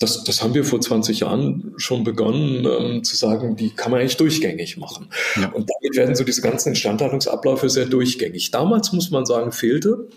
das, 0.00 0.24
das 0.24 0.42
haben 0.42 0.54
wir 0.54 0.64
vor 0.64 0.80
20 0.80 1.20
Jahren 1.20 1.74
schon 1.76 2.04
begonnen 2.04 2.66
ähm, 2.66 3.04
zu 3.04 3.16
sagen, 3.16 3.56
die 3.56 3.68
kann 3.70 3.92
man 3.92 4.00
eigentlich 4.00 4.16
durchgängig 4.16 4.78
machen. 4.78 5.08
Ja. 5.36 5.52
Und 5.52 5.68
damit 5.68 5.94
werden 5.94 6.14
so 6.14 6.24
diese 6.24 6.40
ganzen 6.40 6.70
Instandhaltungsabläufe 6.70 7.68
sehr 7.68 7.84
durchgängig. 7.84 8.50
Damals, 8.50 8.92
muss 8.92 9.10
man 9.10 9.26
sagen, 9.26 9.52
fehlte 9.52 10.08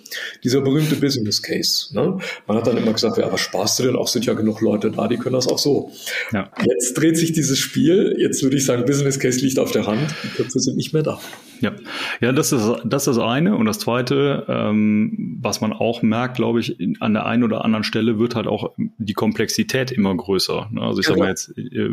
dieser 0.41 0.61
berühmte 0.61 0.95
Business 0.95 1.41
Case. 1.41 1.93
Ne? 1.93 2.17
Man 2.47 2.57
hat 2.57 2.65
dann 2.65 2.77
immer 2.77 2.93
gesagt, 2.93 3.17
ja, 3.17 3.29
was 3.29 3.41
sparst 3.41 3.77
du 3.79 3.83
denn? 3.83 3.97
Auch 3.97 4.07
sind 4.07 4.25
ja 4.25 4.33
genug 4.33 4.61
Leute 4.61 4.89
da, 4.89 5.09
die 5.09 5.17
können 5.17 5.35
das 5.35 5.49
auch 5.49 5.59
so. 5.59 5.91
Ja. 6.31 6.49
Jetzt 6.65 6.93
dreht 6.93 7.17
sich 7.17 7.33
dieses 7.33 7.59
Spiel. 7.59 8.15
Jetzt 8.17 8.41
würde 8.41 8.55
ich 8.55 8.65
sagen, 8.65 8.85
Business 8.85 9.19
Case 9.19 9.39
liegt 9.41 9.59
auf 9.59 9.71
der 9.71 9.85
Hand. 9.85 10.15
Die 10.23 10.29
Köpfe 10.29 10.61
sind 10.61 10.77
nicht 10.77 10.93
mehr 10.93 11.03
da. 11.03 11.19
Ja, 11.63 11.71
ja 12.19 12.33
das, 12.33 12.51
ist, 12.51 12.61
das 12.83 13.07
ist 13.07 13.15
das 13.15 13.19
eine. 13.19 13.55
Und 13.55 13.65
das 13.65 13.79
zweite, 13.79 14.45
ähm, 14.49 15.37
was 15.41 15.61
man 15.61 15.71
auch 15.71 16.01
merkt, 16.01 16.35
glaube 16.35 16.59
ich, 16.59 16.77
in, 16.77 17.01
an 17.01 17.13
der 17.13 17.25
einen 17.25 17.43
oder 17.43 17.63
anderen 17.63 17.85
Stelle 17.85 18.19
wird 18.19 18.35
halt 18.35 18.47
auch 18.47 18.71
die 18.77 19.13
Komplexität 19.13 19.91
immer 19.91 20.13
größer. 20.13 20.67
Ne? 20.71 20.81
Also 20.81 20.99
ich 20.99 21.07
ja, 21.07 21.13
sag 21.13 21.19
mal 21.19 21.29
jetzt, 21.29 21.57
äh, 21.57 21.89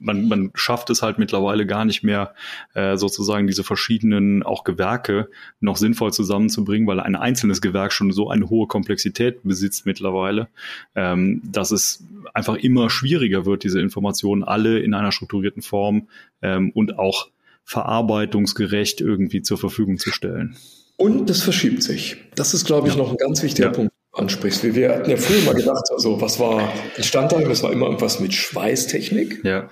man, 0.00 0.26
man 0.26 0.50
schafft 0.54 0.90
es 0.90 1.02
halt 1.02 1.18
mittlerweile 1.18 1.64
gar 1.64 1.84
nicht 1.84 2.02
mehr, 2.02 2.34
äh, 2.74 2.96
sozusagen 2.96 3.46
diese 3.46 3.62
verschiedenen 3.62 4.42
auch 4.42 4.64
Gewerke 4.64 5.28
noch 5.60 5.76
sinnvoll 5.76 6.12
zusammenzubringen, 6.12 6.88
weil 6.88 6.98
ein 6.98 7.14
einzelnes 7.14 7.60
Gewerk 7.60 7.92
schon 7.92 8.10
so 8.10 8.30
eine 8.30 8.50
hohe 8.50 8.66
Komplexität 8.66 9.44
besitzt 9.44 9.86
mittlerweile, 9.86 10.48
ähm, 10.96 11.40
dass 11.44 11.70
es 11.70 12.04
einfach 12.34 12.56
immer 12.56 12.90
schwieriger 12.90 13.46
wird, 13.46 13.62
diese 13.62 13.80
Informationen 13.80 14.42
alle 14.42 14.80
in 14.80 14.94
einer 14.94 15.12
strukturierten 15.12 15.62
Form 15.62 16.08
ähm, 16.42 16.70
und 16.74 16.98
auch 16.98 17.28
verarbeitungsgerecht 17.68 19.02
irgendwie 19.02 19.42
zur 19.42 19.58
Verfügung 19.58 19.98
zu 19.98 20.10
stellen. 20.10 20.56
Und 20.96 21.28
das 21.28 21.42
verschiebt 21.42 21.82
sich. 21.82 22.16
Das 22.34 22.54
ist, 22.54 22.64
glaube 22.64 22.88
ich, 22.88 22.94
ja. 22.94 22.98
noch 22.98 23.10
ein 23.10 23.18
ganz 23.18 23.42
wichtiger 23.42 23.68
ja. 23.68 23.72
Punkt 23.74 23.92
ansprichst. 24.12 24.64
Wir, 24.64 24.74
wir 24.74 24.88
hatten 24.88 25.10
ja 25.10 25.18
früher 25.18 25.42
mal 25.42 25.54
gedacht, 25.54 25.84
also 25.90 26.18
was 26.20 26.40
war 26.40 26.72
Instandhaltung? 26.96 27.48
Das 27.48 27.62
war 27.62 27.70
immer 27.70 27.86
irgendwas 27.86 28.20
mit 28.20 28.32
Schweißtechnik. 28.32 29.44
Ja. 29.44 29.68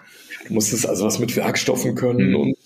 Du 0.46 0.52
musstest 0.52 0.86
also 0.86 1.06
was 1.06 1.18
mit 1.18 1.34
Werkstoffen 1.36 1.94
können 1.94 2.30
mhm. 2.30 2.36
und 2.36 2.56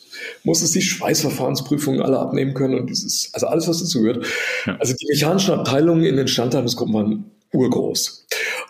musstest 0.42 0.74
die 0.74 0.82
Schweißverfahrensprüfungen 0.82 2.02
alle 2.02 2.18
abnehmen 2.18 2.52
können 2.52 2.74
und 2.74 2.90
dieses, 2.90 3.30
also 3.32 3.46
alles, 3.46 3.68
was 3.68 3.78
dazu 3.78 4.02
gehört. 4.02 4.26
Ja. 4.66 4.76
Also 4.78 4.94
die 4.94 5.06
mechanischen 5.08 5.54
Abteilungen 5.54 6.02
in 6.02 6.16
den 6.16 6.26
Instandhaltungsgruppen 6.26 6.94
waren 6.94 7.30
urgroß. 7.52 8.26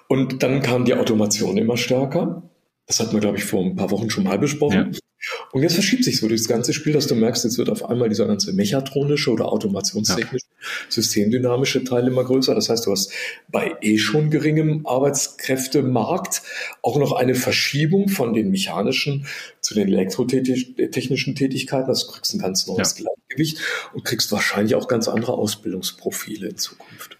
Und 0.09 0.43
dann 0.43 0.61
kam 0.61 0.85
die 0.85 0.95
Automation 0.95 1.57
immer 1.57 1.79
stärker. 1.79 2.43
Das 2.87 3.01
hatten 3.01 3.13
wir, 3.13 3.21
glaube 3.21 3.39
ich, 3.39 3.45
vor 3.45 3.65
ein 3.65 3.77
paar 3.77 3.91
Wochen 3.91 4.11
schon 4.11 4.25
mal 4.25 4.39
besprochen. 4.39 4.93
Ja. 4.93 4.99
Und 5.53 5.63
jetzt 5.63 5.75
verschiebt 5.75 6.05
sich 6.05 6.19
so 6.19 6.29
das 6.29 6.49
ganze 6.49 6.73
Spiel, 6.73 6.93
dass 6.93 7.07
du 7.07 7.15
merkst, 7.15 7.45
jetzt 7.45 7.59
wird 7.59 7.69
auf 7.69 7.85
einmal 7.85 8.09
dieser 8.09 8.27
ganze 8.27 8.53
mechatronische 8.53 9.31
oder 9.31 9.53
automationstechnische, 9.53 10.47
ja. 10.47 10.67
systemdynamische 10.89 11.85
Teil 11.85 12.07
immer 12.07 12.25
größer. 12.25 12.55
Das 12.55 12.69
heißt, 12.69 12.87
du 12.87 12.93
hast 12.93 13.13
bei 13.49 13.77
eh 13.83 13.99
schon 13.99 14.31
geringem 14.31 14.87
Arbeitskräftemarkt 14.87 16.43
auch 16.83 16.99
noch 16.99 17.13
eine 17.13 17.35
Verschiebung 17.35 18.09
von 18.09 18.33
den 18.33 18.51
mechanischen 18.51 19.27
zu 19.61 19.75
den 19.75 19.89
elektrotechnischen 19.89 21.35
Tätigkeiten. 21.35 21.89
Also 21.89 22.07
du 22.07 22.13
kriegst 22.13 22.35
ein 22.35 22.41
ganz 22.41 22.67
neues 22.67 22.99
ja. 22.99 23.05
Gleichgewicht 23.05 23.59
und 23.93 24.05
kriegst 24.05 24.33
wahrscheinlich 24.33 24.75
auch 24.75 24.89
ganz 24.89 25.07
andere 25.07 25.35
Ausbildungsprofile 25.35 26.49
in 26.49 26.57
Zukunft. 26.57 27.20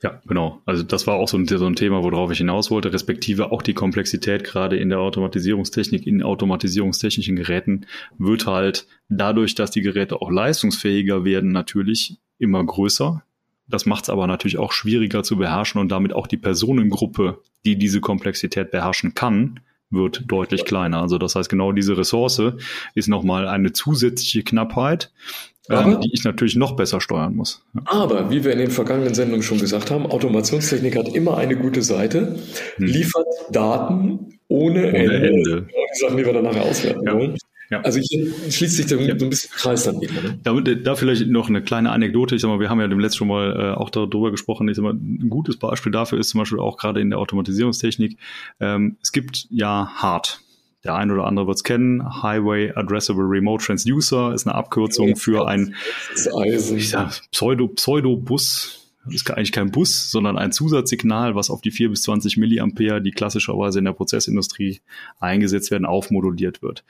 Ja, 0.00 0.22
genau. 0.26 0.62
Also 0.64 0.84
das 0.84 1.08
war 1.08 1.16
auch 1.16 1.26
so 1.26 1.36
ein, 1.36 1.48
so 1.48 1.66
ein, 1.66 1.74
Thema, 1.74 2.04
worauf 2.04 2.30
ich 2.30 2.38
hinaus 2.38 2.70
wollte, 2.70 2.92
respektive 2.92 3.50
auch 3.50 3.62
die 3.62 3.74
Komplexität 3.74 4.44
gerade 4.44 4.76
in 4.76 4.90
der 4.90 5.00
Automatisierungstechnik, 5.00 6.06
in 6.06 6.22
automatisierungstechnischen 6.22 7.34
Geräten 7.34 7.86
wird 8.16 8.46
halt 8.46 8.86
dadurch, 9.08 9.56
dass 9.56 9.72
die 9.72 9.80
Geräte 9.80 10.22
auch 10.22 10.30
leistungsfähiger 10.30 11.24
werden, 11.24 11.50
natürlich 11.50 12.18
immer 12.38 12.64
größer. 12.64 13.24
Das 13.66 13.86
macht 13.86 14.04
es 14.04 14.10
aber 14.10 14.28
natürlich 14.28 14.58
auch 14.58 14.70
schwieriger 14.70 15.24
zu 15.24 15.36
beherrschen 15.36 15.80
und 15.80 15.90
damit 15.90 16.12
auch 16.12 16.28
die 16.28 16.36
Personengruppe, 16.36 17.42
die 17.64 17.76
diese 17.76 18.00
Komplexität 18.00 18.70
beherrschen 18.70 19.14
kann, 19.14 19.60
wird 19.90 20.24
deutlich 20.26 20.64
kleiner. 20.64 21.00
Also 21.00 21.18
das 21.18 21.34
heißt, 21.34 21.48
genau 21.48 21.72
diese 21.72 21.96
Ressource 21.96 22.42
ist 22.94 23.08
nochmal 23.08 23.48
eine 23.48 23.72
zusätzliche 23.72 24.42
Knappheit, 24.42 25.10
aber, 25.68 25.92
ähm, 25.92 26.00
die 26.00 26.10
ich 26.12 26.24
natürlich 26.24 26.56
noch 26.56 26.76
besser 26.76 27.00
steuern 27.00 27.34
muss. 27.34 27.64
Aber, 27.84 28.30
wie 28.30 28.44
wir 28.44 28.52
in 28.52 28.58
den 28.58 28.70
vergangenen 28.70 29.14
Sendungen 29.14 29.42
schon 29.42 29.58
gesagt 29.58 29.90
haben, 29.90 30.06
Automationstechnik 30.06 30.96
hat 30.96 31.08
immer 31.14 31.36
eine 31.36 31.56
gute 31.56 31.82
Seite, 31.82 32.36
hm. 32.76 32.86
liefert 32.86 33.26
Daten 33.50 34.38
ohne, 34.48 34.88
ohne 34.88 34.96
Ende. 34.96 35.28
Ende. 35.28 35.68
Die 35.68 35.98
Sachen, 35.98 36.16
die 36.16 36.24
wir 36.24 36.32
dann 36.32 36.44
nachher 36.44 36.64
auswerten 36.64 37.06
ja. 37.06 37.14
wollen. 37.14 37.36
Ja. 37.70 37.82
Also 37.82 38.00
hier 38.00 38.32
schließt 38.50 38.76
sich 38.76 38.86
der, 38.86 39.00
ja. 39.00 39.18
so 39.18 39.26
ein 39.26 39.30
bisschen 39.30 39.50
Kreis 39.50 39.84
dann 39.84 40.00
wieder. 40.00 40.22
Ne? 40.22 40.38
Da, 40.42 40.58
da 40.58 40.96
vielleicht 40.96 41.26
noch 41.26 41.48
eine 41.48 41.62
kleine 41.62 41.90
Anekdote. 41.90 42.34
Ich 42.34 42.42
sag 42.42 42.48
mal, 42.48 42.60
wir 42.60 42.70
haben 42.70 42.80
ja 42.80 42.88
dem 42.88 42.98
letzten 42.98 43.18
schon 43.18 43.28
mal 43.28 43.74
äh, 43.74 43.76
auch 43.76 43.90
darüber 43.90 44.30
gesprochen. 44.30 44.68
Ich 44.68 44.76
sag 44.76 44.82
mal, 44.82 44.94
ein 44.94 45.28
gutes 45.28 45.58
Beispiel 45.58 45.92
dafür 45.92 46.18
ist 46.18 46.30
zum 46.30 46.40
Beispiel 46.40 46.60
auch 46.60 46.78
gerade 46.78 47.00
in 47.00 47.10
der 47.10 47.18
Automatisierungstechnik. 47.18 48.18
Ähm, 48.60 48.96
es 49.02 49.12
gibt 49.12 49.46
ja 49.50 49.90
Hard. 49.94 50.40
Der 50.84 50.94
eine 50.94 51.12
oder 51.12 51.26
andere 51.26 51.46
wird 51.46 51.56
es 51.56 51.64
kennen. 51.64 52.22
Highway 52.22 52.72
Addressable 52.74 53.24
Remote 53.24 53.64
Transducer 53.64 54.32
ist 54.32 54.46
eine 54.46 54.54
Abkürzung 54.54 55.16
für 55.16 55.48
ein 55.48 55.74
ich 56.14 56.90
sag, 56.90 57.20
Pseudo, 57.32 57.68
Pseudo-Bus. 57.68 58.77
Ist 59.10 59.30
eigentlich 59.30 59.52
kein 59.52 59.70
Bus, 59.70 60.10
sondern 60.10 60.38
ein 60.38 60.52
Zusatzsignal, 60.52 61.34
was 61.34 61.50
auf 61.50 61.60
die 61.60 61.70
4 61.70 61.90
bis 61.90 62.02
20 62.02 62.36
Milliampere, 62.36 63.00
die 63.00 63.10
klassischerweise 63.10 63.78
in 63.78 63.84
der 63.84 63.92
Prozessindustrie 63.92 64.80
eingesetzt 65.20 65.70
werden, 65.70 65.86
aufmoduliert 65.86 66.62
wird. 66.62 66.84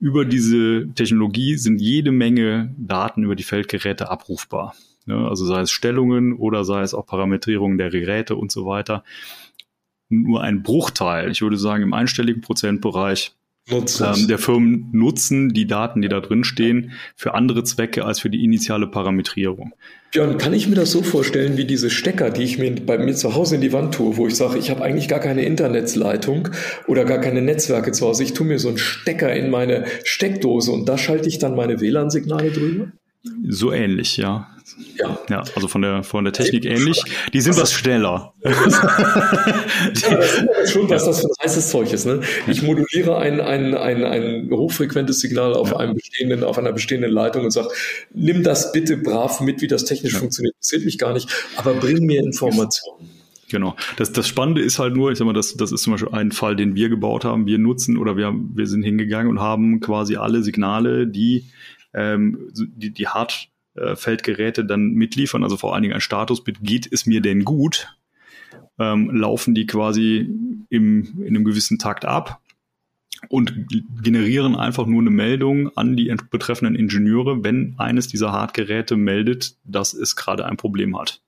Über 0.00 0.24
diese 0.24 0.88
Technologie 0.94 1.56
sind 1.56 1.80
jede 1.80 2.12
Menge 2.12 2.74
Daten 2.78 3.24
über 3.24 3.34
die 3.34 3.42
Feldgeräte 3.42 4.10
abrufbar. 4.10 4.74
Also 5.06 5.46
sei 5.46 5.62
es 5.62 5.70
Stellungen 5.70 6.34
oder 6.34 6.64
sei 6.64 6.82
es 6.82 6.94
auch 6.94 7.06
Parametrierungen 7.06 7.78
der 7.78 7.90
Geräte 7.90 8.36
und 8.36 8.52
so 8.52 8.66
weiter. 8.66 9.04
Nur 10.10 10.42
ein 10.42 10.62
Bruchteil, 10.62 11.30
ich 11.30 11.42
würde 11.42 11.56
sagen 11.56 11.82
im 11.82 11.94
einstelligen 11.94 12.42
Prozentbereich 12.42 13.34
ähm, 13.70 14.28
der 14.28 14.38
Firmen 14.38 14.88
nutzen 14.92 15.50
die 15.50 15.66
Daten, 15.66 16.02
die 16.02 16.08
da 16.08 16.20
drin 16.20 16.44
stehen, 16.44 16.92
für 17.16 17.34
andere 17.34 17.64
Zwecke 17.64 18.04
als 18.04 18.20
für 18.20 18.30
die 18.30 18.44
initiale 18.44 18.86
Parametrierung. 18.86 19.74
Björn, 20.10 20.38
kann 20.38 20.54
ich 20.54 20.68
mir 20.68 20.74
das 20.74 20.90
so 20.90 21.02
vorstellen 21.02 21.58
wie 21.58 21.66
diese 21.66 21.90
Stecker, 21.90 22.30
die 22.30 22.42
ich 22.42 22.58
mir 22.58 22.74
bei 22.74 22.96
mir 22.96 23.14
zu 23.14 23.34
Hause 23.34 23.56
in 23.56 23.60
die 23.60 23.72
Wand 23.72 23.94
tue, 23.94 24.16
wo 24.16 24.26
ich 24.26 24.36
sage, 24.36 24.58
ich 24.58 24.70
habe 24.70 24.82
eigentlich 24.82 25.08
gar 25.08 25.20
keine 25.20 25.42
Internetleitung 25.42 26.48
oder 26.86 27.04
gar 27.04 27.18
keine 27.18 27.42
Netzwerke 27.42 27.92
zu 27.92 28.06
Hause. 28.06 28.22
Ich 28.22 28.32
tue 28.32 28.46
mir 28.46 28.58
so 28.58 28.68
einen 28.68 28.78
Stecker 28.78 29.34
in 29.34 29.50
meine 29.50 29.84
Steckdose 30.04 30.72
und 30.72 30.88
da 30.88 30.96
schalte 30.96 31.28
ich 31.28 31.38
dann 31.38 31.54
meine 31.54 31.80
WLAN-Signale 31.80 32.50
drüber? 32.50 32.92
So 33.46 33.72
ähnlich, 33.72 34.16
ja. 34.16 34.48
Ja. 34.96 35.18
ja, 35.28 35.44
also 35.54 35.68
von 35.68 35.82
der, 35.82 36.02
von 36.02 36.24
der 36.24 36.32
Technik 36.32 36.64
ähnlich. 36.64 37.02
Die 37.32 37.40
sind 37.40 37.56
was 37.56 37.72
schneller. 37.72 38.34
ja, 38.44 38.50
das 38.52 40.42
ist 40.64 40.72
schon, 40.72 40.90
was 40.90 41.04
das 41.04 41.20
für 41.20 41.26
ein 41.26 41.44
heißes 41.44 41.70
Zeug 41.70 41.92
ist. 41.92 42.06
Ne? 42.06 42.20
Ich 42.46 42.62
moduliere 42.62 43.18
ein, 43.18 43.40
ein, 43.40 43.74
ein, 43.74 44.04
ein 44.04 44.50
hochfrequentes 44.50 45.20
Signal 45.20 45.54
auf, 45.54 45.76
einem 45.76 45.94
bestehenden, 45.94 46.44
auf 46.44 46.58
einer 46.58 46.72
bestehenden 46.72 47.10
Leitung 47.10 47.44
und 47.44 47.50
sage, 47.50 47.68
nimm 48.12 48.42
das 48.42 48.72
bitte 48.72 48.96
brav 48.96 49.40
mit, 49.40 49.60
wie 49.62 49.68
das 49.68 49.84
technisch 49.84 50.14
ja. 50.14 50.18
funktioniert. 50.18 50.54
Interessiert 50.56 50.84
mich 50.84 50.98
gar 50.98 51.12
nicht, 51.12 51.28
aber 51.56 51.74
bring 51.74 52.04
mir 52.04 52.22
Informationen. 52.22 53.10
Genau. 53.50 53.76
Das, 53.96 54.12
das 54.12 54.28
Spannende 54.28 54.60
ist 54.60 54.78
halt 54.78 54.94
nur, 54.94 55.10
ich 55.10 55.18
sag 55.18 55.24
mal, 55.24 55.32
das, 55.32 55.56
das 55.56 55.72
ist 55.72 55.82
zum 55.82 55.94
Beispiel 55.94 56.12
ein 56.12 56.32
Fall, 56.32 56.54
den 56.54 56.74
wir 56.74 56.88
gebaut 56.88 57.24
haben. 57.24 57.46
Wir 57.46 57.58
nutzen 57.58 57.96
oder 57.96 58.16
wir, 58.16 58.34
wir 58.34 58.66
sind 58.66 58.82
hingegangen 58.82 59.30
und 59.30 59.40
haben 59.40 59.80
quasi 59.80 60.16
alle 60.16 60.42
Signale, 60.42 61.06
die 61.06 61.46
ähm, 61.94 62.50
die, 62.52 62.90
die 62.90 63.08
Hartfeldgeräte 63.80 64.64
dann 64.64 64.92
mitliefern, 64.92 65.42
also 65.42 65.56
vor 65.56 65.74
allen 65.74 65.82
Dingen 65.82 65.94
ein 65.94 66.00
Statusbit, 66.00 66.58
geht 66.62 66.90
es 66.90 67.06
mir 67.06 67.20
denn 67.20 67.44
gut, 67.44 67.94
ähm, 68.78 69.10
laufen 69.10 69.54
die 69.54 69.66
quasi 69.66 70.30
im, 70.68 71.22
in 71.22 71.28
einem 71.28 71.44
gewissen 71.44 71.78
Takt 71.78 72.04
ab 72.04 72.40
und 73.28 73.66
generieren 74.02 74.56
einfach 74.56 74.86
nur 74.86 75.00
eine 75.00 75.10
Meldung 75.10 75.76
an 75.76 75.96
die 75.96 76.14
betreffenden 76.30 76.76
Ingenieure, 76.76 77.42
wenn 77.42 77.74
eines 77.78 78.08
dieser 78.08 78.32
Hartgeräte 78.32 78.96
meldet, 78.96 79.56
dass 79.64 79.92
es 79.94 80.16
gerade 80.16 80.46
ein 80.46 80.56
Problem 80.56 80.98
hat. 80.98 81.20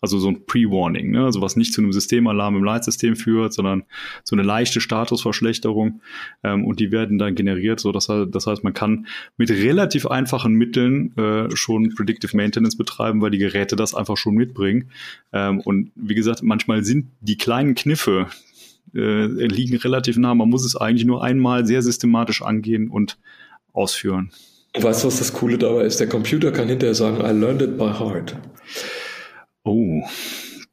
Also 0.00 0.18
so 0.18 0.28
ein 0.28 0.44
Pre-Warning, 0.44 1.12
ne? 1.12 1.24
also 1.24 1.40
was 1.40 1.56
nicht 1.56 1.72
zu 1.72 1.80
einem 1.80 1.92
Systemalarm 1.92 2.56
im 2.56 2.64
Leitsystem 2.64 3.16
führt, 3.16 3.54
sondern 3.54 3.84
so 4.22 4.36
eine 4.36 4.42
leichte 4.42 4.82
Statusverschlechterung 4.82 6.02
ähm, 6.42 6.66
und 6.66 6.78
die 6.78 6.92
werden 6.92 7.16
dann 7.16 7.34
generiert, 7.34 7.80
so 7.80 7.90
dass 7.90 8.06
das 8.06 8.46
heißt, 8.46 8.64
man 8.64 8.74
kann 8.74 9.06
mit 9.38 9.50
relativ 9.50 10.06
einfachen 10.06 10.52
Mitteln 10.54 11.16
äh, 11.16 11.56
schon 11.56 11.94
Predictive 11.94 12.36
Maintenance 12.36 12.76
betreiben, 12.76 13.22
weil 13.22 13.30
die 13.30 13.38
Geräte 13.38 13.76
das 13.76 13.94
einfach 13.94 14.18
schon 14.18 14.34
mitbringen. 14.34 14.90
Ähm, 15.32 15.60
und 15.60 15.90
wie 15.94 16.14
gesagt, 16.14 16.42
manchmal 16.42 16.84
sind 16.84 17.06
die 17.20 17.38
kleinen 17.38 17.74
Kniffe 17.74 18.28
äh, 18.94 19.26
liegen 19.46 19.76
relativ 19.76 20.16
nah. 20.16 20.34
Man 20.34 20.48
muss 20.48 20.64
es 20.64 20.76
eigentlich 20.76 21.04
nur 21.04 21.22
einmal 21.22 21.66
sehr 21.66 21.82
systematisch 21.82 22.42
angehen 22.42 22.88
und 22.88 23.18
ausführen. 23.72 24.30
Weißt 24.76 25.04
du, 25.04 25.08
was 25.08 25.18
das 25.18 25.32
Coole 25.32 25.58
dabei 25.58 25.82
ist? 25.82 26.00
Der 26.00 26.08
Computer 26.08 26.50
kann 26.50 26.68
hinterher 26.68 26.94
sagen, 26.94 27.18
I 27.18 27.30
learned 27.30 27.62
it 27.62 27.78
by 27.78 27.92
heart. 27.92 28.36
Oh, 29.64 30.02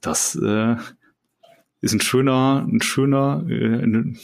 das 0.01 0.36
äh, 0.36 0.75
ist 1.80 1.93
ein 1.93 2.01
schöner, 2.01 2.67
ein 2.67 2.82
schöner 2.82 3.45
äh, 3.49 3.84
ein 3.84 4.19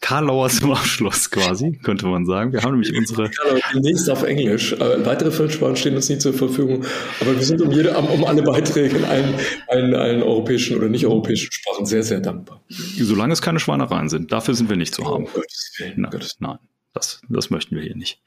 Karlauer 0.00 0.48
zum 0.50 0.72
Abschluss 0.72 1.30
quasi, 1.30 1.78
könnte 1.82 2.06
man 2.06 2.26
sagen. 2.26 2.52
Wir 2.52 2.62
haben 2.62 2.72
nämlich 2.72 2.94
unsere. 2.94 3.30
Demnächst 3.74 4.10
auf 4.10 4.22
Englisch. 4.24 4.72
Äh, 4.72 5.06
weitere 5.06 5.30
Fremdsprachen 5.30 5.76
stehen 5.76 5.94
uns 5.94 6.08
nicht 6.08 6.20
zur 6.20 6.34
Verfügung, 6.34 6.84
aber 7.20 7.36
wir 7.36 7.42
sind 7.42 7.62
um, 7.62 7.70
jede, 7.70 7.96
um, 7.96 8.06
um 8.06 8.24
alle 8.24 8.42
Beiträge 8.42 8.98
in 8.98 9.04
allen, 9.04 9.34
allen, 9.68 9.94
allen 9.94 10.22
europäischen 10.22 10.76
oder 10.76 10.88
nicht 10.88 11.06
europäischen 11.06 11.50
Sprachen 11.52 11.86
sehr, 11.86 12.02
sehr 12.02 12.20
dankbar. 12.20 12.62
Solange 12.68 13.32
es 13.32 13.40
keine 13.40 13.60
Schweinereien 13.60 14.08
sind, 14.08 14.32
dafür 14.32 14.54
sind 14.54 14.68
wir 14.68 14.76
nicht 14.76 14.94
zu 14.94 15.06
haben. 15.06 15.24
Oh, 15.24 15.34
Gottes 15.34 15.72
Willen, 15.78 16.00
nein, 16.00 16.10
Gottes. 16.10 16.36
nein 16.40 16.58
das, 16.92 17.22
das 17.28 17.50
möchten 17.50 17.76
wir 17.76 17.82
hier 17.82 17.96
nicht. 17.96 18.22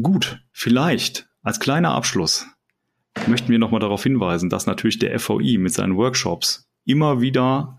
Gut, 0.00 0.40
vielleicht 0.52 1.28
als 1.42 1.60
kleiner 1.60 1.92
Abschluss 1.92 2.46
möchten 3.26 3.50
wir 3.50 3.58
nochmal 3.58 3.80
darauf 3.80 4.02
hinweisen, 4.02 4.50
dass 4.50 4.66
natürlich 4.66 4.98
der 4.98 5.18
FVI 5.18 5.58
mit 5.58 5.72
seinen 5.72 5.96
Workshops 5.96 6.68
immer 6.84 7.20
wieder 7.20 7.78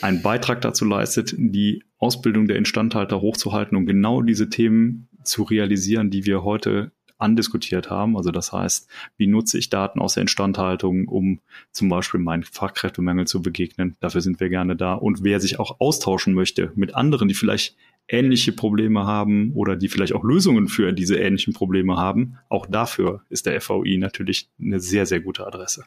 einen 0.00 0.22
Beitrag 0.22 0.60
dazu 0.60 0.84
leistet, 0.84 1.34
die 1.36 1.82
Ausbildung 1.98 2.46
der 2.46 2.56
Instandhalter 2.56 3.20
hochzuhalten 3.20 3.76
und 3.76 3.86
genau 3.86 4.22
diese 4.22 4.50
Themen 4.50 5.08
zu 5.22 5.42
realisieren, 5.42 6.10
die 6.10 6.26
wir 6.26 6.44
heute 6.44 6.92
andiskutiert 7.18 7.90
haben. 7.90 8.16
Also 8.16 8.30
das 8.30 8.52
heißt, 8.52 8.88
wie 9.16 9.26
nutze 9.26 9.58
ich 9.58 9.70
Daten 9.70 10.00
aus 10.00 10.14
der 10.14 10.22
Instandhaltung, 10.22 11.08
um 11.08 11.40
zum 11.70 11.88
Beispiel 11.88 12.20
meinen 12.20 12.42
Fachkräftemangel 12.42 13.26
zu 13.26 13.40
begegnen. 13.40 13.96
Dafür 14.00 14.20
sind 14.20 14.40
wir 14.40 14.48
gerne 14.48 14.76
da. 14.76 14.94
Und 14.94 15.22
wer 15.24 15.40
sich 15.40 15.58
auch 15.58 15.80
austauschen 15.80 16.34
möchte 16.34 16.72
mit 16.74 16.94
anderen, 16.94 17.28
die 17.28 17.34
vielleicht 17.34 17.76
ähnliche 18.08 18.52
Probleme 18.52 19.06
haben 19.06 19.52
oder 19.54 19.76
die 19.76 19.88
vielleicht 19.88 20.12
auch 20.12 20.24
Lösungen 20.24 20.68
für 20.68 20.92
diese 20.92 21.16
ähnlichen 21.16 21.54
Probleme 21.54 21.96
haben, 21.96 22.38
auch 22.48 22.66
dafür 22.66 23.22
ist 23.30 23.46
der 23.46 23.60
FVI 23.60 23.98
natürlich 23.98 24.48
eine 24.60 24.80
sehr, 24.80 25.06
sehr 25.06 25.20
gute 25.20 25.46
Adresse. 25.46 25.84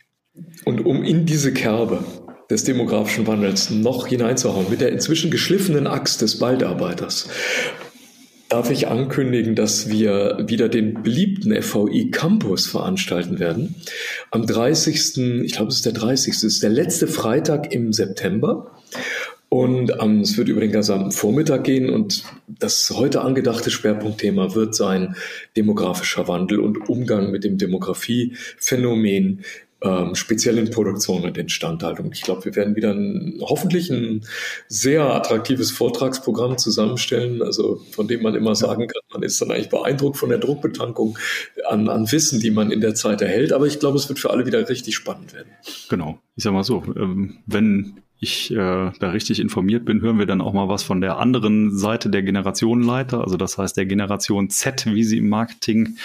Und 0.66 0.86
um 0.86 1.04
in 1.04 1.26
diese 1.26 1.54
Kerbe 1.54 2.04
des 2.50 2.64
demografischen 2.64 3.28
Wandels 3.28 3.70
noch 3.70 4.08
hineinzuhauen, 4.08 4.70
mit 4.70 4.82
der 4.82 4.92
inzwischen 4.92 5.32
geschliffenen 5.32 5.88
Axt 5.88 6.22
des 6.22 6.40
Waldarbeiters, 6.40 7.30
darf 8.50 8.72
ich 8.72 8.88
ankündigen, 8.88 9.56
dass 9.56 9.90
wir 9.90 10.46
wieder 10.48 10.70
den 10.70 11.04
beliebten 11.04 11.62
FVI 11.62 12.12
Campus 12.12 12.68
veranstalten 12.68 13.40
werden. 13.40 13.76
Am 14.32 14.46
30. 14.46 15.44
Ich 15.44 15.54
glaube, 15.54 15.70
es 15.70 15.78
ist 15.78 15.86
der 15.86 15.94
30. 15.94 16.34
Es 16.34 16.44
ist 16.44 16.64
der 16.64 16.70
letzte 16.70 17.08
Freitag 17.08 17.74
im 17.74 17.92
September. 17.92 18.72
Und 19.50 19.94
ähm, 20.02 20.22
es 20.22 20.38
wird 20.38 20.50
über 20.50 20.60
den 20.60 20.74
gesamten 20.74 21.12
Vormittag 21.12 21.64
gehen 21.64 21.90
und 21.90 22.24
das 22.48 22.92
heute 22.94 23.22
angedachte 23.22 23.72
Schwerpunktthema 23.72 24.56
wird 24.56 24.76
sein 24.76 25.16
demografischer 25.56 26.28
Wandel 26.28 26.60
und 26.60 26.90
Umgang 26.90 27.32
mit 27.32 27.46
dem 27.46 27.58
Demografiephänomen, 27.58 29.46
ähm, 29.82 30.16
speziell 30.16 30.58
in 30.58 30.72
Produktion 30.72 31.24
und 31.24 31.38
Instandhaltung. 31.38 32.12
Ich 32.12 32.24
glaube, 32.24 32.46
wir 32.46 32.56
werden 32.56 32.76
wieder 32.76 32.92
ein, 32.94 33.38
hoffentlich 33.42 33.90
ein 33.90 34.26
sehr 34.68 35.04
attraktives 35.04 35.72
Vortragsprogramm 35.72 36.58
zusammenstellen, 36.58 37.42
also 37.42 37.80
von 37.92 38.08
dem 38.08 38.24
man 38.24 38.36
immer 38.36 38.56
sagen 38.56 38.88
kann, 38.88 39.02
man 39.14 39.24
ist 39.24 39.40
dann 39.40 39.52
eigentlich 39.52 39.70
beeindruckt 39.70 40.18
von 40.18 40.30
der 40.30 40.40
Druckbetankung 40.40 41.18
an, 41.70 41.90
an 41.90 42.12
Wissen, 42.12 42.40
die 42.40 42.52
man 42.52 42.72
in 42.72 42.82
der 42.82 42.96
Zeit 42.96 43.22
erhält. 43.22 43.54
Aber 43.54 43.68
ich 43.68 43.80
glaube, 43.80 43.98
es 43.98 44.10
wird 44.10 44.20
für 44.20 44.32
alle 44.32 44.46
wieder 44.46 44.68
richtig 44.68 44.96
spannend 44.96 45.34
werden. 45.34 45.50
Genau. 45.90 46.20
Ich 46.36 46.44
sag 46.44 46.54
mal 46.54 46.64
so, 46.64 46.84
ähm, 46.96 47.38
wenn 47.46 48.02
ich 48.20 48.52
äh, 48.52 48.56
da 48.56 49.10
richtig 49.12 49.40
informiert 49.40 49.86
bin, 49.86 50.02
hören 50.02 50.18
wir 50.18 50.26
dann 50.26 50.42
auch 50.42 50.54
mal 50.54 50.68
was 50.68 50.84
von 50.84 51.02
der 51.02 51.18
anderen 51.18 51.76
Seite 51.76 52.10
der 52.10 52.24
Generationenleiter, 52.24 53.22
also 53.22 53.38
das 53.38 53.58
heißt 53.58 53.78
der 53.78 53.86
Generation 53.86 54.50
Z, 54.50 54.88
wie 54.88 55.04
sie 55.04 55.20
im 55.20 55.30
Marketing 55.30 55.98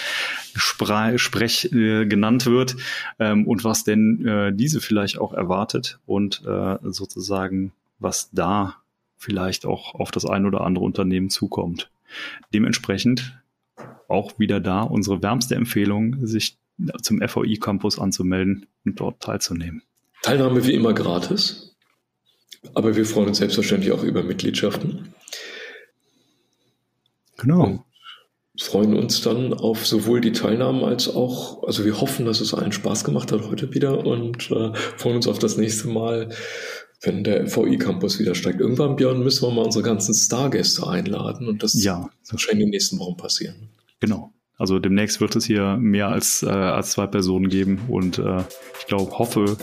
Sprech 0.55 1.71
äh, 1.71 2.05
genannt 2.05 2.45
wird, 2.45 2.75
ähm, 3.19 3.47
und 3.47 3.63
was 3.63 3.83
denn 3.83 4.25
äh, 4.25 4.53
diese 4.53 4.79
vielleicht 4.79 5.17
auch 5.17 5.33
erwartet 5.33 5.99
und 6.05 6.43
äh, 6.45 6.77
sozusagen 6.83 7.71
was 7.99 8.29
da 8.31 8.75
vielleicht 9.17 9.65
auch 9.65 9.95
auf 9.95 10.11
das 10.11 10.25
ein 10.25 10.45
oder 10.45 10.61
andere 10.61 10.83
Unternehmen 10.85 11.29
zukommt. 11.29 11.89
Dementsprechend 12.53 13.39
auch 14.07 14.37
wieder 14.37 14.59
da 14.59 14.81
unsere 14.81 15.23
wärmste 15.23 15.55
Empfehlung, 15.55 16.27
sich 16.27 16.57
zum 17.01 17.21
FOI 17.27 17.57
Campus 17.57 17.97
anzumelden 17.97 18.65
und 18.85 18.99
dort 18.99 19.21
teilzunehmen. 19.21 19.81
Teilnahme 20.21 20.65
wie 20.65 20.73
immer 20.73 20.93
gratis. 20.93 21.72
Aber 22.73 22.95
wir 22.95 23.05
freuen 23.05 23.27
uns 23.27 23.37
selbstverständlich 23.37 23.91
auch 23.91 24.03
über 24.03 24.23
Mitgliedschaften. 24.23 25.13
Genau. 27.37 27.63
Und 27.63 27.83
freuen 28.57 28.95
uns 28.95 29.21
dann 29.21 29.53
auf 29.53 29.85
sowohl 29.85 30.21
die 30.21 30.31
Teilnahmen 30.31 30.83
als 30.83 31.09
auch, 31.09 31.63
also 31.63 31.85
wir 31.85 31.99
hoffen, 31.99 32.25
dass 32.25 32.39
es 32.39 32.53
allen 32.53 32.71
Spaß 32.71 33.03
gemacht 33.03 33.31
hat 33.31 33.43
heute 33.49 33.73
wieder 33.73 34.05
und 34.05 34.51
äh, 34.51 34.73
freuen 34.97 35.15
uns 35.17 35.27
auf 35.27 35.39
das 35.39 35.57
nächste 35.57 35.87
Mal, 35.87 36.29
wenn 37.01 37.23
der 37.23 37.53
VI 37.53 37.77
Campus 37.77 38.19
wieder 38.19 38.35
steigt. 38.35 38.59
Irgendwann, 38.59 38.95
Björn, 38.95 39.23
müssen 39.23 39.47
wir 39.47 39.51
mal 39.51 39.65
unsere 39.65 39.83
ganzen 39.83 40.13
Stargäste 40.13 40.87
einladen 40.87 41.47
und 41.47 41.63
das 41.63 41.73
ja. 41.83 42.01
wird 42.01 42.11
wahrscheinlich 42.31 42.63
in 42.63 42.67
den 42.67 42.69
nächsten 42.71 42.99
Wochen 42.99 43.17
passieren. 43.17 43.69
Genau. 43.99 44.32
Also 44.57 44.79
demnächst 44.79 45.19
wird 45.19 45.35
es 45.35 45.45
hier 45.45 45.77
mehr 45.77 46.09
als, 46.09 46.43
äh, 46.43 46.49
als 46.49 46.91
zwei 46.91 47.07
Personen 47.07 47.49
geben 47.49 47.81
und 47.87 48.19
äh, 48.19 48.43
ich 48.79 48.85
glaube, 48.85 49.11
hoffe, 49.17 49.57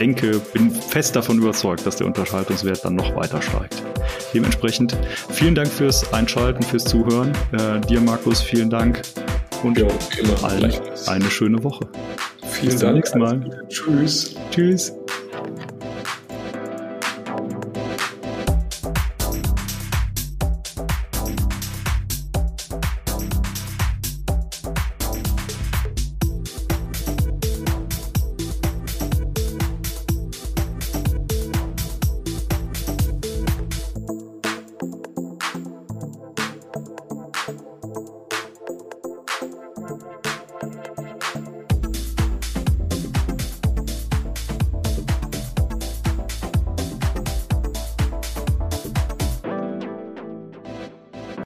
denke, 0.00 0.40
bin 0.52 0.70
fest 0.70 1.14
davon 1.14 1.38
überzeugt, 1.38 1.86
dass 1.86 1.96
der 1.96 2.06
Unterschaltungswert 2.06 2.84
dann 2.84 2.96
noch 2.96 3.14
weiter 3.14 3.40
steigt. 3.40 3.82
Dementsprechend 4.34 4.96
vielen 5.30 5.54
Dank 5.54 5.68
fürs 5.68 6.12
Einschalten, 6.12 6.62
fürs 6.62 6.84
Zuhören. 6.84 7.32
Äh, 7.52 7.80
dir, 7.86 8.00
Markus, 8.00 8.42
vielen 8.42 8.70
Dank 8.70 9.02
und 9.62 9.78
ja, 9.78 9.86
allen 10.42 10.72
eine 11.06 11.30
schöne 11.30 11.62
Woche. 11.62 11.86
Vielen 12.44 12.72
Bis 12.72 12.80
Dank. 12.80 13.00
Bis 13.00 13.10
zum 13.12 13.20
nächsten 13.22 13.48
Mal. 13.48 13.66
Tschüss. 13.68 14.34
Tschüss. 14.50 14.92